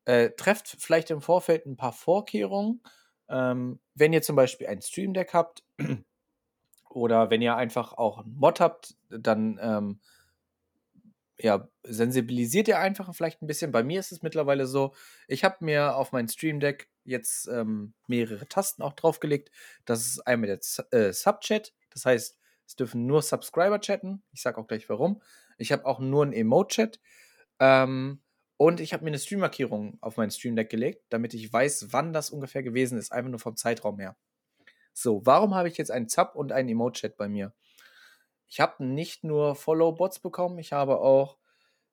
Äh, 0.05 0.31
trefft 0.31 0.67
vielleicht 0.79 1.11
im 1.11 1.21
Vorfeld 1.21 1.65
ein 1.65 1.77
paar 1.77 1.93
Vorkehrungen. 1.93 2.81
Ähm, 3.29 3.79
wenn 3.95 4.13
ihr 4.13 4.21
zum 4.21 4.35
Beispiel 4.35 4.67
ein 4.67 4.81
Stream 4.81 5.13
Deck 5.13 5.33
habt 5.33 5.63
oder 6.89 7.29
wenn 7.29 7.41
ihr 7.41 7.55
einfach 7.55 7.93
auch 7.93 8.19
einen 8.19 8.35
Mod 8.35 8.59
habt, 8.59 8.95
dann 9.09 9.59
ähm, 9.61 9.99
ja, 11.37 11.67
sensibilisiert 11.83 12.67
ihr 12.67 12.79
einfach 12.79 13.13
vielleicht 13.15 13.41
ein 13.41 13.47
bisschen. 13.47 13.71
Bei 13.71 13.83
mir 13.83 13.99
ist 13.99 14.11
es 14.11 14.21
mittlerweile 14.21 14.67
so, 14.67 14.93
ich 15.27 15.43
habe 15.43 15.63
mir 15.65 15.95
auf 15.95 16.11
mein 16.11 16.27
Stream 16.27 16.59
Deck 16.59 16.89
jetzt 17.03 17.47
ähm, 17.47 17.93
mehrere 18.07 18.47
Tasten 18.47 18.83
auch 18.83 18.93
draufgelegt. 18.93 19.51
Das 19.85 20.05
ist 20.05 20.19
einmal 20.27 20.47
der 20.47 20.59
äh, 20.99 21.13
Subchat, 21.13 21.73
das 21.89 22.05
heißt, 22.05 22.37
es 22.71 22.77
dürfen 22.77 23.05
nur 23.05 23.21
Subscriber 23.21 23.81
chatten. 23.81 24.23
Ich 24.31 24.41
sage 24.41 24.57
auch 24.57 24.65
gleich 24.65 24.87
warum. 24.87 25.21
Ich 25.57 25.73
habe 25.73 25.85
auch 25.85 25.99
nur 25.99 26.23
einen 26.23 26.31
Emote-Chat. 26.31 27.01
Ähm, 27.59 28.21
und 28.55 28.79
ich 28.79 28.93
habe 28.93 29.03
mir 29.03 29.09
eine 29.09 29.19
Stream-Markierung 29.19 29.97
auf 29.99 30.15
mein 30.15 30.31
Stream 30.31 30.55
Deck 30.55 30.69
gelegt, 30.69 31.03
damit 31.09 31.33
ich 31.33 31.51
weiß, 31.51 31.87
wann 31.91 32.13
das 32.13 32.29
ungefähr 32.29 32.63
gewesen 32.63 32.97
ist, 32.97 33.11
einfach 33.11 33.29
nur 33.29 33.41
vom 33.41 33.57
Zeitraum 33.57 33.99
her. 33.99 34.15
So, 34.93 35.25
warum 35.25 35.53
habe 35.53 35.67
ich 35.67 35.77
jetzt 35.77 35.91
einen 35.91 36.07
Zap 36.07 36.33
und 36.33 36.53
einen 36.53 36.69
Emote-Chat 36.69 37.17
bei 37.17 37.27
mir? 37.27 37.53
Ich 38.47 38.61
habe 38.61 38.85
nicht 38.85 39.25
nur 39.25 39.55
Follow-Bots 39.55 40.19
bekommen, 40.19 40.57
ich 40.57 40.71
habe 40.71 41.01
auch 41.01 41.39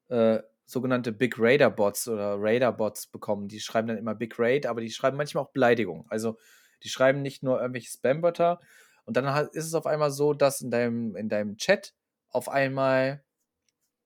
äh, 0.06 0.38
sogenannte 0.64 1.10
Big 1.10 1.40
Raider-Bots 1.40 2.06
oder 2.06 2.36
Raider-Bots 2.38 3.08
bekommen. 3.08 3.48
Die 3.48 3.58
schreiben 3.58 3.88
dann 3.88 3.98
immer 3.98 4.14
Big 4.14 4.38
Raid, 4.38 4.66
aber 4.66 4.80
die 4.80 4.90
schreiben 4.90 5.16
manchmal 5.16 5.42
auch 5.42 5.50
Beleidigungen. 5.50 6.04
Also 6.08 6.38
die 6.84 6.88
schreiben 6.88 7.20
nicht 7.20 7.42
nur 7.42 7.60
irgendwelche 7.60 7.90
Spam-Wörter, 7.90 8.60
und 9.08 9.16
dann 9.16 9.48
ist 9.52 9.64
es 9.64 9.74
auf 9.74 9.86
einmal 9.86 10.10
so, 10.10 10.34
dass 10.34 10.60
in 10.60 10.70
deinem, 10.70 11.16
in 11.16 11.30
deinem 11.30 11.56
Chat 11.56 11.94
auf 12.28 12.50
einmal, 12.50 13.24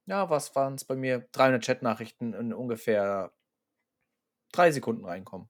ja, 0.06 0.30
was 0.30 0.54
waren 0.54 0.76
es 0.76 0.84
bei 0.84 0.94
mir? 0.94 1.26
300 1.32 1.60
Chat-Nachrichten 1.60 2.34
in 2.34 2.54
ungefähr 2.54 3.32
drei 4.52 4.70
Sekunden 4.70 5.04
reinkommen. 5.04 5.48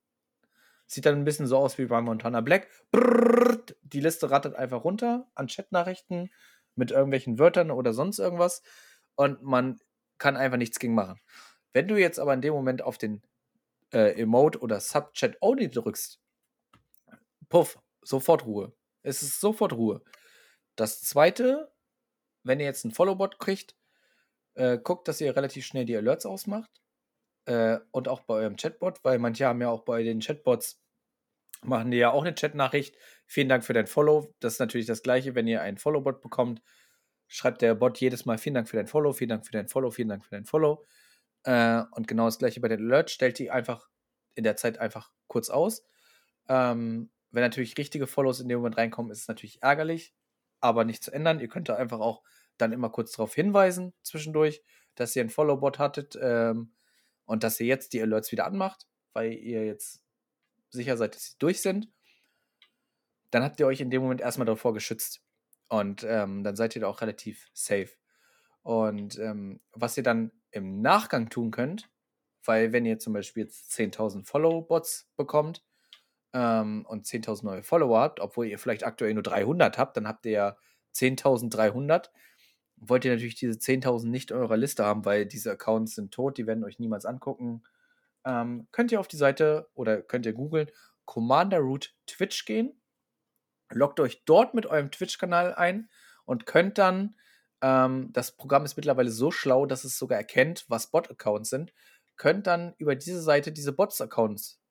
Sieht 0.86 1.04
dann 1.04 1.16
ein 1.16 1.26
bisschen 1.26 1.46
so 1.46 1.58
aus 1.58 1.76
wie 1.76 1.84
bei 1.84 2.00
Montana 2.00 2.40
Black. 2.40 2.66
Brrrt, 2.92 3.76
die 3.82 4.00
Liste 4.00 4.30
rattert 4.30 4.56
einfach 4.56 4.84
runter 4.84 5.30
an 5.34 5.48
Chat-Nachrichten 5.48 6.30
mit 6.74 6.90
irgendwelchen 6.90 7.38
Wörtern 7.38 7.70
oder 7.70 7.92
sonst 7.92 8.20
irgendwas. 8.20 8.62
Und 9.16 9.42
man 9.42 9.80
kann 10.16 10.38
einfach 10.38 10.56
nichts 10.56 10.78
gegen 10.78 10.94
machen. 10.94 11.20
Wenn 11.74 11.88
du 11.88 12.00
jetzt 12.00 12.18
aber 12.18 12.32
in 12.32 12.40
dem 12.40 12.54
Moment 12.54 12.80
auf 12.80 12.96
den 12.96 13.20
äh, 13.92 14.18
Emote 14.18 14.60
oder 14.60 14.80
Subchat 14.80 15.36
Only 15.42 15.68
drückst, 15.68 16.22
puff, 17.50 17.78
sofort 18.00 18.46
Ruhe. 18.46 18.72
Es 19.02 19.22
ist 19.22 19.40
sofort 19.40 19.72
Ruhe. 19.72 20.02
Das 20.76 21.02
zweite, 21.02 21.72
wenn 22.44 22.60
ihr 22.60 22.66
jetzt 22.66 22.84
einen 22.84 22.94
Followbot 22.94 23.38
kriegt, 23.38 23.76
äh, 24.54 24.78
guckt, 24.78 25.08
dass 25.08 25.20
ihr 25.20 25.36
relativ 25.36 25.66
schnell 25.66 25.84
die 25.84 25.96
Alerts 25.96 26.26
ausmacht. 26.26 26.70
Äh, 27.44 27.78
und 27.90 28.08
auch 28.08 28.20
bei 28.20 28.34
eurem 28.34 28.56
Chatbot, 28.56 29.02
weil 29.02 29.18
manche 29.18 29.46
haben 29.46 29.60
ja 29.60 29.68
auch 29.68 29.84
bei 29.84 30.02
den 30.02 30.20
Chatbots 30.20 30.82
machen 31.64 31.90
die 31.90 31.98
ja 31.98 32.10
auch 32.10 32.22
eine 32.22 32.34
Chat-Nachricht. 32.34 32.96
Vielen 33.26 33.48
Dank 33.48 33.64
für 33.64 33.72
dein 33.72 33.86
Follow. 33.86 34.34
Das 34.40 34.54
ist 34.54 34.58
natürlich 34.58 34.86
das 34.86 35.02
Gleiche, 35.02 35.34
wenn 35.34 35.46
ihr 35.46 35.62
einen 35.62 35.78
Follow-Bot 35.78 36.20
bekommt. 36.20 36.60
Schreibt 37.28 37.62
der 37.62 37.74
Bot 37.74 37.98
jedes 37.98 38.26
Mal 38.26 38.38
vielen 38.38 38.54
Dank 38.54 38.68
für 38.68 38.76
dein 38.76 38.88
Follow, 38.88 39.12
vielen 39.12 39.30
Dank 39.30 39.46
für 39.46 39.52
dein 39.52 39.68
Follow, 39.68 39.90
vielen 39.90 40.08
Dank 40.08 40.24
für 40.24 40.30
dein 40.32 40.44
Follow. 40.44 40.84
Äh, 41.44 41.82
und 41.92 42.08
genau 42.08 42.26
das 42.26 42.38
Gleiche 42.38 42.60
bei 42.60 42.68
den 42.68 42.80
Alerts. 42.80 43.12
Stellt 43.12 43.38
die 43.38 43.50
einfach 43.50 43.88
in 44.34 44.44
der 44.44 44.56
Zeit 44.56 44.78
einfach 44.78 45.12
kurz 45.28 45.48
aus. 45.48 45.84
Ähm, 46.48 47.10
wenn 47.32 47.42
natürlich 47.42 47.76
richtige 47.78 48.06
Follows 48.06 48.40
in 48.40 48.48
dem 48.48 48.58
Moment 48.58 48.76
reinkommen, 48.76 49.10
ist 49.10 49.22
es 49.22 49.28
natürlich 49.28 49.62
ärgerlich, 49.62 50.14
aber 50.60 50.84
nicht 50.84 51.02
zu 51.02 51.12
ändern. 51.12 51.40
Ihr 51.40 51.48
könnt 51.48 51.68
da 51.68 51.76
einfach 51.76 52.00
auch 52.00 52.22
dann 52.58 52.72
immer 52.72 52.90
kurz 52.90 53.12
darauf 53.12 53.34
hinweisen 53.34 53.94
zwischendurch, 54.02 54.62
dass 54.94 55.16
ihr 55.16 55.22
einen 55.22 55.30
Follow-Bot 55.30 55.78
hattet 55.78 56.16
ähm, 56.20 56.74
und 57.24 57.42
dass 57.42 57.58
ihr 57.58 57.66
jetzt 57.66 57.94
die 57.94 58.02
Alerts 58.02 58.30
wieder 58.30 58.44
anmacht, 58.44 58.86
weil 59.14 59.32
ihr 59.32 59.64
jetzt 59.64 60.04
sicher 60.70 60.96
seid, 60.96 61.14
dass 61.14 61.24
sie 61.24 61.38
durch 61.38 61.62
sind. 61.62 61.90
Dann 63.30 63.42
habt 63.42 63.58
ihr 63.58 63.66
euch 63.66 63.80
in 63.80 63.90
dem 63.90 64.02
Moment 64.02 64.20
erstmal 64.20 64.46
davor 64.46 64.74
geschützt. 64.74 65.22
Und 65.68 66.04
ähm, 66.04 66.44
dann 66.44 66.54
seid 66.54 66.76
ihr 66.76 66.82
da 66.82 66.88
auch 66.88 67.00
relativ 67.00 67.50
safe. 67.54 67.88
Und 68.62 69.18
ähm, 69.18 69.60
was 69.72 69.96
ihr 69.96 70.02
dann 70.02 70.30
im 70.50 70.82
Nachgang 70.82 71.30
tun 71.30 71.50
könnt, 71.50 71.90
weil 72.44 72.72
wenn 72.72 72.84
ihr 72.84 72.98
zum 72.98 73.14
Beispiel 73.14 73.44
jetzt 73.44 73.72
10.000 73.72 74.26
Follow-Bots 74.26 75.10
bekommt 75.16 75.64
ähm, 76.32 76.84
und 76.86 77.06
10.000 77.06 77.44
neue 77.44 77.62
Follower 77.62 78.00
habt, 78.00 78.20
obwohl 78.20 78.46
ihr 78.46 78.58
vielleicht 78.58 78.84
aktuell 78.84 79.14
nur 79.14 79.22
300 79.22 79.78
habt, 79.78 79.96
dann 79.96 80.08
habt 80.08 80.26
ihr 80.26 80.32
ja 80.32 80.56
10.300. 80.94 82.10
Wollt 82.76 83.04
ihr 83.04 83.12
natürlich 83.12 83.34
diese 83.34 83.58
10.000 83.58 84.06
nicht 84.08 84.30
in 84.30 84.36
eurer 84.36 84.56
Liste 84.56 84.84
haben, 84.84 85.04
weil 85.04 85.26
diese 85.26 85.52
Accounts 85.52 85.94
sind 85.94 86.12
tot, 86.12 86.38
die 86.38 86.46
werden 86.46 86.64
euch 86.64 86.78
niemals 86.78 87.04
angucken. 87.04 87.62
Ähm, 88.24 88.68
könnt 88.72 88.92
ihr 88.92 89.00
auf 89.00 89.08
die 89.08 89.16
Seite 89.16 89.68
oder 89.74 90.02
könnt 90.02 90.26
ihr 90.26 90.32
googeln 90.32 90.70
Commander 91.04 91.58
Root 91.58 91.94
Twitch 92.06 92.44
gehen, 92.44 92.80
loggt 93.70 93.98
euch 94.00 94.24
dort 94.24 94.54
mit 94.54 94.66
eurem 94.66 94.90
Twitch-Kanal 94.90 95.54
ein 95.54 95.88
und 96.24 96.46
könnt 96.46 96.78
dann, 96.78 97.16
ähm, 97.60 98.10
das 98.12 98.36
Programm 98.36 98.64
ist 98.64 98.76
mittlerweile 98.76 99.10
so 99.10 99.30
schlau, 99.32 99.66
dass 99.66 99.84
es 99.84 99.98
sogar 99.98 100.18
erkennt, 100.18 100.64
was 100.68 100.90
Bot-Accounts 100.90 101.50
sind 101.50 101.72
könnt 102.22 102.46
dann 102.46 102.74
über 102.78 102.94
diese 102.94 103.20
Seite 103.20 103.50
diese 103.50 103.72
Bots-Accounts 103.72 104.61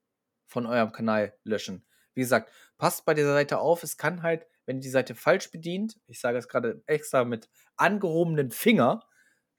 von 0.51 0.65
eurem 0.65 0.91
Kanal 0.91 1.33
löschen. 1.43 1.85
Wie 2.13 2.21
gesagt, 2.21 2.51
passt 2.77 3.05
bei 3.05 3.13
dieser 3.13 3.33
Seite 3.33 3.59
auf. 3.59 3.83
Es 3.83 3.97
kann 3.97 4.21
halt, 4.21 4.45
wenn 4.65 4.77
ihr 4.77 4.81
die 4.81 4.89
Seite 4.89 5.15
falsch 5.15 5.49
bedient, 5.49 5.99
ich 6.07 6.19
sage 6.19 6.37
es 6.37 6.47
gerade 6.47 6.83
extra 6.85 7.23
mit 7.23 7.49
angehobenen 7.77 8.51
Finger, 8.51 9.07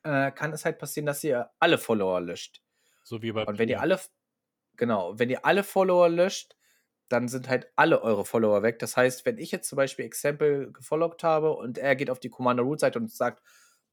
äh, 0.02 0.30
kann 0.30 0.52
es 0.52 0.64
halt 0.64 0.78
passieren, 0.78 1.06
dass 1.06 1.24
ihr 1.24 1.50
alle 1.58 1.78
Follower 1.78 2.20
löscht. 2.20 2.62
So 3.04 3.22
wie 3.22 3.32
bei 3.32 3.46
Und 3.46 3.58
wenn 3.58 3.68
ihr 3.68 3.80
alle, 3.80 3.98
genau, 4.76 5.18
wenn 5.18 5.30
ihr 5.30 5.46
alle 5.46 5.64
Follower 5.64 6.08
löscht, 6.08 6.56
dann 7.08 7.28
sind 7.28 7.48
halt 7.48 7.70
alle 7.74 8.02
eure 8.02 8.24
Follower 8.24 8.62
weg. 8.62 8.78
Das 8.78 8.96
heißt, 8.96 9.24
wenn 9.24 9.38
ich 9.38 9.50
jetzt 9.50 9.68
zum 9.68 9.76
Beispiel 9.76 10.04
Example 10.04 10.72
gefollowt 10.72 11.24
habe 11.24 11.54
und 11.54 11.78
er 11.78 11.96
geht 11.96 12.10
auf 12.10 12.20
die 12.20 12.30
Commander 12.30 12.62
Root 12.62 12.80
Seite 12.80 12.98
und 12.98 13.10
sagt, 13.10 13.42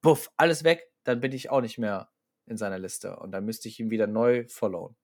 puff, 0.01 0.31
alles 0.37 0.63
weg, 0.63 0.91
dann 1.03 1.21
bin 1.21 1.31
ich 1.31 1.49
auch 1.49 1.61
nicht 1.61 1.77
mehr 1.77 2.09
in 2.45 2.57
seiner 2.57 2.79
Liste. 2.79 3.17
Und 3.17 3.31
dann 3.31 3.45
müsste 3.45 3.67
ich 3.69 3.79
ihn 3.79 3.89
wieder 3.89 4.07
neu 4.07 4.45
followen. 4.47 4.95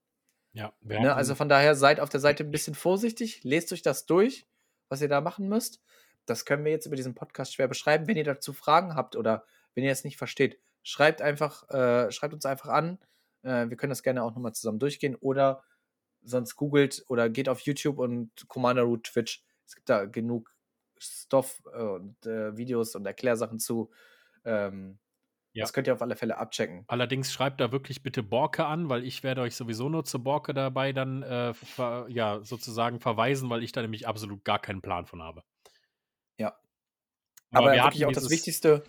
Ja, 0.56 0.74
ne? 0.82 1.14
Also 1.14 1.36
von 1.36 1.50
daher 1.50 1.76
seid 1.76 2.00
auf 2.00 2.08
der 2.08 2.22
Seite 2.22 2.46
ein 2.46 2.52
bisschen 2.52 2.76
vorsichtig, 2.76 3.44
lest 3.44 3.74
euch 3.74 3.82
das 3.82 4.06
durch, 4.06 4.48
was 4.88 5.02
ihr 5.02 5.10
da 5.10 5.20
machen 5.20 5.50
müsst. 5.50 5.82
Das 6.26 6.46
können 6.46 6.64
wir 6.64 6.72
jetzt 6.72 6.86
über 6.86 6.96
diesen 6.96 7.14
Podcast 7.14 7.54
schwer 7.54 7.68
beschreiben. 7.68 8.08
Wenn 8.08 8.16
ihr 8.16 8.24
dazu 8.24 8.54
Fragen 8.54 8.96
habt 8.96 9.18
oder 9.18 9.46
wenn 9.74 9.84
ihr 9.84 9.92
es 9.92 10.06
nicht 10.06 10.16
versteht, 10.16 10.58
schreibt 10.82 11.22
einfach, 11.22 11.70
äh, 11.70 12.10
schreibt 12.10 12.34
uns 12.34 12.46
einfach 12.46 12.70
an. 12.70 13.00
Äh, 13.44 13.70
wir 13.70 13.76
können 13.76 13.90
das 13.90 14.02
gerne 14.02 14.24
auch 14.24 14.34
nochmal 14.34 14.54
zusammen 14.54 14.80
durchgehen 14.80 15.16
oder 15.16 15.62
sonst 16.24 16.56
googelt 16.56 17.04
oder 17.10 17.30
geht 17.30 17.50
auf 17.50 17.60
YouTube 17.60 18.00
und 18.00 18.48
Commander 18.48 18.84
Root 18.84 19.04
Twitch. 19.04 19.44
Es 19.68 19.76
gibt 19.76 19.90
da 19.90 20.06
genug 20.06 20.56
Stoff 20.98 21.62
äh, 21.74 21.82
und 21.82 22.26
äh, 22.26 22.56
Videos 22.56 22.96
und 22.96 23.06
Erklärsachen 23.06 23.60
zu. 23.60 23.92
Ähm, 24.46 25.00
ja. 25.56 25.64
Das 25.64 25.72
könnt 25.72 25.88
ihr 25.88 25.94
auf 25.94 26.02
alle 26.02 26.18
Fälle 26.18 26.38
abchecken. 26.38 26.84
Allerdings 26.88 27.32
schreibt 27.32 27.62
da 27.62 27.72
wirklich 27.72 28.04
bitte 28.04 28.22
Borke 28.24 28.66
an, 28.66 28.90
weil 28.90 29.06
ich 29.06 29.24
werde 29.24 29.42
euch 29.42 29.56
sowieso 29.56 29.88
nur 29.88 30.04
zur 30.04 30.22
Borke 30.22 30.54
dabei 30.54 30.92
dann 30.92 31.24
äh, 31.24 31.54
ver, 31.54 32.08
ja, 32.10 32.42
sozusagen 32.44 33.00
verweisen, 33.00 33.50
weil 33.50 33.64
ich 33.64 33.72
da 33.72 33.82
nämlich 33.82 34.06
absolut 34.06 34.44
gar 34.44 34.60
keinen 34.60 34.82
Plan 34.82 35.06
von 35.06 35.24
habe. 35.24 35.44
Ja. 36.38 36.58
Aber, 37.52 37.72
Aber 37.72 37.84
wirklich 37.84 38.06
auch 38.06 38.12
das 38.12 38.30
Wichtigste. 38.30 38.84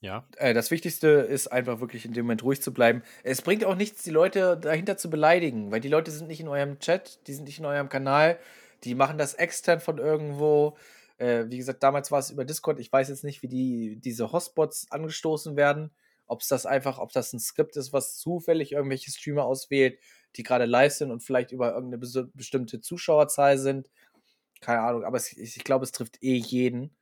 Ja. 0.00 0.26
Äh, 0.38 0.54
das 0.54 0.72
Wichtigste 0.72 1.08
ist 1.08 1.46
einfach 1.46 1.78
wirklich 1.78 2.04
in 2.04 2.12
dem 2.12 2.26
Moment 2.26 2.42
ruhig 2.42 2.60
zu 2.60 2.74
bleiben. 2.74 3.04
Es 3.22 3.42
bringt 3.42 3.64
auch 3.64 3.76
nichts, 3.76 4.02
die 4.02 4.10
Leute 4.10 4.56
dahinter 4.56 4.96
zu 4.96 5.08
beleidigen, 5.08 5.70
weil 5.70 5.80
die 5.80 5.88
Leute 5.88 6.10
sind 6.10 6.26
nicht 6.26 6.40
in 6.40 6.48
eurem 6.48 6.80
Chat, 6.80 7.24
die 7.28 7.32
sind 7.32 7.44
nicht 7.44 7.60
in 7.60 7.64
eurem 7.64 7.88
Kanal, 7.88 8.40
die 8.82 8.96
machen 8.96 9.18
das 9.18 9.34
extern 9.34 9.78
von 9.78 9.98
irgendwo. 9.98 10.76
Äh, 11.18 11.46
wie 11.48 11.58
gesagt, 11.58 11.82
damals 11.82 12.10
war 12.10 12.18
es 12.18 12.30
über 12.30 12.44
Discord. 12.44 12.78
Ich 12.80 12.92
weiß 12.92 13.08
jetzt 13.08 13.24
nicht, 13.24 13.42
wie 13.42 13.48
die, 13.48 13.96
diese 14.00 14.32
Hotspots 14.32 14.90
angestoßen 14.90 15.56
werden. 15.56 15.90
Ob 16.26 16.40
es 16.40 16.48
das 16.48 16.66
einfach, 16.66 16.98
ob 16.98 17.12
das 17.12 17.32
ein 17.32 17.38
Skript 17.38 17.76
ist, 17.76 17.92
was 17.92 18.18
zufällig 18.18 18.72
irgendwelche 18.72 19.10
Streamer 19.10 19.44
auswählt, 19.44 19.98
die 20.34 20.42
gerade 20.42 20.64
live 20.64 20.92
sind 20.92 21.10
und 21.10 21.22
vielleicht 21.22 21.52
über 21.52 21.72
irgendeine 21.72 21.98
bes 21.98 22.18
bestimmte 22.34 22.80
Zuschauerzahl 22.80 23.58
sind. 23.58 23.88
Keine 24.60 24.80
Ahnung, 24.80 25.04
aber 25.04 25.16
es, 25.16 25.32
ich, 25.32 25.56
ich 25.56 25.64
glaube, 25.64 25.84
es 25.84 25.92
trifft 25.92 26.22
eh 26.22 26.34
jeden 26.34 26.96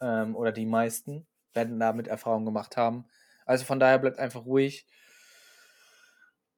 ähm, 0.00 0.36
oder 0.36 0.52
die 0.52 0.66
meisten 0.66 1.26
werden 1.52 1.80
damit 1.80 2.08
Erfahrung 2.08 2.44
gemacht 2.44 2.76
haben. 2.76 3.06
Also 3.44 3.64
von 3.64 3.80
daher 3.80 3.98
bleibt 3.98 4.18
einfach 4.18 4.44
ruhig 4.44 4.86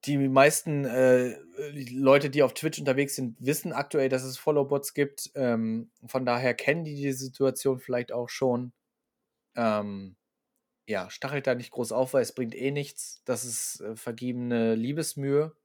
die 0.05 0.17
meisten 0.17 0.85
äh, 0.85 1.37
Leute, 1.91 2.29
die 2.29 2.43
auf 2.43 2.53
Twitch 2.53 2.79
unterwegs 2.79 3.15
sind, 3.15 3.37
wissen 3.39 3.71
aktuell, 3.71 4.09
dass 4.09 4.23
es 4.23 4.37
Followbots 4.37 4.93
gibt. 4.93 5.31
Ähm, 5.35 5.91
von 6.05 6.25
daher 6.25 6.53
kennen 6.53 6.83
die 6.83 6.95
die 6.95 7.13
Situation 7.13 7.79
vielleicht 7.79 8.11
auch 8.11 8.29
schon. 8.29 8.73
Ähm, 9.55 10.17
ja, 10.87 11.09
stachelt 11.09 11.47
da 11.47 11.55
nicht 11.55 11.71
groß 11.71 11.93
auf, 11.93 12.13
weil 12.13 12.21
es 12.21 12.35
bringt 12.35 12.55
eh 12.55 12.71
nichts. 12.71 13.21
Das 13.25 13.45
ist 13.45 13.79
äh, 13.79 13.95
vergebene 13.95 14.75
Liebesmühe. 14.75 15.55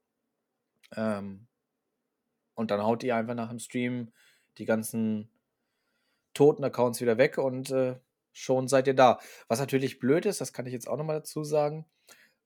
Ähm, 0.95 1.47
und 2.55 2.71
dann 2.71 2.83
haut 2.83 3.03
ihr 3.03 3.15
einfach 3.15 3.35
nach 3.35 3.49
dem 3.49 3.59
Stream 3.59 4.13
die 4.57 4.65
ganzen 4.65 5.29
toten 6.33 6.63
Accounts 6.63 7.01
wieder 7.01 7.17
weg 7.17 7.37
und 7.37 7.71
äh, 7.71 7.99
schon 8.31 8.69
seid 8.69 8.87
ihr 8.87 8.93
da. 8.93 9.19
Was 9.49 9.59
natürlich 9.59 9.99
blöd 9.99 10.25
ist, 10.25 10.39
das 10.39 10.53
kann 10.53 10.65
ich 10.65 10.73
jetzt 10.73 10.87
auch 10.87 10.97
nochmal 10.97 11.17
dazu 11.17 11.43
sagen 11.43 11.85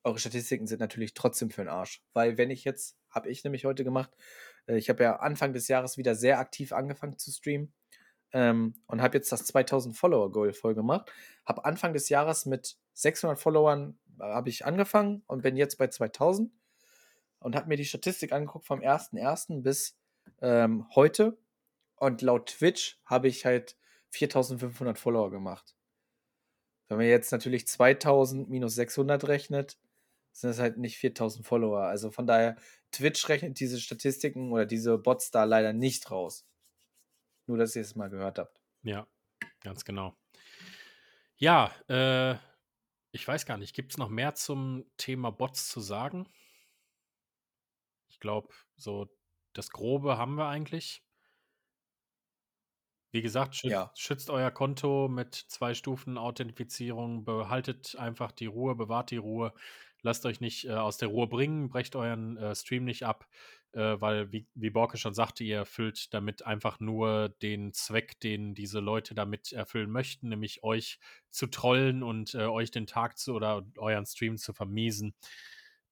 eure 0.04 0.20
Statistiken 0.20 0.68
sind 0.68 0.80
natürlich 0.80 1.14
trotzdem 1.14 1.50
für 1.50 1.62
den 1.62 1.70
Arsch. 1.70 2.04
Weil 2.14 2.38
wenn 2.38 2.52
ich 2.52 2.64
jetzt, 2.64 2.98
habe 3.10 3.30
ich 3.30 3.44
nämlich 3.44 3.66
heute 3.66 3.84
gemacht, 3.84 4.12
äh, 4.68 4.78
ich 4.78 4.90
habe 4.90 5.04
ja 5.04 5.18
Anfang 5.18 5.54
des 5.54 5.68
Jahres 5.68 5.98
wieder 5.98 6.16
sehr 6.16 6.40
aktiv 6.40 6.74
angefangen 6.74 7.18
zu 7.18 7.32
streamen 7.32 7.74
ähm, 8.34 8.74
und 8.88 9.02
habe 9.02 9.18
jetzt 9.18 9.32
das 9.32 9.46
2000 9.46 9.96
Follower 9.96 10.32
Goal 10.32 10.54
voll 10.54 10.76
gemacht. 10.76 11.12
Habe 11.46 11.66
Anfang 11.66 11.94
des 11.94 12.10
Jahres 12.10 12.46
mit 12.46 12.78
600 12.94 13.40
Followern 13.40 13.98
äh, 14.20 14.24
habe 14.24 14.50
ich 14.50 14.66
angefangen 14.66 15.24
und 15.28 15.44
bin 15.44 15.56
jetzt 15.56 15.78
bei 15.78 15.88
2000 15.88 16.52
und 17.40 17.56
habe 17.56 17.68
mir 17.68 17.78
die 17.78 17.86
Statistik 17.86 18.32
angeguckt 18.32 18.66
vom 18.66 18.80
1.1. 18.80 19.62
bis 19.62 19.98
ähm, 20.42 20.88
heute 20.96 21.38
und 21.96 22.22
laut 22.22 22.48
Twitch 22.48 23.00
habe 23.06 23.28
ich 23.28 23.46
halt 23.46 23.78
4500 24.10 24.98
Follower 24.98 25.32
gemacht. 25.32 25.76
Wenn 26.88 26.98
man 26.98 27.08
jetzt 27.08 27.32
natürlich 27.32 27.68
2000 27.68 28.50
minus 28.50 28.76
600 28.76 29.28
rechnet, 29.28 29.78
sind 30.34 30.50
es 30.50 30.60
halt 30.60 30.78
nicht 30.78 30.98
4000 30.98 31.46
Follower. 31.46 31.84
Also 31.84 32.12
von 32.12 32.28
daher, 32.28 32.58
Twitch 32.92 33.30
rechnet 33.30 33.60
diese 33.60 33.80
Statistiken 33.80 34.52
oder 34.52 34.66
diese 34.66 34.98
Bots 34.98 35.32
da 35.32 35.46
leider 35.46 35.72
nicht 35.74 36.12
raus. 36.12 36.46
Nur, 37.46 37.58
dass 37.58 37.76
ihr 37.76 37.82
es 37.82 37.96
mal 37.96 38.10
gehört 38.10 38.40
habt. 38.40 38.60
Ja, 38.82 39.08
ganz 39.62 39.86
genau. 39.86 40.16
Ja, 41.38 41.72
äh, 41.88 42.36
ich 43.12 43.28
weiß 43.28 43.46
gar 43.46 43.58
nicht, 43.58 43.76
gibt 43.76 43.92
es 43.92 43.98
noch 43.98 44.10
mehr 44.10 44.36
zum 44.36 44.86
Thema 44.98 45.32
Bots 45.32 45.70
zu 45.70 45.82
sagen? 45.82 46.28
Ich 48.10 48.20
glaube, 48.20 48.54
so 48.76 49.10
das 49.54 49.70
Grobe 49.70 50.18
haben 50.18 50.36
wir 50.36 50.48
eigentlich. 50.48 51.04
Wie 53.12 53.22
gesagt, 53.22 53.56
schützt, 53.56 53.72
ja. 53.72 53.92
schützt 53.96 54.32
euer 54.32 54.50
Konto 54.50 55.08
mit 55.08 55.36
zwei 55.36 55.76
Stufen 55.76 56.18
Authentifizierung, 56.18 57.24
behaltet 57.24 57.96
einfach 57.96 58.32
die 58.32 58.48
Ruhe, 58.48 58.74
bewahrt 58.74 59.12
die 59.12 59.18
Ruhe. 59.18 59.54
Lasst 60.04 60.26
euch 60.26 60.42
nicht 60.42 60.66
äh, 60.66 60.74
aus 60.74 60.98
der 60.98 61.08
Ruhe 61.08 61.28
bringen, 61.28 61.70
brecht 61.70 61.96
euren 61.96 62.38
äh, 62.38 62.54
Stream 62.54 62.84
nicht 62.84 63.04
ab, 63.04 63.26
äh, 63.72 64.00
weil, 64.02 64.32
wie, 64.34 64.46
wie 64.54 64.70
Borke 64.70 64.98
schon 64.98 65.14
sagte, 65.14 65.46
ihr 65.46 65.58
erfüllt 65.58 66.14
damit 66.14 66.46
einfach 66.46 66.82
nur 66.82 67.30
den 67.42 67.72
Zweck, 67.74 68.20
den 68.20 68.54
diese 68.54 68.82
Leute 68.82 69.16
damit 69.16 69.54
erfüllen 69.54 69.90
möchten, 69.90 70.28
nämlich 70.28 70.62
euch 70.62 71.00
zu 71.30 71.48
trollen 71.48 72.04
und 72.04 72.36
äh, 72.36 72.46
euch 72.46 72.70
den 72.70 72.86
Tag 72.86 73.18
zu 73.18 73.34
oder 73.34 73.66
euren 73.78 74.06
Stream 74.06 74.38
zu 74.38 74.52
vermiesen. 74.52 75.16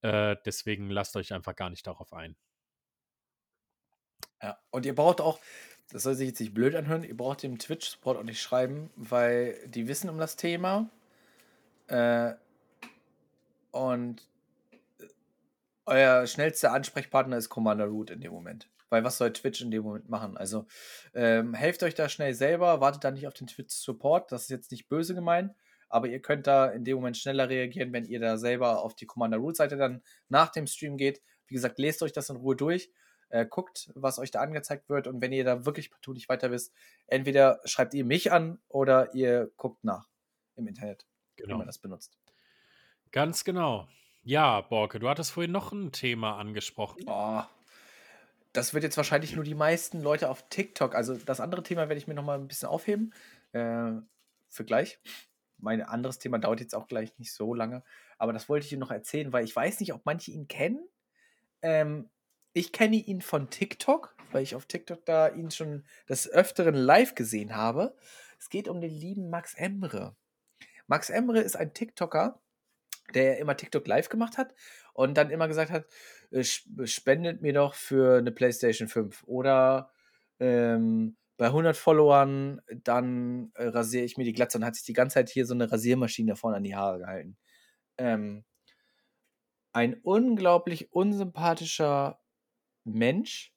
Äh, 0.02 0.36
deswegen 0.46 0.90
lasst 0.90 1.16
euch 1.16 1.32
einfach 1.34 1.56
gar 1.56 1.70
nicht 1.70 1.88
darauf 1.88 2.12
ein. 2.12 2.36
Ja, 4.42 4.60
und 4.72 4.86
ihr 4.86 4.96
braucht 4.96 5.22
auch, 5.22 5.40
das 5.92 6.04
soll 6.04 6.16
sich 6.16 6.28
jetzt 6.28 6.40
nicht 6.40 6.54
blöd 6.54 6.76
anhören, 6.76 7.04
ihr 7.04 7.16
braucht 7.16 7.44
dem 7.44 7.60
Twitch-Support 7.60 8.18
auch 8.18 8.24
nicht 8.24 8.42
schreiben, 8.42 8.90
weil 8.96 9.58
die 9.68 9.88
wissen 9.88 10.10
um 10.10 10.18
das 10.18 10.36
Thema. 10.36 10.90
Äh, 11.88 12.34
und 13.72 14.28
Euer 15.86 16.28
schnellster 16.28 16.72
Ansprechpartner 16.72 17.38
ist 17.38 17.50
Commander 17.50 17.86
Root 17.86 18.12
in 18.12 18.22
dem 18.22 18.32
Moment. 18.32 18.70
Weil 18.90 19.04
was 19.04 19.18
soll 19.18 19.34
Twitch 19.34 19.62
in 19.62 19.72
dem 19.72 19.84
Moment 19.84 20.10
machen? 20.10 20.38
Also 20.38 20.66
ähm, 21.14 21.54
helft 21.54 21.82
euch 21.84 21.96
da 21.96 22.08
schnell 22.08 22.34
selber, 22.34 22.82
wartet 22.82 23.04
da 23.04 23.12
nicht 23.12 23.28
auf 23.28 23.34
den 23.34 23.48
Twitch-Support. 23.48 24.32
Das 24.32 24.44
ist 24.44 24.50
jetzt 24.50 24.72
nicht 24.72 24.90
böse 24.90 25.16
gemeint, 25.16 25.54
aber 25.90 26.08
ihr 26.08 26.22
könnt 26.22 26.46
da 26.46 26.68
in 26.68 26.84
dem 26.84 26.96
Moment 26.96 27.18
schneller 27.18 27.50
reagieren, 27.50 27.94
wenn 27.94 28.06
ihr 28.06 28.20
da 28.20 28.38
selber 28.38 28.84
auf 28.84 28.96
die 28.96 29.06
Commander 29.06 29.38
Root-Seite 29.38 29.76
dann 29.76 30.04
nach 30.30 30.50
dem 30.50 30.68
Stream 30.68 30.98
geht. 30.98 31.22
Wie 31.48 31.56
gesagt, 31.56 31.80
lest 31.80 32.04
euch 32.04 32.14
das 32.14 32.30
in 32.30 32.38
Ruhe 32.38 32.56
durch, 32.56 32.92
äh, 33.30 33.46
guckt, 33.46 33.92
was 33.96 34.20
euch 34.20 34.32
da 34.32 34.40
angezeigt 34.40 34.88
wird 34.88 35.08
und 35.08 35.22
wenn 35.22 35.32
ihr 35.32 35.44
da 35.44 35.66
wirklich 35.66 35.90
partout 35.90 36.14
nicht 36.14 36.30
weiter 36.30 36.52
wisst, 36.52 36.74
entweder 37.08 37.60
schreibt 37.66 37.94
ihr 37.94 38.06
mich 38.06 38.32
an 38.32 38.60
oder 38.68 39.14
ihr 39.16 39.52
guckt 39.58 39.84
nach 39.84 40.08
im 40.56 40.68
Internet, 40.68 41.06
genau. 41.38 41.56
wie 41.56 41.58
man 41.58 41.68
das 41.68 41.80
benutzt. 41.80 42.21
Ganz 43.12 43.44
genau. 43.44 43.88
Ja, 44.24 44.62
Borke, 44.62 45.00
du 45.00 45.10
hattest 45.10 45.32
vorhin 45.32 45.52
noch 45.52 45.72
ein 45.72 45.92
Thema 45.92 46.38
angesprochen. 46.38 47.04
Oh, 47.08 47.42
das 48.54 48.74
wird 48.74 48.84
jetzt 48.84 48.98
wahrscheinlich 48.98 49.36
nur 49.36 49.44
die 49.44 49.56
meisten 49.56 50.02
Leute 50.02 50.30
auf 50.30 50.48
TikTok. 50.50 50.96
Also 50.96 51.16
das 51.16 51.40
andere 51.40 51.64
Thema 51.64 51.90
werde 51.90 51.98
ich 51.98 52.08
mir 52.08 52.14
noch 52.14 52.24
mal 52.24 52.38
ein 52.38 52.48
bisschen 52.48 52.70
aufheben 52.70 53.14
äh, 53.54 53.92
für 54.50 54.66
gleich. 54.66 55.00
Mein 55.58 55.82
anderes 55.82 56.20
Thema 56.20 56.40
dauert 56.40 56.60
jetzt 56.60 56.76
auch 56.76 56.88
gleich 56.88 57.18
nicht 57.20 57.34
so 57.34 57.54
lange, 57.54 57.84
aber 58.18 58.34
das 58.34 58.50
wollte 58.50 58.64
ich 58.64 58.70
dir 58.70 58.80
noch 58.80 58.92
erzählen, 58.92 59.32
weil 59.32 59.44
ich 59.44 59.56
weiß 59.56 59.80
nicht, 59.80 59.94
ob 59.94 60.06
manche 60.06 60.32
ihn 60.32 60.48
kennen. 60.48 60.88
Ähm, 61.62 62.10
ich 62.54 62.72
kenne 62.72 62.96
ihn 62.98 63.22
von 63.22 63.50
TikTok, 63.50 64.16
weil 64.32 64.44
ich 64.44 64.56
auf 64.56 64.66
TikTok 64.66 65.06
da 65.06 65.30
ihn 65.30 65.52
schon 65.52 65.86
des 66.10 66.30
Öfteren 66.30 66.76
live 66.76 67.16
gesehen 67.16 67.56
habe. 67.56 67.96
Es 68.40 68.50
geht 68.50 68.68
um 68.68 68.82
den 68.82 68.92
lieben 68.92 69.30
Max 69.30 69.54
Emre. 69.54 70.16
Max 70.88 71.10
Emre 71.10 71.40
ist 71.40 71.56
ein 71.56 71.74
TikToker, 71.74 72.40
der 73.16 73.40
immer 73.40 73.56
TikTok 73.58 73.88
live 73.88 74.10
gemacht 74.10 74.38
hat 74.38 74.54
und 74.94 75.16
dann 75.16 75.30
immer 75.30 75.48
gesagt 75.48 75.72
hat, 75.72 75.86
äh, 76.32 76.44
spendet 76.44 77.42
mir 77.42 77.54
doch 77.54 77.74
für 77.74 78.18
eine 78.18 78.32
PlayStation 78.32 78.88
5 78.88 79.24
oder 79.26 79.92
ähm, 80.40 81.18
bei 81.38 81.48
100 81.48 81.76
Followern, 81.76 82.62
dann 82.84 83.52
äh, 83.56 83.66
rasiere 83.66 84.06
ich 84.06 84.16
mir 84.16 84.26
die 84.26 84.34
Glatze 84.34 84.60
und 84.60 84.66
hat 84.66 84.76
sich 84.76 84.86
die 84.86 84.94
ganze 84.94 85.16
Zeit 85.16 85.30
hier 85.30 85.46
so 85.48 85.56
eine 85.56 85.72
Rasiermaschine 85.72 86.36
vorne 86.36 86.58
an 86.58 86.64
die 86.64 86.76
Haare 86.76 87.00
gehalten. 87.00 87.38
Ähm, 87.98 88.44
ein 89.74 89.96
unglaublich 90.04 90.92
unsympathischer 90.94 92.20
Mensch, 92.84 93.56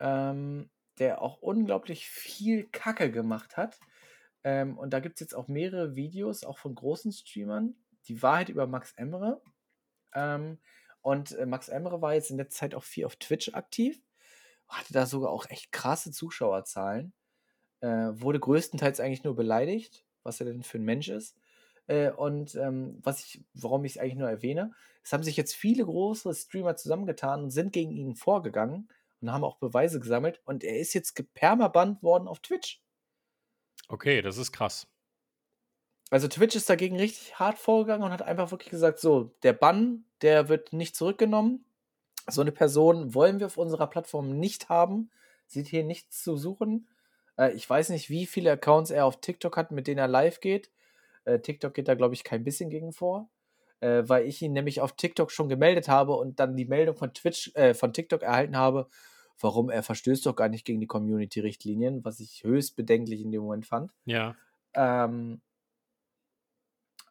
ähm, 0.00 0.70
der 0.98 1.20
auch 1.20 1.42
unglaublich 1.42 2.08
viel 2.08 2.68
Kacke 2.70 3.10
gemacht 3.10 3.56
hat. 3.56 3.78
Ähm, 4.44 4.78
und 4.78 4.90
da 4.94 5.00
gibt 5.00 5.16
es 5.16 5.20
jetzt 5.20 5.34
auch 5.34 5.48
mehrere 5.48 5.96
Videos, 5.96 6.44
auch 6.44 6.58
von 6.58 6.74
großen 6.74 7.12
Streamern, 7.12 7.74
die 8.08 8.22
Wahrheit 8.22 8.48
über 8.48 8.66
Max 8.66 8.92
Emre. 8.96 9.42
Ähm, 10.14 10.58
und 11.00 11.32
äh, 11.32 11.46
Max 11.46 11.68
Emre 11.68 12.00
war 12.00 12.14
jetzt 12.14 12.30
in 12.30 12.36
der 12.36 12.48
Zeit 12.48 12.74
auch 12.74 12.84
viel 12.84 13.04
auf 13.04 13.16
Twitch 13.16 13.52
aktiv, 13.54 14.00
hatte 14.68 14.92
da 14.92 15.06
sogar 15.06 15.30
auch 15.30 15.48
echt 15.50 15.72
krasse 15.72 16.12
Zuschauerzahlen, 16.12 17.12
äh, 17.80 17.88
wurde 17.88 18.40
größtenteils 18.40 19.00
eigentlich 19.00 19.24
nur 19.24 19.36
beleidigt, 19.36 20.04
was 20.22 20.40
er 20.40 20.46
denn 20.46 20.62
für 20.62 20.78
ein 20.78 20.84
Mensch 20.84 21.08
ist. 21.08 21.36
Äh, 21.86 22.10
und 22.10 22.54
ähm, 22.54 22.98
was 23.02 23.20
ich, 23.20 23.44
warum 23.52 23.84
ich 23.84 23.92
es 23.92 23.98
eigentlich 23.98 24.16
nur 24.16 24.30
erwähne, 24.30 24.72
es 25.02 25.12
haben 25.12 25.22
sich 25.22 25.36
jetzt 25.36 25.54
viele 25.54 25.84
große 25.84 26.32
Streamer 26.34 26.76
zusammengetan 26.76 27.42
und 27.42 27.50
sind 27.50 27.72
gegen 27.72 27.92
ihn 27.92 28.16
vorgegangen 28.16 28.88
und 29.20 29.32
haben 29.32 29.44
auch 29.44 29.58
Beweise 29.58 30.00
gesammelt 30.00 30.40
und 30.46 30.64
er 30.64 30.78
ist 30.78 30.94
jetzt 30.94 31.14
gepermabannt 31.14 32.02
worden 32.02 32.26
auf 32.26 32.40
Twitch. 32.40 32.82
Okay, 33.88 34.22
das 34.22 34.38
ist 34.38 34.52
krass. 34.52 34.86
Also 36.14 36.28
Twitch 36.28 36.54
ist 36.54 36.70
dagegen 36.70 36.96
richtig 36.96 37.40
hart 37.40 37.58
vorgegangen 37.58 38.04
und 38.04 38.12
hat 38.12 38.22
einfach 38.22 38.52
wirklich 38.52 38.70
gesagt, 38.70 39.00
so, 39.00 39.32
der 39.42 39.52
Bann, 39.52 40.04
der 40.22 40.48
wird 40.48 40.72
nicht 40.72 40.94
zurückgenommen. 40.94 41.64
So 42.28 42.40
eine 42.40 42.52
Person 42.52 43.14
wollen 43.14 43.40
wir 43.40 43.46
auf 43.46 43.56
unserer 43.56 43.88
Plattform 43.88 44.38
nicht 44.38 44.68
haben. 44.68 45.10
Sieht 45.48 45.66
hier 45.66 45.82
nichts 45.82 46.22
zu 46.22 46.36
suchen. 46.36 46.86
Äh, 47.36 47.54
ich 47.54 47.68
weiß 47.68 47.88
nicht, 47.88 48.10
wie 48.10 48.26
viele 48.26 48.52
Accounts 48.52 48.92
er 48.92 49.06
auf 49.06 49.20
TikTok 49.20 49.56
hat, 49.56 49.72
mit 49.72 49.88
denen 49.88 49.98
er 49.98 50.06
live 50.06 50.38
geht. 50.38 50.70
Äh, 51.24 51.40
TikTok 51.40 51.74
geht 51.74 51.88
da, 51.88 51.96
glaube 51.96 52.14
ich, 52.14 52.22
kein 52.22 52.44
bisschen 52.44 52.70
gegen 52.70 52.92
vor. 52.92 53.28
Äh, 53.80 54.04
weil 54.06 54.24
ich 54.28 54.40
ihn 54.40 54.52
nämlich 54.52 54.80
auf 54.80 54.92
TikTok 54.92 55.32
schon 55.32 55.48
gemeldet 55.48 55.88
habe 55.88 56.14
und 56.14 56.38
dann 56.38 56.54
die 56.54 56.66
Meldung 56.66 56.94
von 56.94 57.12
Twitch, 57.12 57.50
äh, 57.56 57.74
von 57.74 57.92
TikTok 57.92 58.22
erhalten 58.22 58.56
habe, 58.56 58.86
warum 59.40 59.68
er 59.68 59.82
verstößt 59.82 60.26
doch 60.26 60.36
gar 60.36 60.48
nicht 60.48 60.64
gegen 60.64 60.78
die 60.78 60.86
Community-Richtlinien, 60.86 62.04
was 62.04 62.20
ich 62.20 62.44
höchst 62.44 62.76
bedenklich 62.76 63.20
in 63.20 63.32
dem 63.32 63.42
Moment 63.42 63.66
fand. 63.66 63.92
Ja. 64.04 64.36
Ähm, 64.74 65.40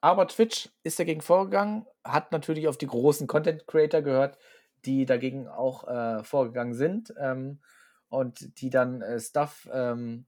aber 0.03 0.27
Twitch 0.27 0.69
ist 0.83 0.99
dagegen 0.99 1.21
vorgegangen, 1.21 1.87
hat 2.03 2.33
natürlich 2.33 2.67
auf 2.67 2.77
die 2.77 2.87
großen 2.87 3.25
Content 3.25 3.65
Creator 3.67 4.01
gehört, 4.01 4.37
die 4.83 5.05
dagegen 5.05 5.47
auch 5.47 5.87
äh, 5.87 6.25
vorgegangen 6.25 6.73
sind 6.73 7.13
ähm, 7.17 7.61
und 8.09 8.59
die 8.59 8.69
dann 8.69 9.01
äh, 9.01 9.17
Stuff, 9.21 9.69
ähm, 9.71 10.25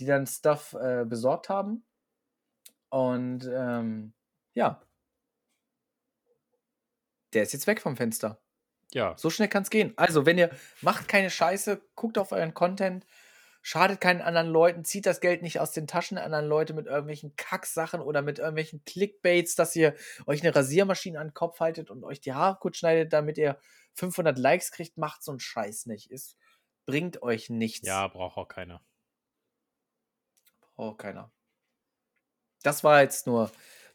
die 0.00 0.04
dann 0.04 0.26
Stuff 0.26 0.72
äh, 0.72 1.04
besorgt 1.04 1.48
haben. 1.48 1.86
Und 2.88 3.48
ähm, 3.48 4.14
ja, 4.54 4.82
der 7.34 7.44
ist 7.44 7.52
jetzt 7.52 7.68
weg 7.68 7.80
vom 7.80 7.96
Fenster. 7.96 8.42
Ja. 8.92 9.14
So 9.16 9.30
schnell 9.30 9.48
kann 9.48 9.62
es 9.62 9.70
gehen. 9.70 9.92
Also, 9.94 10.26
wenn 10.26 10.38
ihr 10.38 10.50
macht 10.80 11.06
keine 11.06 11.30
Scheiße, 11.30 11.80
guckt 11.94 12.18
auf 12.18 12.32
euren 12.32 12.52
Content, 12.52 13.06
schadet 13.62 14.00
keinen 14.00 14.20
anderen 14.20 14.48
Leuten, 14.48 14.84
zieht 14.84 15.06
das 15.06 15.20
Geld 15.20 15.42
nicht 15.42 15.60
aus 15.60 15.72
den 15.72 15.86
Taschen 15.86 16.16
der 16.16 16.24
anderen 16.24 16.46
Leute 16.46 16.74
mit 16.74 16.86
irgendwelchen 16.86 17.34
Kacksachen 17.36 18.00
oder 18.00 18.22
mit 18.22 18.38
irgendwelchen 18.38 18.84
Clickbaits, 18.84 19.54
dass 19.54 19.74
ihr 19.76 19.94
euch 20.26 20.42
eine 20.42 20.54
Rasiermaschine 20.54 21.18
an 21.18 21.28
den 21.28 21.34
Kopf 21.34 21.60
haltet 21.60 21.90
und 21.90 22.04
euch 22.04 22.20
die 22.20 22.32
Haare 22.32 22.58
kurz 22.60 22.78
schneidet, 22.78 23.12
damit 23.12 23.38
ihr 23.38 23.58
500 23.94 24.38
Likes 24.38 24.70
kriegt, 24.70 24.96
macht 24.96 25.22
so 25.22 25.32
einen 25.32 25.40
Scheiß 25.40 25.86
nicht. 25.86 26.10
Es 26.10 26.36
bringt 26.86 27.22
euch 27.22 27.50
nichts. 27.50 27.86
Ja, 27.86 28.08
braucht 28.08 28.36
auch 28.36 28.48
keiner. 28.48 28.82
Braucht 30.76 30.98
keiner. 30.98 31.32
Das 32.62 32.84
war 32.84 33.02
jetzt 33.02 33.26
nur 33.26 33.50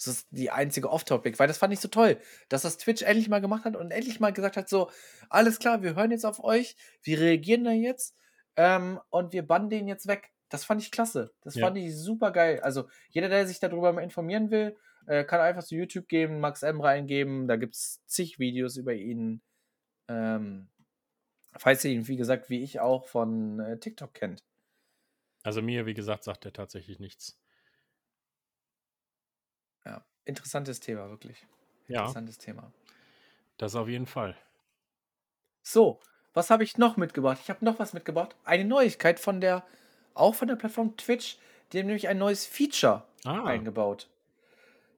das 0.06 0.08
ist 0.08 0.28
die 0.32 0.52
einzige 0.52 0.90
Off-Topic, 0.90 1.40
weil 1.40 1.48
das 1.48 1.58
fand 1.58 1.74
ich 1.74 1.80
so 1.80 1.88
toll, 1.88 2.20
dass 2.50 2.64
das 2.64 2.78
Twitch 2.78 3.04
endlich 3.04 3.30
mal 3.30 3.42
gemacht 3.42 3.66
hat 3.66 3.76
und 3.76 3.92
endlich 3.92 4.20
mal 4.20 4.34
gesagt 4.34 4.58
hat, 4.58 4.68
so, 4.70 4.90
alles 5.30 5.60
klar, 5.60 5.82
wir 5.82 5.96
hören 5.96 6.12
jetzt 6.12 6.26
auf 6.26 6.44
euch, 6.44 6.76
wir 7.04 7.20
reagieren 7.20 7.64
da 7.64 7.72
jetzt 7.72 8.16
ähm, 8.56 9.00
und 9.10 9.34
wir 9.34 9.46
bannen 9.46 9.70
den 9.70 9.88
jetzt 9.88 10.08
weg. 10.08 10.32
Das 10.50 10.66
fand 10.66 10.82
ich 10.82 10.92
klasse. 10.92 11.34
Das 11.42 11.56
ja. 11.56 11.66
fand 11.66 11.78
ich 11.78 11.98
super 11.98 12.32
geil. 12.32 12.60
Also 12.62 12.88
jeder, 13.10 13.30
der 13.30 13.48
sich 13.48 13.60
darüber 13.60 13.92
mal 13.92 14.04
informieren 14.04 14.52
will, 14.52 14.78
äh, 15.08 15.24
kann 15.24 15.42
einfach 15.42 15.64
zu 15.64 15.76
YouTube 15.76 16.08
geben, 16.08 16.40
Max 16.40 16.64
M 16.64 16.80
reingeben. 16.80 17.48
Da 17.48 17.56
gibt 17.56 17.76
es 17.76 18.04
zig 18.06 18.40
Videos 18.40 18.78
über 18.78 18.94
ihn. 18.94 19.42
Ähm, 20.08 20.70
falls 21.54 21.84
ihr 21.86 21.92
ihn, 21.92 22.08
wie 22.08 22.18
gesagt, 22.18 22.50
wie 22.50 22.62
ich 22.62 22.80
auch 22.80 23.08
von 23.08 23.60
äh, 23.60 23.80
TikTok 23.80 24.14
kennt. 24.14 24.44
Also 25.44 25.62
mir, 25.62 25.86
wie 25.86 25.94
gesagt, 25.94 26.24
sagt 26.24 26.46
er 26.46 26.54
tatsächlich 26.54 27.00
nichts. 27.00 27.40
Ja, 29.86 30.06
interessantes 30.26 30.80
Thema, 30.80 31.10
wirklich. 31.10 31.46
Ja. 31.88 32.02
Interessantes 32.02 32.38
Thema. 32.38 32.72
Das 33.58 33.76
auf 33.76 33.90
jeden 33.90 34.06
Fall. 34.06 34.38
So, 35.62 36.00
was 36.34 36.50
habe 36.50 36.64
ich 36.64 36.78
noch 36.78 36.98
mitgebracht? 36.98 37.40
Ich 37.42 37.50
habe 37.50 37.64
noch 37.64 37.80
was 37.80 37.94
mitgebracht. 37.94 38.36
Eine 38.44 38.66
Neuigkeit 38.66 39.20
von 39.20 39.40
der, 39.40 39.64
auch 40.14 40.36
von 40.36 40.48
der 40.48 40.56
Plattform 40.56 40.98
Twitch. 40.98 41.38
Die 41.72 41.80
haben 41.80 41.88
nämlich 41.88 42.08
ein 42.08 42.18
neues 42.18 42.46
Feature 42.46 43.04
ah. 43.26 43.46
eingebaut. 43.46 44.10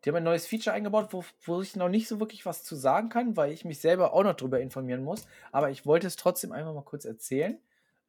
Die 0.03 0.09
haben 0.09 0.17
ein 0.17 0.23
neues 0.23 0.45
Feature 0.45 0.75
eingebaut, 0.75 1.07
wo, 1.11 1.25
wo 1.45 1.61
ich 1.61 1.75
noch 1.75 1.89
nicht 1.89 2.07
so 2.07 2.19
wirklich 2.19 2.45
was 2.45 2.63
zu 2.63 2.75
sagen 2.75 3.09
kann, 3.09 3.35
weil 3.35 3.51
ich 3.51 3.65
mich 3.65 3.79
selber 3.79 4.13
auch 4.13 4.23
noch 4.23 4.35
darüber 4.35 4.59
informieren 4.59 5.03
muss. 5.03 5.27
Aber 5.51 5.71
ich 5.71 5.85
wollte 5.85 6.07
es 6.07 6.15
trotzdem 6.15 6.51
einfach 6.51 6.73
mal 6.73 6.83
kurz 6.83 7.05
erzählen. 7.05 7.59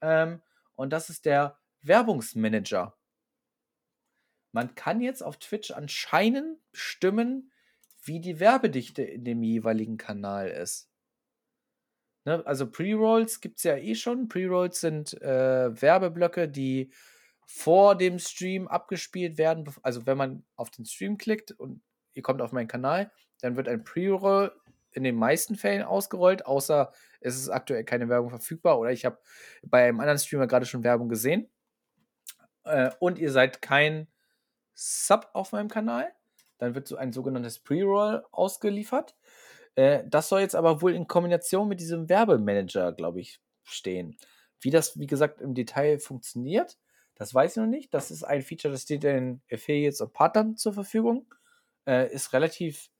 Ähm, 0.02 0.40
und 0.74 0.92
das 0.92 1.10
ist 1.10 1.24
der 1.24 1.56
Werbungsmanager. 1.82 2.94
Man 4.52 4.74
kann 4.74 5.00
jetzt 5.00 5.22
auf 5.22 5.38
Twitch 5.38 5.70
anscheinend 5.70 6.58
bestimmen, 6.70 7.50
wie 8.02 8.20
die 8.20 8.40
Werbedichte 8.40 9.02
in 9.02 9.24
dem 9.24 9.42
jeweiligen 9.42 9.96
Kanal 9.96 10.48
ist. 10.48 10.88
Ne, 12.26 12.44
also 12.44 12.68
Pre-Rolls 12.68 13.40
gibt 13.40 13.58
es 13.58 13.62
ja 13.62 13.76
eh 13.76 13.94
schon. 13.94 14.28
Pre-Rolls 14.28 14.80
sind 14.80 15.14
äh, 15.22 15.80
Werbeblöcke, 15.80 16.48
die 16.48 16.90
vor 17.46 17.94
dem 17.94 18.18
Stream 18.18 18.66
abgespielt 18.66 19.38
werden. 19.38 19.64
Also 19.82 20.06
wenn 20.06 20.18
man 20.18 20.44
auf 20.56 20.70
den 20.70 20.84
Stream 20.84 21.18
klickt 21.18 21.52
und 21.52 21.80
ihr 22.14 22.22
kommt 22.22 22.42
auf 22.42 22.50
meinen 22.50 22.66
Kanal, 22.66 23.12
dann 23.40 23.56
wird 23.56 23.68
ein 23.68 23.84
Pre-Roll 23.84 24.52
in 24.90 25.04
den 25.04 25.14
meisten 25.14 25.54
Fällen 25.54 25.82
ausgerollt, 25.82 26.46
außer 26.46 26.90
es 27.20 27.36
ist 27.36 27.48
aktuell 27.48 27.84
keine 27.84 28.08
Werbung 28.08 28.30
verfügbar 28.30 28.80
oder 28.80 28.90
ich 28.90 29.04
habe 29.04 29.18
bei 29.62 29.84
einem 29.84 30.00
anderen 30.00 30.18
Streamer 30.18 30.48
gerade 30.48 30.66
schon 30.66 30.82
Werbung 30.82 31.08
gesehen. 31.08 31.48
Äh, 32.64 32.90
und 32.98 33.20
ihr 33.20 33.30
seid 33.30 33.62
kein 33.62 34.08
Sub 34.74 35.30
auf 35.32 35.52
meinem 35.52 35.68
Kanal, 35.68 36.12
dann 36.58 36.74
wird 36.74 36.88
so 36.88 36.96
ein 36.96 37.12
sogenanntes 37.12 37.60
Pre-Roll 37.60 38.24
ausgeliefert. 38.32 39.15
Äh, 39.76 40.04
das 40.08 40.28
soll 40.28 40.40
jetzt 40.40 40.56
aber 40.56 40.82
wohl 40.82 40.94
in 40.94 41.06
Kombination 41.06 41.68
mit 41.68 41.80
diesem 41.80 42.08
Werbemanager, 42.08 42.92
glaube 42.92 43.20
ich, 43.20 43.40
stehen. 43.62 44.16
Wie 44.60 44.70
das, 44.70 44.98
wie 44.98 45.06
gesagt, 45.06 45.40
im 45.40 45.54
Detail 45.54 45.98
funktioniert, 46.00 46.78
das 47.14 47.32
weiß 47.34 47.52
ich 47.52 47.56
noch 47.58 47.66
nicht. 47.66 47.94
Das 47.94 48.10
ist 48.10 48.24
ein 48.24 48.42
Feature, 48.42 48.72
das 48.72 48.82
steht 48.82 49.02
den 49.02 49.42
Affiliates 49.50 50.00
und 50.00 50.12
Partnern 50.12 50.56
zur 50.56 50.72
Verfügung. 50.72 51.32
Äh, 51.86 52.12
ist 52.12 52.32
relativ 52.32 52.90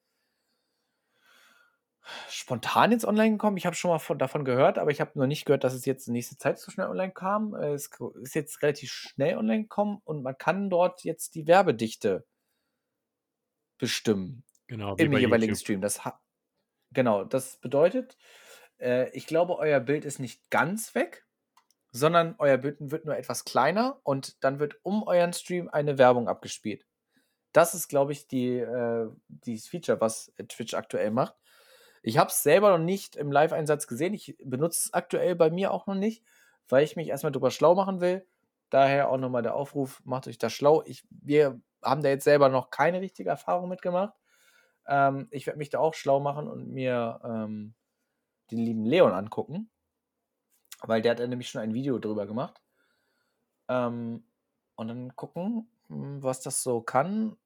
spontan 2.28 2.92
jetzt 2.92 3.04
online 3.04 3.32
gekommen. 3.32 3.56
Ich 3.56 3.66
habe 3.66 3.74
schon 3.74 3.90
mal 3.90 3.98
von, 3.98 4.18
davon 4.18 4.44
gehört, 4.44 4.78
aber 4.78 4.90
ich 4.90 5.00
habe 5.00 5.18
noch 5.18 5.26
nicht 5.26 5.44
gehört, 5.44 5.64
dass 5.64 5.74
es 5.74 5.84
jetzt 5.86 6.06
in 6.06 6.12
nächster 6.12 6.38
Zeit 6.38 6.58
so 6.58 6.70
schnell 6.70 6.86
online 6.86 7.12
kam. 7.12 7.54
Äh, 7.54 7.72
es 7.72 7.90
ist 8.22 8.34
jetzt 8.34 8.62
relativ 8.62 8.92
schnell 8.92 9.36
online 9.36 9.62
gekommen 9.62 10.00
und 10.04 10.22
man 10.22 10.38
kann 10.38 10.70
dort 10.70 11.04
jetzt 11.04 11.34
die 11.34 11.46
Werbedichte 11.46 12.24
bestimmen 13.78 14.44
Genau, 14.68 14.96
im 14.96 15.12
jeweiligen 15.12 15.52
YouTube. 15.52 15.60
Stream. 15.60 15.80
Das 15.80 16.04
ha 16.04 16.20
genau, 16.92 17.24
das 17.24 17.56
bedeutet, 17.58 18.16
äh, 18.78 19.10
ich 19.10 19.26
glaube, 19.26 19.56
euer 19.58 19.80
Bild 19.80 20.04
ist 20.04 20.18
nicht 20.18 20.50
ganz 20.50 20.94
weg, 20.94 21.26
sondern 21.92 22.34
euer 22.38 22.58
Bild 22.58 22.76
wird 22.80 23.04
nur 23.04 23.16
etwas 23.16 23.44
kleiner 23.44 24.00
und 24.02 24.42
dann 24.44 24.58
wird 24.58 24.76
um 24.82 25.02
euren 25.02 25.32
Stream 25.32 25.68
eine 25.68 25.98
Werbung 25.98 26.28
abgespielt. 26.28 26.86
Das 27.52 27.74
ist, 27.74 27.88
glaube 27.88 28.12
ich, 28.12 28.28
die, 28.28 28.58
äh, 28.58 29.08
dieses 29.28 29.68
Feature, 29.68 30.00
was 30.00 30.32
Twitch 30.48 30.74
aktuell 30.74 31.10
macht. 31.10 31.34
Ich 32.02 32.18
habe 32.18 32.30
es 32.30 32.42
selber 32.42 32.70
noch 32.70 32.84
nicht 32.84 33.16
im 33.16 33.32
Live-Einsatz 33.32 33.86
gesehen. 33.86 34.14
Ich 34.14 34.36
benutze 34.44 34.80
es 34.84 34.94
aktuell 34.94 35.34
bei 35.34 35.50
mir 35.50 35.72
auch 35.72 35.86
noch 35.86 35.94
nicht, 35.94 36.22
weil 36.68 36.84
ich 36.84 36.96
mich 36.96 37.08
erstmal 37.08 37.32
drüber 37.32 37.50
schlau 37.50 37.74
machen 37.74 38.00
will. 38.00 38.26
Daher 38.70 39.08
auch 39.10 39.16
nochmal 39.16 39.42
der 39.42 39.54
Aufruf, 39.54 40.02
macht 40.04 40.28
euch 40.28 40.38
da 40.38 40.50
schlau. 40.50 40.82
Ich, 40.86 41.06
wir 41.10 41.60
haben 41.82 42.02
da 42.02 42.10
jetzt 42.10 42.24
selber 42.24 42.48
noch 42.48 42.70
keine 42.70 43.00
richtige 43.00 43.30
Erfahrung 43.30 43.68
mitgemacht. 43.68 44.12
Ähm, 44.86 45.28
ich 45.30 45.46
werde 45.46 45.58
mich 45.58 45.70
da 45.70 45.78
auch 45.78 45.94
schlau 45.94 46.20
machen 46.20 46.48
und 46.48 46.68
mir 46.68 47.20
ähm, 47.24 47.74
den 48.50 48.58
lieben 48.58 48.84
Leon 48.84 49.12
angucken, 49.12 49.70
weil 50.82 51.02
der 51.02 51.12
hat 51.12 51.20
da 51.20 51.26
nämlich 51.26 51.48
schon 51.48 51.60
ein 51.60 51.74
Video 51.74 51.98
drüber 51.98 52.26
gemacht. 52.26 52.60
Ähm, 53.68 54.24
und 54.76 54.88
dann 54.88 55.16
gucken, 55.16 55.68
hm, 55.88 56.22
was 56.22 56.40
das 56.40 56.62
so 56.62 56.80
kann 56.80 57.36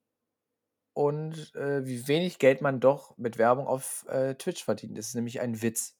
und 0.93 1.55
äh, 1.55 1.86
wie 1.86 2.07
wenig 2.09 2.38
Geld 2.38 2.61
man 2.61 2.80
doch 2.80 3.16
mit 3.16 3.38
Werbung 3.38 3.66
auf 3.66 4.07
äh, 4.09 4.34
Twitch 4.34 4.64
verdient. 4.64 4.99
Das 4.99 5.09
ist 5.09 5.14
nämlich 5.14 5.41
ein 5.41 5.62
Witz. 5.62 5.97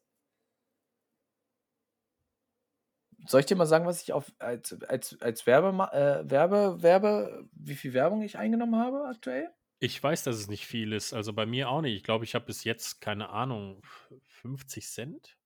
Soll 3.27 3.41
ich 3.41 3.47
dir 3.47 3.57
mal 3.57 3.67
sagen, 3.67 3.87
was 3.87 4.03
ich 4.03 4.13
auf 4.13 4.33
als, 4.39 4.77
als, 4.89 5.21
als 5.21 5.47
Werbe, 5.47 5.69
äh, 5.93 6.29
Werbe, 6.31 6.83
Werbe, 6.83 7.49
wie 7.53 7.75
viel 7.75 7.93
Werbung 7.93 8.23
ich 8.23 8.39
eingenommen 8.39 8.77
habe 8.77 9.07
aktuell? 9.07 9.51
Ich 9.83 10.03
weiß, 10.03 10.25
dass 10.25 10.37
es 10.37 10.49
nicht 10.49 10.67
viel 10.67 10.93
ist. 10.93 11.15
Also 11.15 11.33
bei 11.33 11.47
mir 11.47 11.71
auch 11.71 11.81
nicht. 11.81 11.97
Ich 11.97 12.05
glaube, 12.05 12.25
ich 12.25 12.35
habe 12.35 12.45
bis 12.45 12.65
jetzt, 12.65 13.01
keine 13.01 13.31
Ahnung, 13.31 13.83
50 14.27 14.87
Cent? 14.87 15.39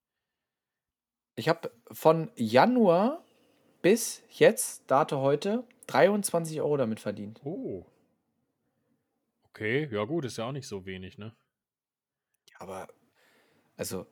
Ich 1.37 1.49
habe 1.49 1.71
von 1.93 2.31
Januar 2.35 3.25
bis 3.81 4.23
jetzt, 4.31 4.91
Date 4.91 5.13
heute, 5.13 5.65
23 5.87 6.61
Euro 6.61 6.77
damit 6.77 6.99
verdient. 6.99 7.41
Oh. 7.45 7.87
Okay, 9.51 9.89
ja 9.93 10.05
gut, 10.05 10.25
ist 10.25 10.39
ja 10.39 10.47
auch 10.49 10.53
nicht 10.53 10.67
so 10.67 10.85
wenig, 10.85 11.17
ne? 11.17 11.37
Aber, 12.59 12.89
also, 13.77 14.07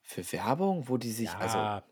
für 0.00 0.32
Werbung, 0.32 0.88
wo 0.88 0.96
die 0.96 1.12
sich, 1.12 1.30
also, 1.30 1.58
Ja. 1.58 1.84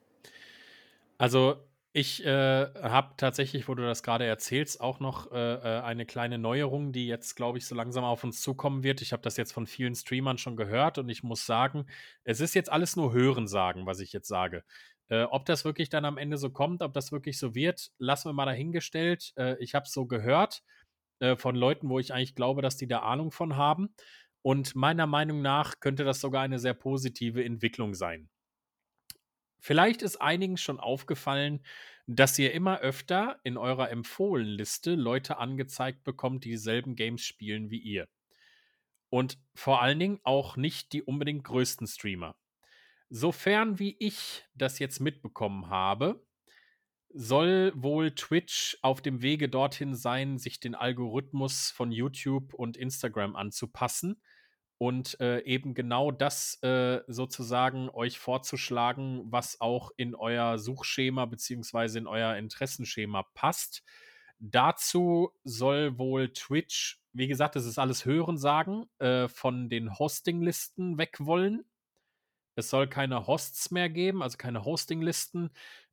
Also, 1.19 1.63
ich 1.95 2.25
äh, 2.25 2.67
habe 2.75 3.15
tatsächlich, 3.19 3.69
wo 3.69 3.75
du 3.75 3.83
das 3.83 4.03
gerade 4.03 4.25
erzählst, 4.25 4.81
auch 4.81 4.99
noch 4.99 5.31
äh, 5.31 5.37
äh, 5.37 5.81
eine 5.83 6.07
kleine 6.07 6.39
Neuerung, 6.39 6.93
die 6.93 7.07
jetzt, 7.07 7.35
glaube 7.37 7.59
ich, 7.59 7.67
so 7.67 7.75
langsam 7.75 8.03
auf 8.05 8.25
uns 8.25 8.41
zukommen 8.41 8.83
wird. 8.83 9.03
Ich 9.03 9.13
habe 9.13 9.23
das 9.23 9.37
jetzt 9.37 9.53
von 9.53 9.67
vielen 9.67 9.95
Streamern 9.95 10.39
schon 10.39 10.57
gehört 10.57 10.97
und 10.97 11.11
ich 11.11 11.23
muss 11.23 11.45
sagen, 11.45 11.87
es 12.25 12.41
ist 12.41 12.55
jetzt 12.55 12.73
alles 12.73 12.97
nur 12.97 13.13
Hörensagen, 13.13 13.85
was 13.85 14.01
ich 14.01 14.13
jetzt 14.15 14.29
sage. 14.29 14.65
Äh, 15.09 15.25
ob 15.25 15.45
das 15.45 15.67
wirklich 15.67 15.91
dann 15.91 16.07
am 16.07 16.17
Ende 16.17 16.39
so 16.39 16.49
kommt, 16.51 16.83
ob 16.83 16.95
das 16.95 17.13
wirklich 17.13 17.39
so 17.39 17.55
wird, 17.55 17.91
lassen 17.99 18.29
wir 18.31 18.33
mal 18.33 18.47
dahingestellt. 18.47 19.33
Äh, 19.37 19.57
ich 19.63 19.75
habe 19.75 19.85
es 19.85 19.93
so 19.93 20.07
gehört 20.07 20.63
äh, 21.21 21.37
von 21.37 21.57
Leuten, 21.57 21.91
wo 21.91 21.99
ich 21.99 22.15
eigentlich 22.15 22.35
glaube, 22.35 22.63
dass 22.63 22.79
die 22.79 22.89
da 22.89 23.01
Ahnung 23.01 23.33
von 23.33 23.57
haben. 23.57 23.95
Und 24.43 24.75
meiner 24.75 25.07
Meinung 25.07 25.43
nach 25.43 25.79
könnte 25.81 26.05
das 26.05 26.21
sogar 26.21 26.43
eine 26.43 26.59
sehr 26.59 26.75
positive 26.75 27.45
Entwicklung 27.45 27.95
sein. 27.95 28.31
Vielleicht 29.65 30.03
ist 30.03 30.21
einigen 30.21 30.57
schon 30.57 30.81
aufgefallen, 30.81 31.65
dass 32.09 32.37
ihr 32.37 32.53
immer 32.53 32.81
öfter 32.81 33.39
in 33.45 33.57
eurer 33.57 33.91
Empfohlenliste 33.91 34.97
Leute 34.97 35.39
angezeigt 35.39 36.03
bekommt, 36.03 36.45
die 36.45 36.49
dieselben 36.49 36.97
Games 36.97 37.23
spielen 37.23 37.71
wie 37.71 37.79
ihr. 37.79 38.09
Und 39.09 39.39
vor 39.55 39.81
allen 39.81 40.01
Dingen 40.01 40.19
auch 40.25 40.57
nicht 40.57 40.93
die 40.93 41.05
unbedingt 41.05 41.45
größten 41.45 41.87
Streamer. 41.87 42.35
Sofern 43.09 43.79
wie 43.79 43.95
ich 44.01 44.45
das 44.53 44.81
jetzt 44.81 44.99
mitbekommen 44.99 45.71
habe, 45.71 46.27
soll 47.15 47.73
wohl 47.77 48.17
Twitch 48.17 48.77
auf 48.83 49.01
dem 49.01 49.23
Wege 49.23 49.49
dorthin 49.49 49.95
sein, 49.95 50.39
sich 50.39 50.59
den 50.59 50.75
Algorithmus 50.75 51.71
von 51.71 51.93
YouTube 51.93 52.53
und 52.53 52.77
Instagram 52.77 53.37
anzupassen 53.37 54.21
und 54.83 55.21
äh, 55.21 55.39
eben 55.45 55.75
genau 55.75 56.11
das 56.11 56.61
äh, 56.65 57.03
sozusagen 57.07 57.89
euch 57.91 58.19
vorzuschlagen, 58.19 59.23
was 59.27 59.61
auch 59.61 59.93
in 59.97 60.17
euer 60.17 60.59
Suchschema 60.59 61.25
beziehungsweise 61.25 62.01
in 62.01 62.09
euer 62.09 62.35
Interessenschema 62.35 63.23
passt. 63.33 63.85
Dazu 64.41 65.31
soll 65.45 65.99
wohl 65.99 66.33
Twitch, 66.33 67.01
wie 67.13 67.29
gesagt, 67.29 67.55
das 67.55 67.65
ist 67.65 67.79
alles 67.79 68.05
Hörensagen, 68.07 68.87
äh, 68.99 69.29
von 69.29 69.69
den 69.69 69.97
Hostinglisten 70.01 70.99
weg 70.99 71.19
wollen. 71.21 71.65
Es 72.57 72.69
soll 72.69 72.89
keine 72.89 73.29
Hosts 73.29 73.71
mehr 73.71 73.89
geben, 73.89 74.21
also 74.21 74.37
keine 74.37 74.65
Hostinglisten. 74.65 75.51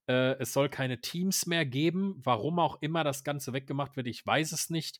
Äh, 0.08 0.40
es 0.40 0.52
soll 0.52 0.68
keine 0.68 1.00
Teams 1.00 1.46
mehr 1.46 1.68
geben. 1.68 2.20
Warum 2.24 2.58
auch 2.58 2.82
immer 2.82 3.04
das 3.04 3.24
Ganze 3.24 3.54
weggemacht 3.54 3.98
wird, 3.98 4.08
ich 4.08 4.26
weiß 4.26 4.52
es 4.52 4.72
nicht. 4.72 5.00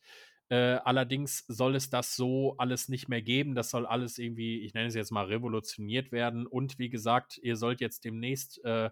Äh, 0.50 0.80
allerdings 0.84 1.46
soll 1.48 1.76
es 1.76 1.90
das 1.90 2.16
so 2.16 2.56
alles 2.58 2.90
nicht 2.90 3.08
mehr 3.08 3.22
geben. 3.22 3.56
Das 3.56 3.70
soll 3.70 3.86
alles 3.86 4.18
irgendwie, 4.18 4.62
ich 4.62 4.74
nenne 4.74 4.88
es 4.88 4.96
jetzt 4.96 5.12
mal, 5.12 5.26
revolutioniert 5.26 6.12
werden. 6.12 6.48
Und 6.48 6.80
wie 6.80 6.90
gesagt, 6.90 7.40
ihr 7.42 7.56
sollt 7.56 7.82
jetzt 7.82 8.04
demnächst 8.06 8.64
äh, 8.66 8.90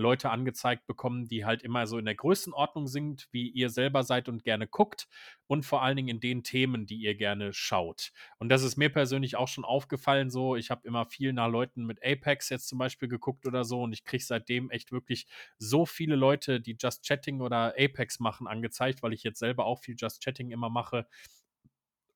Leute 0.00 0.30
angezeigt 0.30 0.86
bekommen, 0.86 1.28
die 1.28 1.44
halt 1.44 1.62
immer 1.62 1.86
so 1.86 1.98
in 1.98 2.04
der 2.04 2.14
Größenordnung 2.14 2.86
sind, 2.86 3.28
wie 3.30 3.48
ihr 3.48 3.70
selber 3.70 4.02
seid 4.02 4.28
und 4.28 4.42
gerne 4.42 4.66
guckt 4.66 5.08
und 5.46 5.64
vor 5.64 5.82
allen 5.82 5.96
Dingen 5.96 6.08
in 6.08 6.20
den 6.20 6.42
Themen, 6.42 6.86
die 6.86 6.96
ihr 6.96 7.14
gerne 7.14 7.52
schaut. 7.52 8.12
Und 8.38 8.48
das 8.48 8.62
ist 8.62 8.76
mir 8.76 8.90
persönlich 8.90 9.36
auch 9.36 9.48
schon 9.48 9.64
aufgefallen 9.64 10.30
so. 10.30 10.56
Ich 10.56 10.70
habe 10.70 10.86
immer 10.86 11.06
viel 11.06 11.32
nach 11.32 11.48
Leuten 11.48 11.84
mit 11.84 12.04
Apex 12.04 12.48
jetzt 12.48 12.68
zum 12.68 12.78
Beispiel 12.78 13.08
geguckt 13.08 13.46
oder 13.46 13.64
so 13.64 13.82
und 13.82 13.92
ich 13.92 14.04
kriege 14.04 14.24
seitdem 14.24 14.70
echt 14.70 14.92
wirklich 14.92 15.26
so 15.58 15.86
viele 15.86 16.16
Leute, 16.16 16.60
die 16.60 16.76
Just 16.80 17.06
Chatting 17.06 17.40
oder 17.40 17.74
Apex 17.78 18.20
machen, 18.20 18.46
angezeigt, 18.46 19.02
weil 19.02 19.12
ich 19.12 19.22
jetzt 19.22 19.38
selber 19.38 19.66
auch 19.66 19.80
viel 19.80 19.96
Just 19.98 20.22
Chatting 20.22 20.50
immer 20.50 20.70
mache 20.70 21.06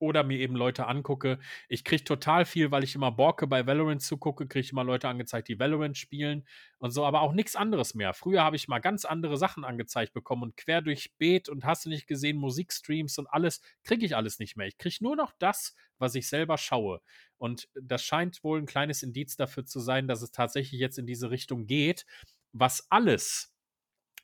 oder 0.04 0.22
mir 0.22 0.38
eben 0.38 0.54
Leute 0.54 0.86
angucke. 0.86 1.38
Ich 1.68 1.84
kriege 1.84 2.04
total 2.04 2.44
viel, 2.44 2.70
weil 2.70 2.84
ich 2.84 2.94
immer 2.94 3.10
Borke 3.10 3.46
bei 3.46 3.66
Valorant 3.66 4.02
zugucke, 4.02 4.46
kriege 4.46 4.64
ich 4.64 4.72
immer 4.72 4.84
Leute 4.84 5.08
angezeigt, 5.08 5.48
die 5.48 5.58
Valorant 5.58 5.96
spielen 5.96 6.46
und 6.78 6.90
so, 6.90 7.04
aber 7.04 7.22
auch 7.22 7.32
nichts 7.32 7.56
anderes 7.56 7.94
mehr. 7.94 8.14
Früher 8.14 8.44
habe 8.44 8.56
ich 8.56 8.68
mal 8.68 8.78
ganz 8.78 9.04
andere 9.04 9.36
Sachen 9.36 9.64
angezeigt 9.64 10.12
bekommen 10.12 10.42
und 10.42 10.56
quer 10.56 10.82
durch 10.82 11.14
Beet 11.16 11.48
und 11.48 11.64
hast 11.64 11.86
du 11.86 11.88
nicht 11.88 12.06
gesehen, 12.06 12.36
Musikstreams 12.36 13.18
und 13.18 13.26
alles, 13.26 13.60
kriege 13.82 14.04
ich 14.06 14.14
alles 14.16 14.38
nicht 14.38 14.56
mehr. 14.56 14.66
Ich 14.66 14.78
kriege 14.78 14.96
nur 15.00 15.16
noch 15.16 15.32
das, 15.38 15.74
was 15.98 16.14
ich 16.14 16.28
selber 16.28 16.58
schaue. 16.58 17.00
Und 17.38 17.68
das 17.74 18.04
scheint 18.04 18.42
wohl 18.44 18.60
ein 18.60 18.66
kleines 18.66 19.02
Indiz 19.02 19.36
dafür 19.36 19.64
zu 19.64 19.80
sein, 19.80 20.08
dass 20.08 20.22
es 20.22 20.30
tatsächlich 20.30 20.80
jetzt 20.80 20.98
in 20.98 21.06
diese 21.06 21.30
Richtung 21.30 21.66
geht, 21.66 22.06
was 22.52 22.90
alles, 22.90 23.54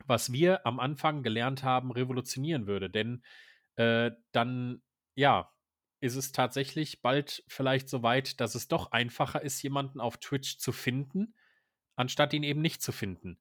was 0.06 0.32
wir 0.32 0.66
am 0.66 0.80
Anfang 0.80 1.22
gelernt 1.22 1.62
haben, 1.62 1.90
revolutionieren 1.90 2.66
würde. 2.66 2.90
Denn 2.90 3.22
äh, 3.76 4.10
dann, 4.32 4.82
ja, 5.14 5.50
ist 6.00 6.16
es 6.16 6.32
tatsächlich 6.32 7.02
bald 7.02 7.44
vielleicht 7.46 7.88
so 7.88 8.02
weit, 8.02 8.40
dass 8.40 8.54
es 8.54 8.68
doch 8.68 8.92
einfacher 8.92 9.42
ist, 9.42 9.62
jemanden 9.62 10.00
auf 10.00 10.18
Twitch 10.18 10.58
zu 10.58 10.72
finden, 10.72 11.34
anstatt 11.96 12.32
ihn 12.32 12.42
eben 12.42 12.62
nicht 12.62 12.82
zu 12.82 12.92
finden. 12.92 13.38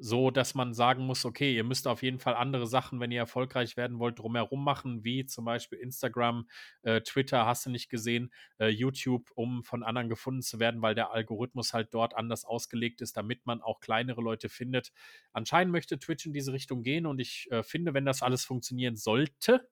So, 0.00 0.30
dass 0.30 0.54
man 0.54 0.74
sagen 0.74 1.04
muss, 1.04 1.24
okay, 1.24 1.56
ihr 1.56 1.64
müsst 1.64 1.88
auf 1.88 2.04
jeden 2.04 2.20
Fall 2.20 2.34
andere 2.34 2.68
Sachen, 2.68 3.00
wenn 3.00 3.10
ihr 3.10 3.18
erfolgreich 3.18 3.76
werden 3.76 3.98
wollt, 3.98 4.20
drumherum 4.20 4.62
machen, 4.62 5.02
wie 5.02 5.26
zum 5.26 5.44
Beispiel 5.44 5.80
Instagram, 5.80 6.48
äh, 6.82 7.00
Twitter, 7.00 7.46
hast 7.46 7.66
du 7.66 7.70
nicht 7.70 7.90
gesehen, 7.90 8.32
äh, 8.60 8.68
YouTube, 8.68 9.28
um 9.34 9.64
von 9.64 9.82
anderen 9.82 10.08
gefunden 10.08 10.42
zu 10.42 10.60
werden, 10.60 10.82
weil 10.82 10.94
der 10.94 11.10
Algorithmus 11.10 11.74
halt 11.74 11.92
dort 11.92 12.14
anders 12.14 12.44
ausgelegt 12.44 13.00
ist, 13.00 13.16
damit 13.16 13.44
man 13.44 13.60
auch 13.60 13.80
kleinere 13.80 14.20
Leute 14.20 14.48
findet. 14.48 14.92
Anscheinend 15.32 15.72
möchte 15.72 15.98
Twitch 15.98 16.26
in 16.26 16.32
diese 16.32 16.52
Richtung 16.52 16.84
gehen 16.84 17.04
und 17.04 17.18
ich 17.18 17.48
äh, 17.50 17.64
finde, 17.64 17.92
wenn 17.92 18.04
das 18.04 18.22
alles 18.22 18.44
funktionieren 18.44 18.94
sollte, 18.94 19.68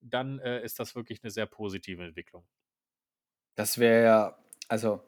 dann 0.00 0.38
äh, 0.40 0.62
ist 0.62 0.78
das 0.78 0.94
wirklich 0.94 1.22
eine 1.22 1.30
sehr 1.30 1.46
positive 1.46 2.04
Entwicklung. 2.04 2.44
Das 3.54 3.78
wäre 3.78 4.04
ja, 4.04 4.38
also, 4.68 5.02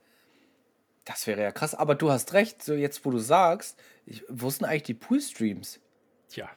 das 1.05 1.27
wäre 1.27 1.43
ja 1.43 1.53
krass. 1.53 1.75
Aber 1.75 1.95
du 1.95 2.11
hast 2.11 2.33
recht, 2.33 2.63
so 2.63 2.75
jetzt, 2.75 3.05
wo 3.05 3.11
du 3.11 3.19
sagst, 3.19 3.81
ich, 4.07 4.25
wo 4.29 4.51
sind 4.51 4.65
eigentlich 4.67 4.85
die 4.85 4.95
Poolstreams? 4.95 5.81
Tja. 6.29 6.51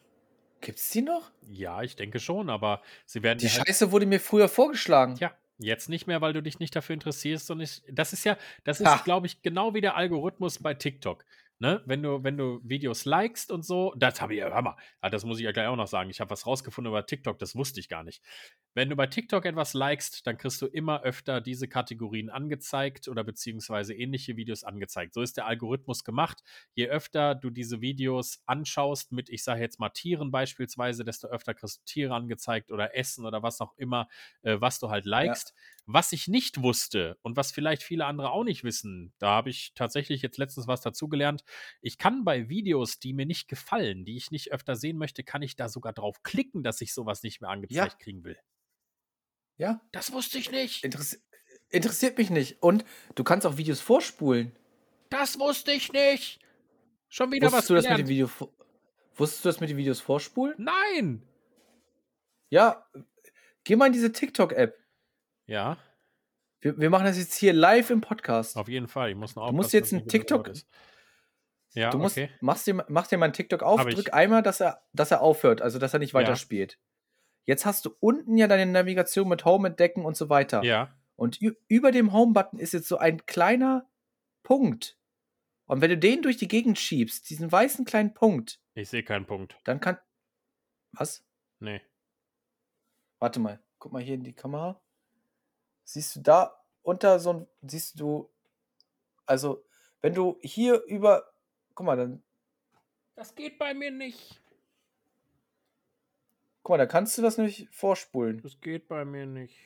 Gibt 0.61 0.79
es 0.79 0.89
die 0.91 1.01
noch? 1.01 1.31
Ja, 1.49 1.81
ich 1.83 1.95
denke 1.97 2.19
schon, 2.19 2.49
aber 2.49 2.81
sie 3.05 3.21
werden. 3.21 3.39
Die 3.39 3.49
halt 3.49 3.67
Scheiße 3.67 3.91
wurde 3.91 4.05
mir 4.05 4.19
früher 4.19 4.47
vorgeschlagen. 4.47 5.15
Tja, 5.15 5.35
jetzt 5.57 5.89
nicht 5.89 6.07
mehr, 6.07 6.21
weil 6.21 6.31
du 6.33 6.41
dich 6.41 6.59
nicht 6.59 6.75
dafür 6.75 6.93
interessierst. 6.93 7.51
Und 7.51 7.59
ich, 7.59 7.83
das 7.91 8.13
ist 8.13 8.23
ja, 8.23 8.37
das 8.63 8.79
ist, 8.79 9.03
glaube 9.03 9.27
ich, 9.27 9.41
genau 9.41 9.73
wie 9.73 9.81
der 9.81 9.95
Algorithmus 9.95 10.59
bei 10.59 10.73
TikTok. 10.73 11.25
Ne? 11.63 11.81
Wenn 11.85 12.03
du, 12.03 12.21
wenn 12.25 12.35
du 12.35 12.59
Videos 12.61 13.05
likest 13.05 13.49
und 13.49 13.63
so, 13.63 13.93
das 13.95 14.19
habe 14.19 14.33
ich 14.33 14.41
ja, 14.41 14.49
hör 14.49 14.61
mal, 14.61 14.75
ja, 15.01 15.09
das 15.09 15.23
muss 15.23 15.37
ich 15.37 15.45
ja 15.45 15.53
gleich 15.53 15.67
auch 15.67 15.77
noch 15.77 15.87
sagen. 15.87 16.09
Ich 16.09 16.19
habe 16.19 16.29
was 16.29 16.45
rausgefunden 16.45 16.91
über 16.91 17.05
TikTok, 17.05 17.39
das 17.39 17.55
wusste 17.55 17.79
ich 17.79 17.87
gar 17.87 18.03
nicht. 18.03 18.21
Wenn 18.73 18.89
du 18.89 18.97
bei 18.97 19.07
TikTok 19.07 19.45
etwas 19.45 19.73
likest, 19.73 20.27
dann 20.27 20.37
kriegst 20.37 20.61
du 20.61 20.65
immer 20.65 21.03
öfter 21.03 21.39
diese 21.39 21.69
Kategorien 21.69 22.29
angezeigt 22.29 23.07
oder 23.07 23.23
beziehungsweise 23.23 23.93
ähnliche 23.93 24.35
Videos 24.35 24.65
angezeigt. 24.65 25.13
So 25.13 25.21
ist 25.21 25.37
der 25.37 25.45
Algorithmus 25.45 26.03
gemacht. 26.03 26.43
Je 26.73 26.89
öfter 26.89 27.33
du 27.33 27.49
diese 27.49 27.79
Videos 27.79 28.43
anschaust 28.45 29.13
mit, 29.13 29.29
ich 29.29 29.45
sage 29.45 29.61
jetzt 29.61 29.79
mal 29.79 29.87
Tieren 29.87 30.31
beispielsweise, 30.31 31.05
desto 31.05 31.29
öfter 31.29 31.53
kriegst 31.53 31.77
du 31.77 31.85
Tiere 31.85 32.13
angezeigt 32.13 32.73
oder 32.73 32.93
Essen 32.97 33.25
oder 33.25 33.41
was 33.41 33.61
auch 33.61 33.73
immer, 33.77 34.09
äh, 34.41 34.59
was 34.59 34.79
du 34.79 34.89
halt 34.89 35.05
likest. 35.05 35.53
Ja. 35.55 35.72
Was 35.85 36.13
ich 36.13 36.29
nicht 36.29 36.61
wusste 36.61 37.17
und 37.23 37.35
was 37.35 37.51
vielleicht 37.51 37.83
viele 37.83 38.05
andere 38.05 38.31
auch 38.31 38.45
nicht 38.45 38.63
wissen, 38.63 39.13
da 39.19 39.31
habe 39.31 39.49
ich 39.49 39.73
tatsächlich 39.75 40.21
jetzt 40.21 40.37
letztens 40.37 40.65
was 40.67 40.79
dazugelernt. 40.79 41.43
Ich 41.81 41.97
kann 41.97 42.23
bei 42.23 42.47
Videos, 42.47 42.99
die 42.99 43.13
mir 43.13 43.25
nicht 43.25 43.49
gefallen, 43.49 44.05
die 44.05 44.15
ich 44.15 44.31
nicht 44.31 44.53
öfter 44.53 44.77
sehen 44.77 44.97
möchte, 44.97 45.23
kann 45.23 45.41
ich 45.41 45.57
da 45.57 45.67
sogar 45.67 45.91
drauf 45.91 46.23
klicken, 46.23 46.63
dass 46.63 46.79
ich 46.79 46.93
sowas 46.93 47.21
nicht 47.23 47.41
mehr 47.41 47.49
angezeigt 47.49 47.93
ja. 47.93 47.97
kriegen 47.99 48.23
will. 48.23 48.37
Ja. 49.57 49.81
Das 49.91 50.13
wusste 50.13 50.37
ich 50.37 50.51
nicht. 50.51 50.83
Interess 50.85 51.21
interessiert 51.69 52.17
mich 52.17 52.29
nicht. 52.29 52.61
Und 52.61 52.85
du 53.15 53.23
kannst 53.23 53.45
auch 53.45 53.57
Videos 53.57 53.81
vorspulen. 53.81 54.55
Das 55.09 55.39
wusste 55.39 55.71
ich 55.71 55.91
nicht. 55.91 56.39
Schon 57.09 57.31
wieder 57.31 57.47
Wusstest 57.47 57.63
was 57.63 57.67
du 57.67 57.73
das 57.75 57.89
mit 57.89 57.97
dem 57.99 58.07
Video 58.07 58.29
Wusstest 59.15 59.45
du 59.45 59.49
das 59.49 59.59
mit 59.59 59.69
den 59.69 59.77
Videos 59.77 59.99
vorspulen? 59.99 60.55
Nein. 60.57 61.23
Ja, 62.49 62.87
geh 63.63 63.75
mal 63.75 63.87
in 63.87 63.93
diese 63.93 64.11
TikTok-App. 64.11 64.82
Ja. 65.45 65.77
Wir, 66.61 66.77
wir, 66.77 66.89
machen 66.89 67.05
das 67.05 67.17
jetzt 67.17 67.35
hier 67.35 67.53
live 67.53 67.89
im 67.89 68.01
Podcast. 68.01 68.55
Auf 68.57 68.69
jeden 68.69 68.87
Fall. 68.87 69.09
Ich 69.09 69.15
muss 69.15 69.35
noch 69.35 69.47
Du 69.47 69.53
musst 69.53 69.73
jetzt 69.73 69.93
einen 69.93 70.07
TikTok. 70.07 70.51
Ja, 71.73 71.89
du 71.89 71.97
musst, 71.97 72.17
okay. 72.17 72.29
machst 72.39 72.67
dir, 72.67 72.85
mach 72.87 73.07
dir 73.07 73.17
mal 73.17 73.25
einen 73.25 73.33
TikTok 73.33 73.63
auf, 73.63 73.83
drück 73.83 74.13
einmal, 74.13 74.43
dass 74.43 74.61
er, 74.61 74.83
dass 74.93 75.11
er 75.11 75.21
aufhört, 75.21 75.61
also 75.61 75.79
dass 75.79 75.93
er 75.93 75.99
nicht 75.99 76.13
weiterspielt. 76.13 76.73
Ja. 76.73 76.77
Jetzt 77.45 77.65
hast 77.65 77.85
du 77.85 77.95
unten 77.99 78.37
ja 78.37 78.47
deine 78.47 78.71
Navigation 78.71 79.27
mit 79.27 79.43
Home 79.43 79.69
entdecken 79.69 80.05
und 80.05 80.15
so 80.15 80.29
weiter. 80.29 80.63
Ja. 80.63 80.95
Und 81.15 81.39
über 81.67 81.91
dem 81.91 82.13
Home-Button 82.13 82.59
ist 82.59 82.73
jetzt 82.73 82.87
so 82.87 82.97
ein 82.97 83.25
kleiner 83.25 83.89
Punkt. 84.43 84.97
Und 85.65 85.81
wenn 85.81 85.89
du 85.89 85.97
den 85.97 86.21
durch 86.21 86.37
die 86.37 86.47
Gegend 86.47 86.79
schiebst, 86.79 87.29
diesen 87.29 87.51
weißen 87.51 87.85
kleinen 87.85 88.13
Punkt. 88.13 88.61
Ich 88.75 88.89
sehe 88.89 89.03
keinen 89.03 89.25
Punkt. 89.25 89.57
Dann 89.63 89.79
kann. 89.79 89.97
Was? 90.91 91.25
Nee. 91.59 91.81
Warte 93.19 93.39
mal. 93.39 93.63
Guck 93.79 93.93
mal 93.93 94.01
hier 94.01 94.15
in 94.15 94.23
die 94.23 94.33
Kamera. 94.33 94.81
Siehst 95.83 96.15
du 96.15 96.21
da 96.21 96.63
unter 96.81 97.19
so 97.19 97.33
ein. 97.33 97.47
Siehst 97.61 97.99
du. 97.99 98.29
Also, 99.25 99.63
wenn 100.01 100.13
du 100.13 100.37
hier 100.41 100.83
über. 100.83 101.33
Guck 101.75 101.85
mal, 101.85 101.97
dann. 101.97 102.23
Das 103.15 103.35
geht 103.35 103.57
bei 103.59 103.73
mir 103.73 103.91
nicht. 103.91 104.41
Guck 106.63 106.73
mal, 106.73 106.77
da 106.77 106.85
kannst 106.85 107.17
du 107.17 107.21
das 107.21 107.37
nämlich 107.37 107.67
vorspulen. 107.71 108.41
Das 108.41 108.59
geht 108.61 108.87
bei 108.87 109.05
mir 109.05 109.25
nicht. 109.25 109.57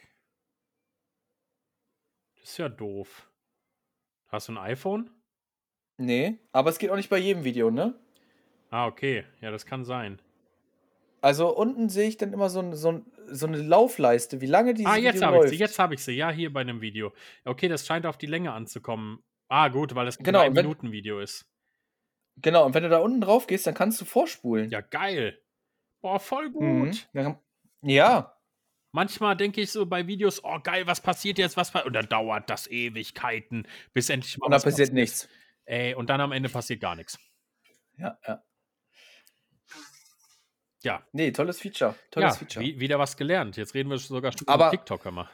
Das 2.36 2.52
ist 2.52 2.58
ja 2.58 2.70
doof. 2.70 3.30
Hast 4.28 4.48
du 4.48 4.54
ein 4.54 4.58
iPhone? 4.58 5.10
Nee, 5.98 6.40
aber 6.52 6.70
es 6.70 6.78
geht 6.78 6.92
auch 6.92 6.96
nicht 6.96 7.10
bei 7.10 7.18
jedem 7.18 7.44
Video, 7.44 7.72
ne? 7.72 7.94
Ah, 8.70 8.86
okay. 8.88 9.26
Ja, 9.42 9.52
das 9.52 9.66
kann 9.66 9.86
sein. 9.86 10.22
Also 11.22 11.56
unten 11.56 11.90
sehe 11.90 12.08
ich 12.08 12.18
dann 12.18 12.34
immer 12.34 12.50
so, 12.50 12.74
so, 12.74 13.02
so 13.28 13.48
eine 13.48 13.58
Laufleiste, 13.58 14.42
wie 14.42 14.46
lange 14.46 14.74
die 14.74 14.86
Ah, 14.86 14.98
jetzt 14.98 15.22
habe 15.22 15.46
ich 15.46 15.50
sie, 15.50 15.58
jetzt 15.58 15.80
habe 15.80 15.96
ich 15.96 16.04
sie. 16.04 16.14
Ja, 16.14 16.30
hier 16.30 16.54
bei 16.54 16.62
einem 16.62 16.82
Video. 16.82 17.14
Okay, 17.44 17.68
das 17.68 17.86
scheint 17.86 18.06
auf 18.06 18.18
die 18.18 18.28
Länge 18.28 18.52
anzukommen. 18.52 19.24
Ah, 19.50 19.70
gut, 19.70 19.96
weil 19.96 20.08
es 20.08 20.20
ein 20.20 20.24
genau, 20.24 20.42
3-Minuten-Video 20.42 21.20
ist. 21.20 21.46
Genau, 22.38 22.66
und 22.66 22.74
wenn 22.74 22.84
du 22.84 22.90
da 22.90 23.00
unten 23.00 23.22
drauf 23.22 23.48
gehst, 23.48 23.66
dann 23.66 23.74
kannst 23.74 24.00
du 24.00 24.06
vorspulen. 24.06 24.70
Ja, 24.70 24.82
geil. 24.82 25.42
Boah, 26.02 26.20
voll 26.20 26.52
gut. 26.52 27.08
Mhm. 27.14 27.38
Ja. 27.82 28.38
Manchmal 28.92 29.36
denke 29.36 29.62
ich 29.62 29.72
so 29.72 29.86
bei 29.86 30.08
Videos, 30.08 30.44
oh 30.44 30.60
geil, 30.62 30.88
was 30.88 31.02
passiert 31.02 31.38
jetzt, 31.40 31.58
was 31.58 31.74
und 31.76 31.94
dann 31.94 32.08
dauert 32.08 32.50
das 32.50 32.68
Ewigkeiten, 32.68 33.68
bis 33.94 34.10
endlich 34.10 34.38
mal 34.38 34.46
Und 34.46 34.52
dann 34.52 34.62
passiert 34.62 34.94
nichts. 34.94 35.28
Ey, 35.66 35.94
und 35.94 36.10
dann 36.10 36.22
am 36.22 36.32
Ende 36.32 36.50
passiert 36.50 36.80
gar 36.80 36.96
nichts. 36.96 37.20
Ja, 37.98 38.18
ja. 38.26 38.44
Ja. 40.84 41.04
Nee, 41.12 41.32
tolles 41.32 41.60
Feature. 41.60 41.96
Tolles 42.12 42.34
ja, 42.34 42.40
Feature. 42.40 42.80
wieder 42.80 43.00
was 43.00 43.18
gelernt. 43.18 43.58
Jetzt 43.58 43.74
reden 43.74 43.90
wir 43.90 43.98
sogar 43.98 44.32
schon 44.32 44.48
aber, 44.48 44.68
über 44.68 44.72
TikTok 44.72 45.06
immer. 45.06 45.30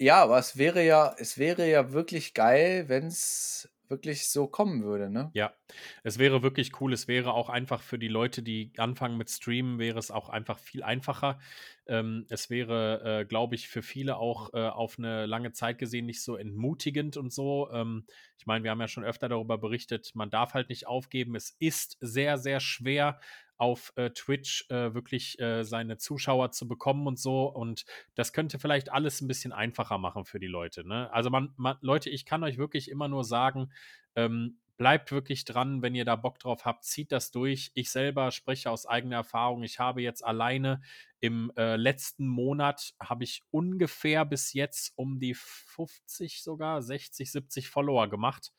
Ja, 0.00 0.22
aber 0.22 0.38
es 0.38 0.56
wäre 0.56 0.84
ja, 0.84 1.14
es 1.18 1.38
wäre 1.38 1.68
ja 1.68 1.92
wirklich 1.92 2.34
geil, 2.34 2.88
wenn 2.88 3.06
es 3.06 3.68
wirklich 3.88 4.28
so 4.28 4.46
kommen 4.46 4.84
würde, 4.84 5.10
ne? 5.10 5.30
Ja, 5.34 5.54
es 6.02 6.18
wäre 6.18 6.42
wirklich 6.42 6.80
cool. 6.80 6.92
Es 6.92 7.08
wäre 7.08 7.32
auch 7.32 7.48
einfach 7.48 7.82
für 7.82 7.98
die 7.98 8.08
Leute, 8.08 8.42
die 8.42 8.72
anfangen 8.76 9.16
mit 9.16 9.30
Streamen, 9.30 9.78
wäre 9.78 9.98
es 9.98 10.10
auch 10.10 10.28
einfach 10.28 10.58
viel 10.58 10.82
einfacher. 10.82 11.38
Ähm, 11.86 12.26
es 12.28 12.50
wäre, 12.50 13.20
äh, 13.20 13.24
glaube 13.24 13.54
ich, 13.54 13.68
für 13.68 13.82
viele 13.82 14.18
auch 14.18 14.52
äh, 14.52 14.68
auf 14.68 14.98
eine 14.98 15.26
lange 15.26 15.52
Zeit 15.52 15.78
gesehen 15.78 16.06
nicht 16.06 16.22
so 16.22 16.36
entmutigend 16.36 17.16
und 17.16 17.32
so. 17.32 17.70
Ähm, 17.72 18.04
ich 18.36 18.46
meine, 18.46 18.62
wir 18.62 18.70
haben 18.70 18.80
ja 18.80 18.88
schon 18.88 19.04
öfter 19.04 19.28
darüber 19.28 19.58
berichtet, 19.58 20.12
man 20.14 20.30
darf 20.30 20.54
halt 20.54 20.68
nicht 20.68 20.86
aufgeben. 20.86 21.34
Es 21.34 21.56
ist 21.58 21.96
sehr, 22.00 22.38
sehr 22.38 22.60
schwer, 22.60 23.20
auf 23.58 23.92
äh, 23.96 24.10
Twitch 24.10 24.66
äh, 24.70 24.94
wirklich 24.94 25.38
äh, 25.40 25.64
seine 25.64 25.98
Zuschauer 25.98 26.52
zu 26.52 26.66
bekommen 26.66 27.06
und 27.06 27.18
so. 27.18 27.46
Und 27.46 27.84
das 28.14 28.32
könnte 28.32 28.58
vielleicht 28.58 28.90
alles 28.90 29.20
ein 29.20 29.28
bisschen 29.28 29.52
einfacher 29.52 29.98
machen 29.98 30.24
für 30.24 30.40
die 30.40 30.46
Leute. 30.46 30.86
Ne? 30.86 31.12
Also 31.12 31.28
man, 31.28 31.52
man, 31.56 31.76
Leute, 31.80 32.08
ich 32.08 32.24
kann 32.24 32.44
euch 32.44 32.56
wirklich 32.56 32.90
immer 32.90 33.08
nur 33.08 33.24
sagen, 33.24 33.70
ähm, 34.14 34.58
bleibt 34.78 35.10
wirklich 35.10 35.44
dran, 35.44 35.82
wenn 35.82 35.96
ihr 35.96 36.04
da 36.04 36.14
Bock 36.14 36.38
drauf 36.38 36.64
habt, 36.64 36.84
zieht 36.84 37.10
das 37.10 37.32
durch. 37.32 37.72
Ich 37.74 37.90
selber 37.90 38.30
spreche 38.30 38.70
aus 38.70 38.86
eigener 38.86 39.16
Erfahrung. 39.16 39.64
Ich 39.64 39.80
habe 39.80 40.00
jetzt 40.00 40.24
alleine 40.24 40.80
im 41.20 41.52
äh, 41.56 41.74
letzten 41.74 42.28
Monat 42.28 42.94
habe 43.00 43.24
ich 43.24 43.42
ungefähr 43.50 44.24
bis 44.24 44.52
jetzt 44.52 44.92
um 44.96 45.18
die 45.18 45.34
50 45.34 46.42
sogar 46.42 46.80
60, 46.80 47.30
70 47.30 47.68
Follower 47.68 48.08
gemacht. 48.08 48.52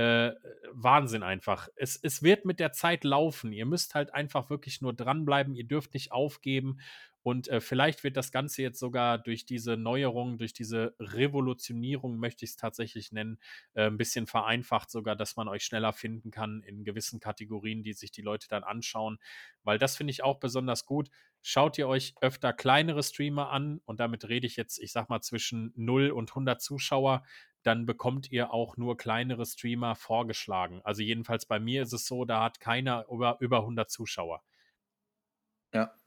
Äh, 0.00 0.34
Wahnsinn 0.72 1.22
einfach. 1.22 1.68
Es, 1.76 1.98
es 2.02 2.22
wird 2.22 2.46
mit 2.46 2.58
der 2.58 2.72
Zeit 2.72 3.04
laufen. 3.04 3.52
Ihr 3.52 3.66
müsst 3.66 3.94
halt 3.94 4.14
einfach 4.14 4.48
wirklich 4.48 4.80
nur 4.80 4.94
dranbleiben. 4.94 5.54
Ihr 5.54 5.66
dürft 5.66 5.92
nicht 5.92 6.10
aufgeben. 6.10 6.78
Und 7.22 7.48
äh, 7.48 7.60
vielleicht 7.60 8.02
wird 8.02 8.16
das 8.16 8.32
Ganze 8.32 8.62
jetzt 8.62 8.78
sogar 8.78 9.18
durch 9.18 9.44
diese 9.44 9.76
Neuerung, 9.76 10.38
durch 10.38 10.52
diese 10.52 10.94
Revolutionierung, 10.98 12.18
möchte 12.18 12.44
ich 12.44 12.52
es 12.52 12.56
tatsächlich 12.56 13.12
nennen, 13.12 13.38
äh, 13.74 13.86
ein 13.86 13.98
bisschen 13.98 14.26
vereinfacht, 14.26 14.90
sogar, 14.90 15.16
dass 15.16 15.36
man 15.36 15.48
euch 15.48 15.64
schneller 15.64 15.92
finden 15.92 16.30
kann 16.30 16.62
in 16.62 16.84
gewissen 16.84 17.20
Kategorien, 17.20 17.82
die 17.82 17.92
sich 17.92 18.10
die 18.10 18.22
Leute 18.22 18.48
dann 18.48 18.64
anschauen. 18.64 19.18
Weil 19.62 19.78
das 19.78 19.96
finde 19.96 20.12
ich 20.12 20.22
auch 20.22 20.40
besonders 20.40 20.86
gut. 20.86 21.10
Schaut 21.42 21.78
ihr 21.78 21.88
euch 21.88 22.14
öfter 22.20 22.52
kleinere 22.52 23.02
Streamer 23.02 23.50
an 23.50 23.80
und 23.84 24.00
damit 24.00 24.28
rede 24.28 24.46
ich 24.46 24.56
jetzt, 24.56 24.78
ich 24.78 24.92
sag 24.92 25.08
mal, 25.08 25.20
zwischen 25.20 25.72
0 25.76 26.10
und 26.10 26.30
100 26.30 26.60
Zuschauer, 26.60 27.24
dann 27.62 27.86
bekommt 27.86 28.30
ihr 28.30 28.52
auch 28.52 28.76
nur 28.76 28.96
kleinere 28.96 29.44
Streamer 29.44 29.94
vorgeschlagen. 29.94 30.80
Also 30.84 31.02
jedenfalls 31.02 31.46
bei 31.46 31.60
mir 31.60 31.82
ist 31.82 31.92
es 31.92 32.06
so, 32.06 32.24
da 32.24 32.42
hat 32.42 32.60
keiner 32.60 33.06
über, 33.10 33.36
über 33.40 33.58
100 33.58 33.90
Zuschauer. 33.90 34.42
Ja. 35.72 35.99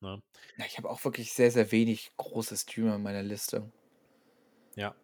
Ne? 0.00 0.22
Ja, 0.56 0.64
ich 0.66 0.78
habe 0.78 0.88
auch 0.88 1.02
wirklich 1.04 1.32
sehr, 1.32 1.50
sehr 1.50 1.72
wenig 1.72 2.12
große 2.16 2.56
Streamer 2.56 2.96
in 2.96 3.02
meiner 3.02 3.22
Liste. 3.22 3.70
Ja. 4.76 4.94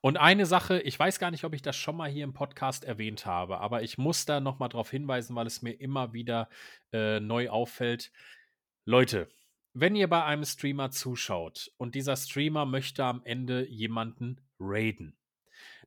Und 0.00 0.16
eine 0.16 0.46
Sache, 0.46 0.80
ich 0.80 0.98
weiß 0.98 1.18
gar 1.18 1.30
nicht, 1.30 1.44
ob 1.44 1.54
ich 1.54 1.60
das 1.60 1.76
schon 1.76 1.96
mal 1.96 2.08
hier 2.08 2.24
im 2.24 2.32
Podcast 2.32 2.84
erwähnt 2.84 3.26
habe, 3.26 3.60
aber 3.60 3.82
ich 3.82 3.98
muss 3.98 4.24
da 4.24 4.40
nochmal 4.40 4.70
drauf 4.70 4.90
hinweisen, 4.90 5.36
weil 5.36 5.46
es 5.46 5.60
mir 5.60 5.72
immer 5.72 6.14
wieder 6.14 6.48
äh, 6.92 7.20
neu 7.20 7.50
auffällt. 7.50 8.10
Leute, 8.86 9.28
wenn 9.74 9.94
ihr 9.94 10.08
bei 10.08 10.24
einem 10.24 10.44
Streamer 10.44 10.90
zuschaut 10.90 11.70
und 11.76 11.94
dieser 11.94 12.16
Streamer 12.16 12.64
möchte 12.64 13.04
am 13.04 13.22
Ende 13.24 13.68
jemanden 13.68 14.40
raiden, 14.58 15.17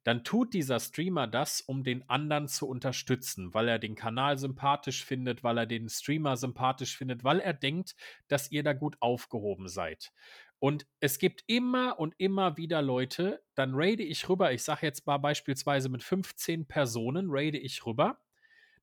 dann 0.04 0.24
tut 0.24 0.54
dieser 0.54 0.80
Streamer 0.80 1.28
das, 1.28 1.62
um 1.62 1.84
den 1.84 2.10
anderen 2.10 2.48
zu 2.48 2.68
unterstützen, 2.68 3.54
weil 3.54 3.68
er 3.68 3.78
den 3.80 3.96
Kanal 3.96 4.38
sympathisch 4.38 5.06
findet, 5.06 5.44
weil 5.44 5.58
er 5.58 5.68
den 5.68 5.90
Streamer 5.90 6.38
sympathisch 6.38 6.98
findet, 6.98 7.24
weil 7.24 7.40
er 7.40 7.54
denkt, 7.54 7.96
dass 8.28 8.52
ihr 8.52 8.64
da 8.64 8.74
gut 8.74 8.98
aufgehoben 9.00 9.68
seid. 9.68 10.12
Und 10.60 10.86
es 11.00 11.18
gibt 11.18 11.44
immer 11.48 12.00
und 12.00 12.14
immer 12.18 12.58
wieder 12.58 12.82
Leute, 12.82 13.44
dann 13.56 13.72
raide 13.74 14.04
ich 14.04 14.30
rüber, 14.30 14.54
ich 14.54 14.64
sage 14.64 14.86
jetzt 14.86 15.08
mal 15.08 15.18
beispielsweise 15.18 15.90
mit 15.90 16.04
15 16.04 16.68
Personen, 16.68 17.28
raide 17.30 17.58
ich 17.58 17.86
rüber. 17.86 18.20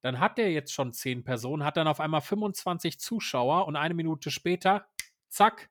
Dann 0.01 0.21
hat 0.21 0.39
der 0.39 0.53
jetzt 0.53 0.73
schon 0.73 0.93
10 0.93 1.25
Personen, 1.25 1.65
hat 1.65 1.77
dann 1.77 1.89
auf 1.89 2.01
einmal 2.01 2.21
25 2.21 2.99
Zuschauer 3.01 3.67
und 3.67 3.77
eine 3.77 3.95
Minute 3.95 4.31
später, 4.31 4.89
zack, 5.29 5.71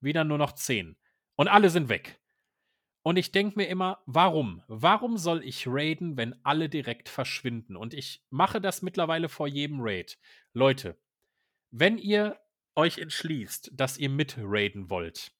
wieder 0.00 0.24
nur 0.24 0.38
noch 0.38 0.52
10. 0.52 0.96
Und 1.34 1.48
alle 1.48 1.70
sind 1.70 1.88
weg. 1.88 2.20
Und 3.06 3.18
ich 3.18 3.30
denke 3.30 3.56
mir 3.56 3.68
immer, 3.68 4.02
warum? 4.06 4.64
Warum 4.66 5.16
soll 5.16 5.44
ich 5.44 5.68
raiden, 5.68 6.16
wenn 6.16 6.34
alle 6.44 6.68
direkt 6.68 7.08
verschwinden? 7.08 7.76
Und 7.76 7.94
ich 7.94 8.26
mache 8.30 8.60
das 8.60 8.82
mittlerweile 8.82 9.28
vor 9.28 9.46
jedem 9.46 9.78
Raid. 9.80 10.18
Leute, 10.54 10.96
wenn 11.70 11.98
ihr 11.98 12.36
euch 12.74 12.98
entschließt, 12.98 13.70
dass 13.74 13.96
ihr 13.96 14.10
mit 14.10 14.34
raiden 14.40 14.90
wollt, 14.90 15.30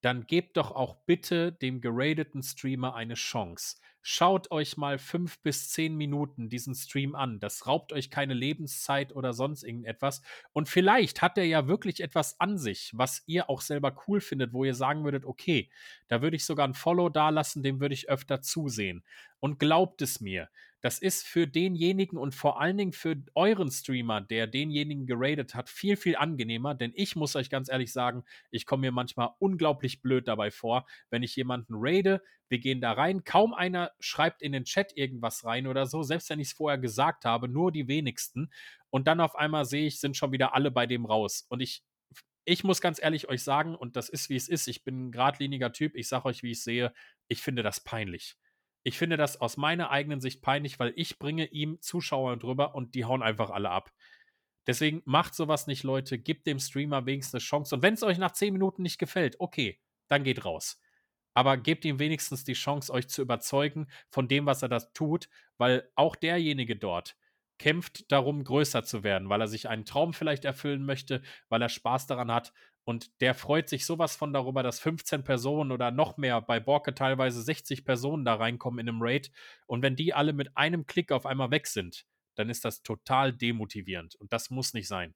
dann 0.00 0.26
gebt 0.26 0.56
doch 0.56 0.70
auch 0.70 1.04
bitte 1.04 1.52
dem 1.52 1.82
geradeten 1.82 2.42
Streamer 2.42 2.94
eine 2.94 3.12
Chance. 3.12 3.76
Schaut 4.02 4.50
euch 4.50 4.76
mal 4.76 4.98
fünf 4.98 5.38
bis 5.40 5.70
zehn 5.70 5.96
Minuten 5.96 6.48
diesen 6.48 6.74
Stream 6.74 7.14
an. 7.14 7.40
Das 7.40 7.66
raubt 7.66 7.92
euch 7.92 8.10
keine 8.10 8.34
Lebenszeit 8.34 9.14
oder 9.14 9.32
sonst 9.32 9.62
irgendetwas. 9.62 10.22
Und 10.52 10.68
vielleicht 10.68 11.22
hat 11.22 11.38
er 11.38 11.44
ja 11.44 11.68
wirklich 11.68 12.00
etwas 12.00 12.38
an 12.40 12.58
sich, 12.58 12.90
was 12.94 13.22
ihr 13.26 13.48
auch 13.48 13.60
selber 13.60 13.96
cool 14.06 14.20
findet, 14.20 14.52
wo 14.52 14.64
ihr 14.64 14.74
sagen 14.74 15.04
würdet, 15.04 15.24
okay, 15.24 15.70
da 16.08 16.20
würde 16.20 16.36
ich 16.36 16.44
sogar 16.44 16.66
ein 16.66 16.74
Follow 16.74 17.08
dalassen, 17.08 17.62
dem 17.62 17.80
würde 17.80 17.94
ich 17.94 18.08
öfter 18.08 18.42
zusehen. 18.42 19.04
Und 19.38 19.58
glaubt 19.58 20.02
es 20.02 20.20
mir, 20.20 20.48
das 20.82 20.98
ist 20.98 21.24
für 21.24 21.46
denjenigen 21.46 22.18
und 22.18 22.34
vor 22.34 22.60
allen 22.60 22.76
Dingen 22.76 22.92
für 22.92 23.16
euren 23.34 23.70
Streamer, 23.70 24.20
der 24.20 24.48
denjenigen 24.48 25.06
geradet 25.06 25.54
hat, 25.54 25.70
viel, 25.70 25.96
viel 25.96 26.16
angenehmer. 26.16 26.74
Denn 26.74 26.92
ich 26.96 27.14
muss 27.14 27.36
euch 27.36 27.50
ganz 27.50 27.70
ehrlich 27.70 27.92
sagen, 27.92 28.24
ich 28.50 28.66
komme 28.66 28.82
mir 28.82 28.92
manchmal 28.92 29.30
unglaublich 29.38 30.02
blöd 30.02 30.26
dabei 30.26 30.50
vor, 30.50 30.84
wenn 31.08 31.22
ich 31.22 31.36
jemanden 31.36 31.74
raide. 31.76 32.20
Wir 32.48 32.58
gehen 32.58 32.80
da 32.80 32.92
rein, 32.92 33.22
kaum 33.22 33.54
einer 33.54 33.92
schreibt 34.00 34.42
in 34.42 34.50
den 34.52 34.64
Chat 34.64 34.96
irgendwas 34.96 35.44
rein 35.44 35.68
oder 35.68 35.86
so, 35.86 36.02
selbst 36.02 36.28
wenn 36.30 36.40
ich 36.40 36.48
es 36.48 36.54
vorher 36.54 36.78
gesagt 36.78 37.24
habe, 37.24 37.48
nur 37.48 37.70
die 37.70 37.86
wenigsten. 37.86 38.50
Und 38.90 39.06
dann 39.06 39.20
auf 39.20 39.36
einmal 39.36 39.64
sehe 39.64 39.86
ich, 39.86 40.00
sind 40.00 40.16
schon 40.16 40.32
wieder 40.32 40.52
alle 40.54 40.72
bei 40.72 40.86
dem 40.86 41.06
raus. 41.06 41.46
Und 41.48 41.60
ich 41.60 41.84
ich 42.44 42.64
muss 42.64 42.80
ganz 42.80 43.00
ehrlich 43.00 43.28
euch 43.28 43.44
sagen, 43.44 43.76
und 43.76 43.94
das 43.94 44.08
ist 44.08 44.28
wie 44.28 44.36
es 44.36 44.48
ist, 44.48 44.66
ich 44.66 44.82
bin 44.82 45.06
ein 45.06 45.12
geradliniger 45.12 45.72
Typ, 45.72 45.94
ich 45.94 46.08
sage 46.08 46.24
euch, 46.26 46.42
wie 46.42 46.50
ich 46.50 46.62
sehe, 46.62 46.92
ich 47.28 47.40
finde 47.40 47.62
das 47.62 47.80
peinlich. 47.80 48.36
Ich 48.82 48.98
finde 48.98 49.16
das 49.16 49.40
aus 49.40 49.56
meiner 49.56 49.90
eigenen 49.90 50.20
Sicht 50.20 50.42
peinlich, 50.42 50.78
weil 50.78 50.92
ich 50.96 51.18
bringe 51.18 51.46
ihm 51.46 51.80
Zuschauer 51.80 52.36
drüber 52.36 52.74
und 52.74 52.94
die 52.94 53.04
hauen 53.04 53.22
einfach 53.22 53.50
alle 53.50 53.70
ab. 53.70 53.92
Deswegen 54.66 55.02
macht 55.04 55.34
sowas 55.34 55.66
nicht, 55.66 55.82
Leute. 55.82 56.18
Gebt 56.18 56.46
dem 56.46 56.58
Streamer 56.58 57.06
wenigstens 57.06 57.34
eine 57.34 57.40
Chance. 57.40 57.74
Und 57.74 57.82
wenn 57.82 57.94
es 57.94 58.02
euch 58.02 58.18
nach 58.18 58.32
10 58.32 58.52
Minuten 58.52 58.82
nicht 58.82 58.98
gefällt, 58.98 59.40
okay, 59.40 59.80
dann 60.08 60.24
geht 60.24 60.44
raus. 60.44 60.80
Aber 61.34 61.56
gebt 61.56 61.84
ihm 61.84 61.98
wenigstens 61.98 62.44
die 62.44 62.52
Chance, 62.52 62.92
euch 62.92 63.08
zu 63.08 63.22
überzeugen 63.22 63.86
von 64.10 64.28
dem, 64.28 64.46
was 64.46 64.62
er 64.62 64.68
da 64.68 64.78
tut, 64.80 65.28
weil 65.56 65.88
auch 65.94 66.14
derjenige 66.14 66.76
dort, 66.76 67.16
kämpft 67.58 68.10
darum, 68.12 68.44
größer 68.44 68.84
zu 68.84 69.02
werden, 69.02 69.28
weil 69.28 69.40
er 69.40 69.48
sich 69.48 69.68
einen 69.68 69.84
Traum 69.84 70.12
vielleicht 70.12 70.44
erfüllen 70.44 70.84
möchte, 70.84 71.22
weil 71.48 71.62
er 71.62 71.68
Spaß 71.68 72.06
daran 72.06 72.30
hat. 72.30 72.52
Und 72.84 73.20
der 73.20 73.34
freut 73.34 73.68
sich 73.68 73.86
sowas 73.86 74.16
von 74.16 74.32
darüber, 74.32 74.62
dass 74.62 74.80
15 74.80 75.22
Personen 75.22 75.70
oder 75.70 75.90
noch 75.90 76.16
mehr, 76.16 76.40
bei 76.40 76.58
Borke 76.58 76.94
teilweise 76.94 77.40
60 77.40 77.84
Personen 77.84 78.24
da 78.24 78.34
reinkommen 78.34 78.80
in 78.80 78.88
einem 78.88 79.02
Raid. 79.02 79.30
Und 79.66 79.82
wenn 79.82 79.94
die 79.94 80.14
alle 80.14 80.32
mit 80.32 80.56
einem 80.56 80.86
Klick 80.86 81.12
auf 81.12 81.24
einmal 81.24 81.50
weg 81.50 81.68
sind, 81.68 82.06
dann 82.34 82.50
ist 82.50 82.64
das 82.64 82.82
total 82.82 83.32
demotivierend. 83.32 84.16
Und 84.16 84.32
das 84.32 84.50
muss 84.50 84.74
nicht 84.74 84.88
sein. 84.88 85.14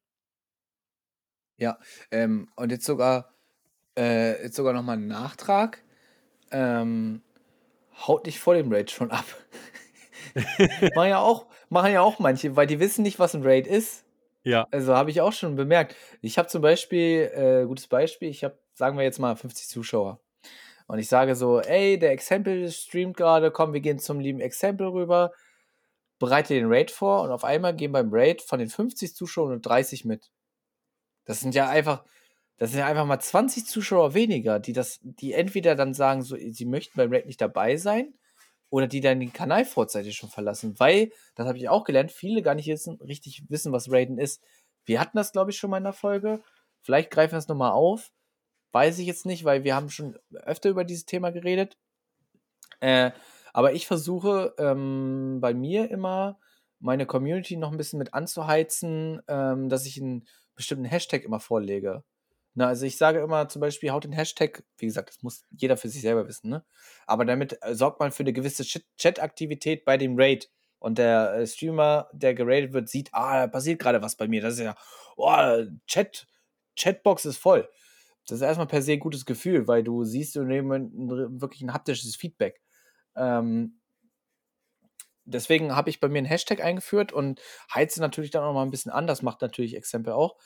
Ja, 1.57 1.79
ähm, 2.11 2.51
und 2.55 2.71
jetzt 2.71 2.85
sogar, 2.85 3.35
äh, 3.95 4.49
sogar 4.51 4.73
nochmal 4.73 4.99
ein 4.99 5.09
Nachtrag. 5.09 5.83
Ähm, 6.53 7.23
haut 8.07 8.27
nicht 8.27 8.39
vor 8.39 8.55
dem 8.55 8.73
Raid 8.73 8.91
schon 8.91 9.11
ab. 9.11 9.25
machen, 10.95 11.09
ja 11.09 11.19
auch, 11.19 11.47
machen 11.69 11.93
ja 11.93 12.03
auch 12.03 12.19
manche, 12.19 12.55
weil 12.55 12.67
die 12.67 12.79
wissen 12.79 13.03
nicht, 13.03 13.19
was 13.19 13.35
ein 13.35 13.43
Raid 13.43 13.67
ist. 13.67 14.06
Ja. 14.47 14.69
Also 14.71 14.95
habe 14.95 15.11
ich 15.11 15.21
auch 15.21 15.33
schon 15.33 15.57
bemerkt. 15.57 15.97
Ich 16.23 16.39
habe 16.39 16.47
zum 16.47 16.63
Beispiel, 16.63 17.33
äh, 17.35 17.67
gutes 17.67 17.89
Beispiel, 17.89 18.29
ich 18.29 18.45
habe, 18.45 18.57
sagen 18.75 18.97
wir 18.97 19.03
jetzt 19.03 19.19
mal, 19.19 19.35
50 19.35 19.67
Zuschauer. 19.67 20.21
Und 20.87 21.01
ich 21.01 21.09
sage 21.09 21.35
so, 21.35 21.61
ey, 21.61 21.99
der 21.99 22.13
Exempel 22.13 22.71
streamt 22.71 23.17
gerade, 23.17 23.51
komm, 23.51 23.73
wir 23.73 23.81
gehen 23.81 23.99
zum 23.99 24.21
lieben 24.21 24.39
Exempel 24.39 24.87
rüber, 24.87 25.33
bereite 26.21 26.55
den 26.55 26.73
Raid 26.73 26.93
vor 26.93 27.23
und 27.23 27.33
auf 27.33 27.43
einmal 27.43 27.75
gehen 27.75 27.91
beim 27.91 28.11
Raid 28.13 28.41
von 28.41 28.61
den 28.61 28.69
50 28.69 29.17
Zuschauern 29.17 29.49
nur 29.51 29.59
30 29.59 30.05
mit. 30.05 30.31
Das 31.25 31.41
sind 31.41 31.57
ja 31.57 31.69
einfach, 31.69 32.05
das 32.57 32.71
sind 32.71 32.79
ja 32.79 32.87
einfach 32.87 33.05
mal 33.05 33.19
20 33.19 33.67
Zuschauer 33.67 34.15
weniger, 34.15 34.61
die 34.61 34.73
das, 34.73 35.01
die 35.03 35.33
entweder 35.33 35.75
dann 35.75 35.93
sagen, 35.93 36.23
so, 36.23 36.37
sie 36.37 36.67
möchten 36.67 36.97
beim 36.97 37.13
Raid 37.13 37.27
nicht 37.27 37.41
dabei 37.41 37.77
sein 37.79 38.15
oder 38.71 38.87
die 38.87 39.01
dann 39.01 39.21
den 39.21 39.33
Kanal 39.33 39.65
vorzeitig 39.65 40.17
schon 40.17 40.31
verlassen, 40.31 40.79
weil, 40.79 41.13
das 41.35 41.47
habe 41.47 41.59
ich 41.59 41.69
auch 41.69 41.85
gelernt, 41.85 42.13
viele 42.13 42.43
gar 42.43 42.55
nicht 42.55 42.69
wissen, 42.69 42.97
richtig 43.01 43.45
wissen, 43.49 43.73
was 43.73 43.91
Raiden 43.91 44.19
ist. 44.19 44.43
Wir 44.85 45.01
hatten 45.01 45.17
das, 45.17 45.33
glaube 45.33 45.51
ich, 45.51 45.59
schon 45.59 45.71
mal 45.71 45.79
in 45.79 45.85
der 45.85 45.93
Folge. 45.93 46.41
Vielleicht 46.83 47.11
greifen 47.11 47.33
wir 47.33 47.39
es 47.39 47.49
nochmal 47.49 47.73
auf. 47.73 48.13
Weiß 48.73 48.99
ich 48.99 49.07
jetzt 49.07 49.27
nicht, 49.27 49.45
weil 49.45 49.65
wir 49.65 49.75
haben 49.75 49.91
schon 49.91 50.19
öfter 50.33 50.71
über 50.71 50.85
dieses 50.85 51.07
Thema 51.07 51.31
geredet. 51.31 51.77
Äh, 52.81 53.13
aber 53.53 53.73
ich 53.73 53.87
versuche 53.87 54.55
ähm, 54.59 55.39
bei 55.41 55.55
mir 55.55 55.91
immer 55.91 56.39
meine 56.79 57.07
Community 57.07 57.57
noch 57.57 57.73
ein 57.73 57.79
bisschen 57.79 57.99
mit 57.99 58.15
anzuheizen, 58.15 59.23
ähm, 59.29 59.69
dass 59.69 59.87
ich 59.87 60.01
einen 60.01 60.27
bestimmten 60.55 60.85
Hashtag 60.85 61.25
immer 61.25 61.41
vorlege. 61.41 62.05
Na, 62.59 62.69
also 62.69 62.87
ich 62.87 62.97
sage 62.97 63.21
immer 63.21 63.49
zum 63.49 63.61
Beispiel, 63.61 63.91
haut 63.91 64.05
den 64.05 64.13
Hashtag, 64.13 64.65
wie 64.79 64.87
gesagt, 64.87 65.11
das 65.11 65.23
muss 65.23 65.45
jeder 65.51 65.77
für 65.77 65.91
sich 65.91 66.01
selber 66.01 66.27
wissen, 66.27 66.49
ne? 66.49 66.65
Aber 67.07 67.27
damit 67.27 67.59
äh, 67.63 67.75
sorgt 67.75 68.01
man 68.01 68.13
für 68.13 68.23
eine 68.23 68.33
gewisse 68.33 68.65
Chat-Aktivität 68.97 69.85
bei 69.85 69.99
dem 69.99 70.19
Raid. 70.19 70.51
Und 70.79 70.97
der 70.97 71.35
äh, 71.35 71.47
Streamer, 71.47 72.09
der 72.15 72.35
geradet 72.35 72.73
wird, 72.73 72.89
sieht, 72.89 73.11
ah, 73.13 73.43
da 73.43 73.47
passiert 73.47 73.79
gerade 73.79 74.01
was 74.01 74.17
bei 74.17 74.27
mir. 74.27 74.41
Das 74.41 74.55
ist 74.55 74.61
ja, 74.61 74.75
oh, 75.17 75.65
Chat, 75.87 76.27
Chatbox 76.79 77.27
ist 77.27 77.37
voll. 77.37 77.69
Das 78.27 78.37
ist 78.37 78.43
erstmal 78.43 78.67
per 78.67 78.81
se 78.81 78.93
ein 78.93 79.01
gutes 79.01 79.27
Gefühl, 79.27 79.69
weil 79.69 79.85
du 79.85 80.05
siehst 80.05 80.35
du 80.35 80.43
nehmen 80.43 80.91
wirklich 81.41 81.61
ein 81.61 81.75
haptisches 81.75 82.17
Feedback. 82.17 82.63
Ähm, 83.17 83.81
deswegen 85.27 85.77
habe 85.77 85.91
ich 85.91 86.01
bei 86.01 86.09
mir 86.09 86.19
einen 86.19 86.27
Hashtag 86.27 86.63
eingeführt 86.63 87.13
und 87.13 87.43
heize 87.75 88.01
natürlich 88.01 88.31
dann 88.31 88.45
auch 88.45 88.55
mal 88.55 88.63
ein 88.63 88.71
bisschen 88.71 88.93
an. 88.93 89.07
Das 89.07 89.21
macht 89.21 89.43
natürlich 89.43 89.77
Exempel 89.77 90.15
auch. 90.15 90.37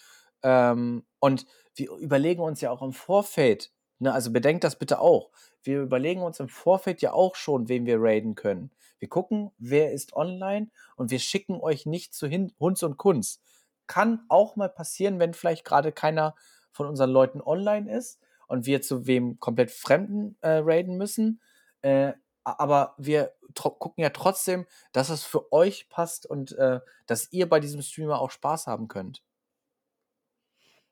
Ähm, 0.43 1.05
und 1.19 1.47
wir 1.75 1.93
überlegen 1.93 2.43
uns 2.43 2.61
ja 2.61 2.71
auch 2.71 2.83
im 2.83 2.93
Vorfeld, 2.93 3.73
ne, 3.99 4.13
also 4.13 4.33
bedenkt 4.33 4.65
das 4.65 4.77
bitte 4.77 5.01
auch. 5.01 5.31
Wir 5.63 5.83
überlegen 5.83 6.23
uns 6.23 6.41
im 6.41 6.49
Vorfeld 6.49 7.03
ja 7.03 7.13
auch 7.13 7.35
schon, 7.37 7.69
wen 7.69 7.87
wir 7.87 7.99
raiden 8.01 8.35
können. 8.35 8.71
Wir 8.99 9.09
gucken, 9.09 9.51
wer 9.59 9.93
ist 9.93 10.15
online 10.15 10.71
und 10.97 11.11
wir 11.11 11.19
schicken 11.19 11.61
euch 11.61 11.87
nicht 11.87 12.15
zu 12.15 12.27
Hin 12.27 12.53
Hunds 12.61 12.83
und 12.83 12.97
Kunst. 12.97 13.43
Kann 13.87 14.25
auch 14.29 14.57
mal 14.57 14.69
passieren, 14.69 15.19
wenn 15.19 15.35
vielleicht 15.35 15.65
gerade 15.65 15.93
keiner 15.93 16.35
von 16.73 16.87
unseren 16.87 17.11
Leuten 17.11 17.41
online 17.41 17.93
ist 17.95 18.21
und 18.47 18.67
wir 18.67 18.83
zu 18.83 19.07
wem 19.07 19.39
komplett 19.41 19.71
Fremden 19.71 20.37
äh, 20.41 20.61
raiden 20.63 20.97
müssen. 20.97 21.41
Äh, 21.83 22.13
aber 22.45 22.95
wir 22.99 23.33
gucken 23.55 24.03
ja 24.03 24.11
trotzdem, 24.11 24.67
dass 24.93 25.09
es 25.09 25.25
für 25.25 25.53
euch 25.53 25.89
passt 25.89 26.27
und 26.27 26.53
äh, 26.53 26.81
dass 27.07 27.33
ihr 27.33 27.49
bei 27.49 27.61
diesem 27.61 27.83
Streamer 27.83 28.21
auch 28.21 28.31
Spaß 28.31 28.67
haben 28.67 28.89
könnt. 28.89 29.23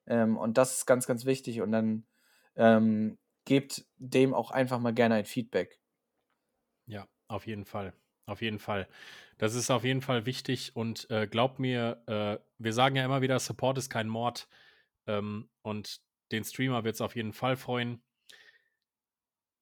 Ähm, 0.08 0.36
und 0.36 0.58
das 0.58 0.78
ist 0.78 0.86
ganz, 0.86 1.06
ganz 1.06 1.24
wichtig. 1.24 1.60
Und 1.60 1.72
dann 1.72 2.06
ähm, 2.56 3.18
gebt 3.44 3.86
dem 3.96 4.34
auch 4.34 4.50
einfach 4.50 4.78
mal 4.78 4.94
gerne 4.94 5.16
ein 5.16 5.24
Feedback. 5.24 5.80
Ja, 6.86 7.06
auf 7.28 7.46
jeden 7.46 7.64
Fall. 7.64 7.92
Auf 8.26 8.42
jeden 8.42 8.58
Fall. 8.58 8.88
Das 9.38 9.54
ist 9.54 9.70
auf 9.70 9.84
jeden 9.84 10.02
Fall 10.02 10.26
wichtig 10.26 10.76
und 10.76 11.08
äh, 11.10 11.26
glaubt 11.26 11.58
mir, 11.60 12.02
äh, 12.06 12.38
wir 12.58 12.72
sagen 12.72 12.96
ja 12.96 13.04
immer 13.04 13.22
wieder, 13.22 13.38
Support 13.38 13.78
ist 13.78 13.88
kein 13.90 14.08
Mord. 14.08 14.48
Ähm, 15.06 15.50
und 15.62 16.00
den 16.32 16.44
Streamer 16.44 16.84
wird 16.84 16.96
es 16.96 17.00
auf 17.00 17.16
jeden 17.16 17.32
Fall 17.32 17.56
freuen. 17.56 18.02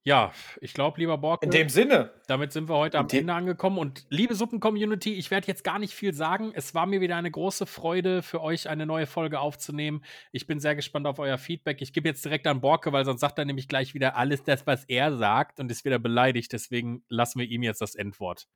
Ja, 0.07 0.31
ich 0.61 0.73
glaube, 0.73 1.01
lieber 1.01 1.19
Borg. 1.19 1.43
In 1.43 1.51
dem 1.51 1.69
Sinne. 1.69 2.13
Damit 2.29 2.53
sind 2.53 2.69
wir 2.69 2.77
heute 2.77 2.97
am 2.97 3.09
Ende 3.11 3.35
angekommen. 3.35 3.77
Und 3.77 4.07
liebe 4.09 4.37
Suppen-Community, 4.37 5.15
ich 5.15 5.33
werde 5.33 5.49
jetzt 5.49 5.65
gar 5.65 5.81
nicht 5.81 5.95
viel 5.95 6.15
sagen. 6.15 6.53
Es 6.55 6.77
war 6.77 6.87
mir 6.87 7.01
wieder 7.01 7.17
eine 7.17 7.29
große 7.29 7.67
Freude, 7.67 8.23
für 8.23 8.41
euch 8.41 8.69
eine 8.69 8.87
neue 8.87 9.07
Folge 9.07 9.41
aufzunehmen. 9.41 10.05
Ich 10.31 10.47
bin 10.47 10.61
sehr 10.61 10.77
gespannt 10.77 11.09
auf 11.09 11.19
euer 11.19 11.39
Feedback. 11.39 11.83
Ich 11.83 11.93
gebe 11.93 12.09
jetzt 12.09 12.25
direkt 12.25 12.47
an 12.47 12.61
Borke, 12.61 12.93
weil 12.93 13.05
sonst 13.05 13.21
sagt 13.21 13.37
er 13.41 13.47
nämlich 13.47 13.67
gleich 13.67 13.95
wieder 13.95 14.15
alles 14.15 14.45
das, 14.45 14.65
was 14.65 14.85
er 14.85 15.17
sagt 15.17 15.59
und 15.59 15.73
ist 15.73 15.85
wieder 15.85 15.99
beleidigt. 15.99 16.53
Deswegen 16.53 17.03
lassen 17.09 17.41
wir 17.41 17.47
ihm 17.49 17.65
jetzt 17.65 17.81
das 17.81 17.97
Endwort 17.97 18.47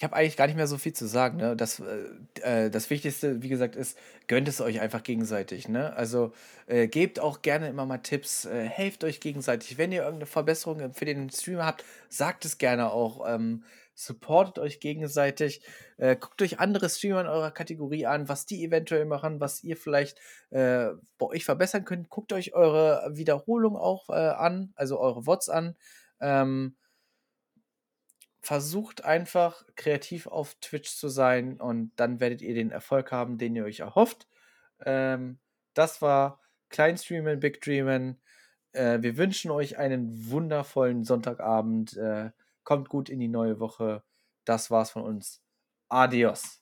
ich 0.00 0.04
habe 0.04 0.16
eigentlich 0.16 0.38
gar 0.38 0.46
nicht 0.46 0.56
mehr 0.56 0.66
so 0.66 0.78
viel 0.78 0.94
zu 0.94 1.06
sagen. 1.06 1.36
Ne? 1.36 1.54
Das, 1.54 1.78
äh, 1.78 2.64
äh, 2.64 2.70
das 2.70 2.88
Wichtigste, 2.88 3.42
wie 3.42 3.50
gesagt, 3.50 3.76
ist, 3.76 3.98
gönnt 4.28 4.48
es 4.48 4.62
euch 4.62 4.80
einfach 4.80 5.02
gegenseitig. 5.02 5.68
Ne? 5.68 5.94
Also 5.94 6.32
äh, 6.66 6.88
gebt 6.88 7.20
auch 7.20 7.42
gerne 7.42 7.68
immer 7.68 7.84
mal 7.84 7.98
Tipps, 7.98 8.46
äh, 8.46 8.64
helft 8.64 9.04
euch 9.04 9.20
gegenseitig. 9.20 9.76
Wenn 9.76 9.92
ihr 9.92 10.00
irgendeine 10.00 10.24
Verbesserung 10.24 10.94
für 10.94 11.04
den 11.04 11.28
Streamer 11.28 11.66
habt, 11.66 11.84
sagt 12.08 12.46
es 12.46 12.56
gerne 12.56 12.90
auch. 12.90 13.28
Ähm, 13.28 13.62
supportet 13.94 14.58
euch 14.58 14.80
gegenseitig. 14.80 15.60
Äh, 15.98 16.16
guckt 16.16 16.40
euch 16.40 16.60
andere 16.60 16.88
Streamer 16.88 17.20
in 17.20 17.26
eurer 17.26 17.50
Kategorie 17.50 18.06
an, 18.06 18.26
was 18.26 18.46
die 18.46 18.64
eventuell 18.64 19.04
machen, 19.04 19.38
was 19.38 19.62
ihr 19.62 19.76
vielleicht 19.76 20.18
äh, 20.48 20.92
bei 21.18 21.26
euch 21.26 21.44
verbessern 21.44 21.84
könnt. 21.84 22.08
Guckt 22.08 22.32
euch 22.32 22.54
eure 22.54 23.10
Wiederholung 23.18 23.76
auch 23.76 24.08
an, 24.08 24.72
also 24.76 24.98
eure 24.98 25.26
Wots 25.26 25.50
an. 25.50 25.76
Ähm, 26.22 26.76
versucht 28.40 29.04
einfach 29.04 29.64
kreativ 29.76 30.26
auf 30.26 30.54
Twitch 30.60 30.96
zu 30.96 31.08
sein 31.08 31.60
und 31.60 31.92
dann 31.96 32.20
werdet 32.20 32.42
ihr 32.42 32.54
den 32.54 32.70
Erfolg 32.70 33.12
haben, 33.12 33.38
den 33.38 33.54
ihr 33.54 33.64
euch 33.64 33.80
erhofft. 33.80 34.26
Ähm, 34.84 35.38
das 35.74 36.02
war 36.02 36.40
Kleinstreamen, 36.70 37.40
Big 37.40 37.60
Dreamen. 37.60 38.20
Äh, 38.72 39.02
wir 39.02 39.16
wünschen 39.16 39.50
euch 39.50 39.78
einen 39.78 40.30
wundervollen 40.30 41.04
Sonntagabend. 41.04 41.96
Äh, 41.96 42.30
kommt 42.64 42.88
gut 42.88 43.08
in 43.08 43.20
die 43.20 43.28
neue 43.28 43.60
Woche. 43.60 44.02
Das 44.44 44.70
war's 44.70 44.90
von 44.92 45.02
uns. 45.02 45.42
Adios. 45.88 46.59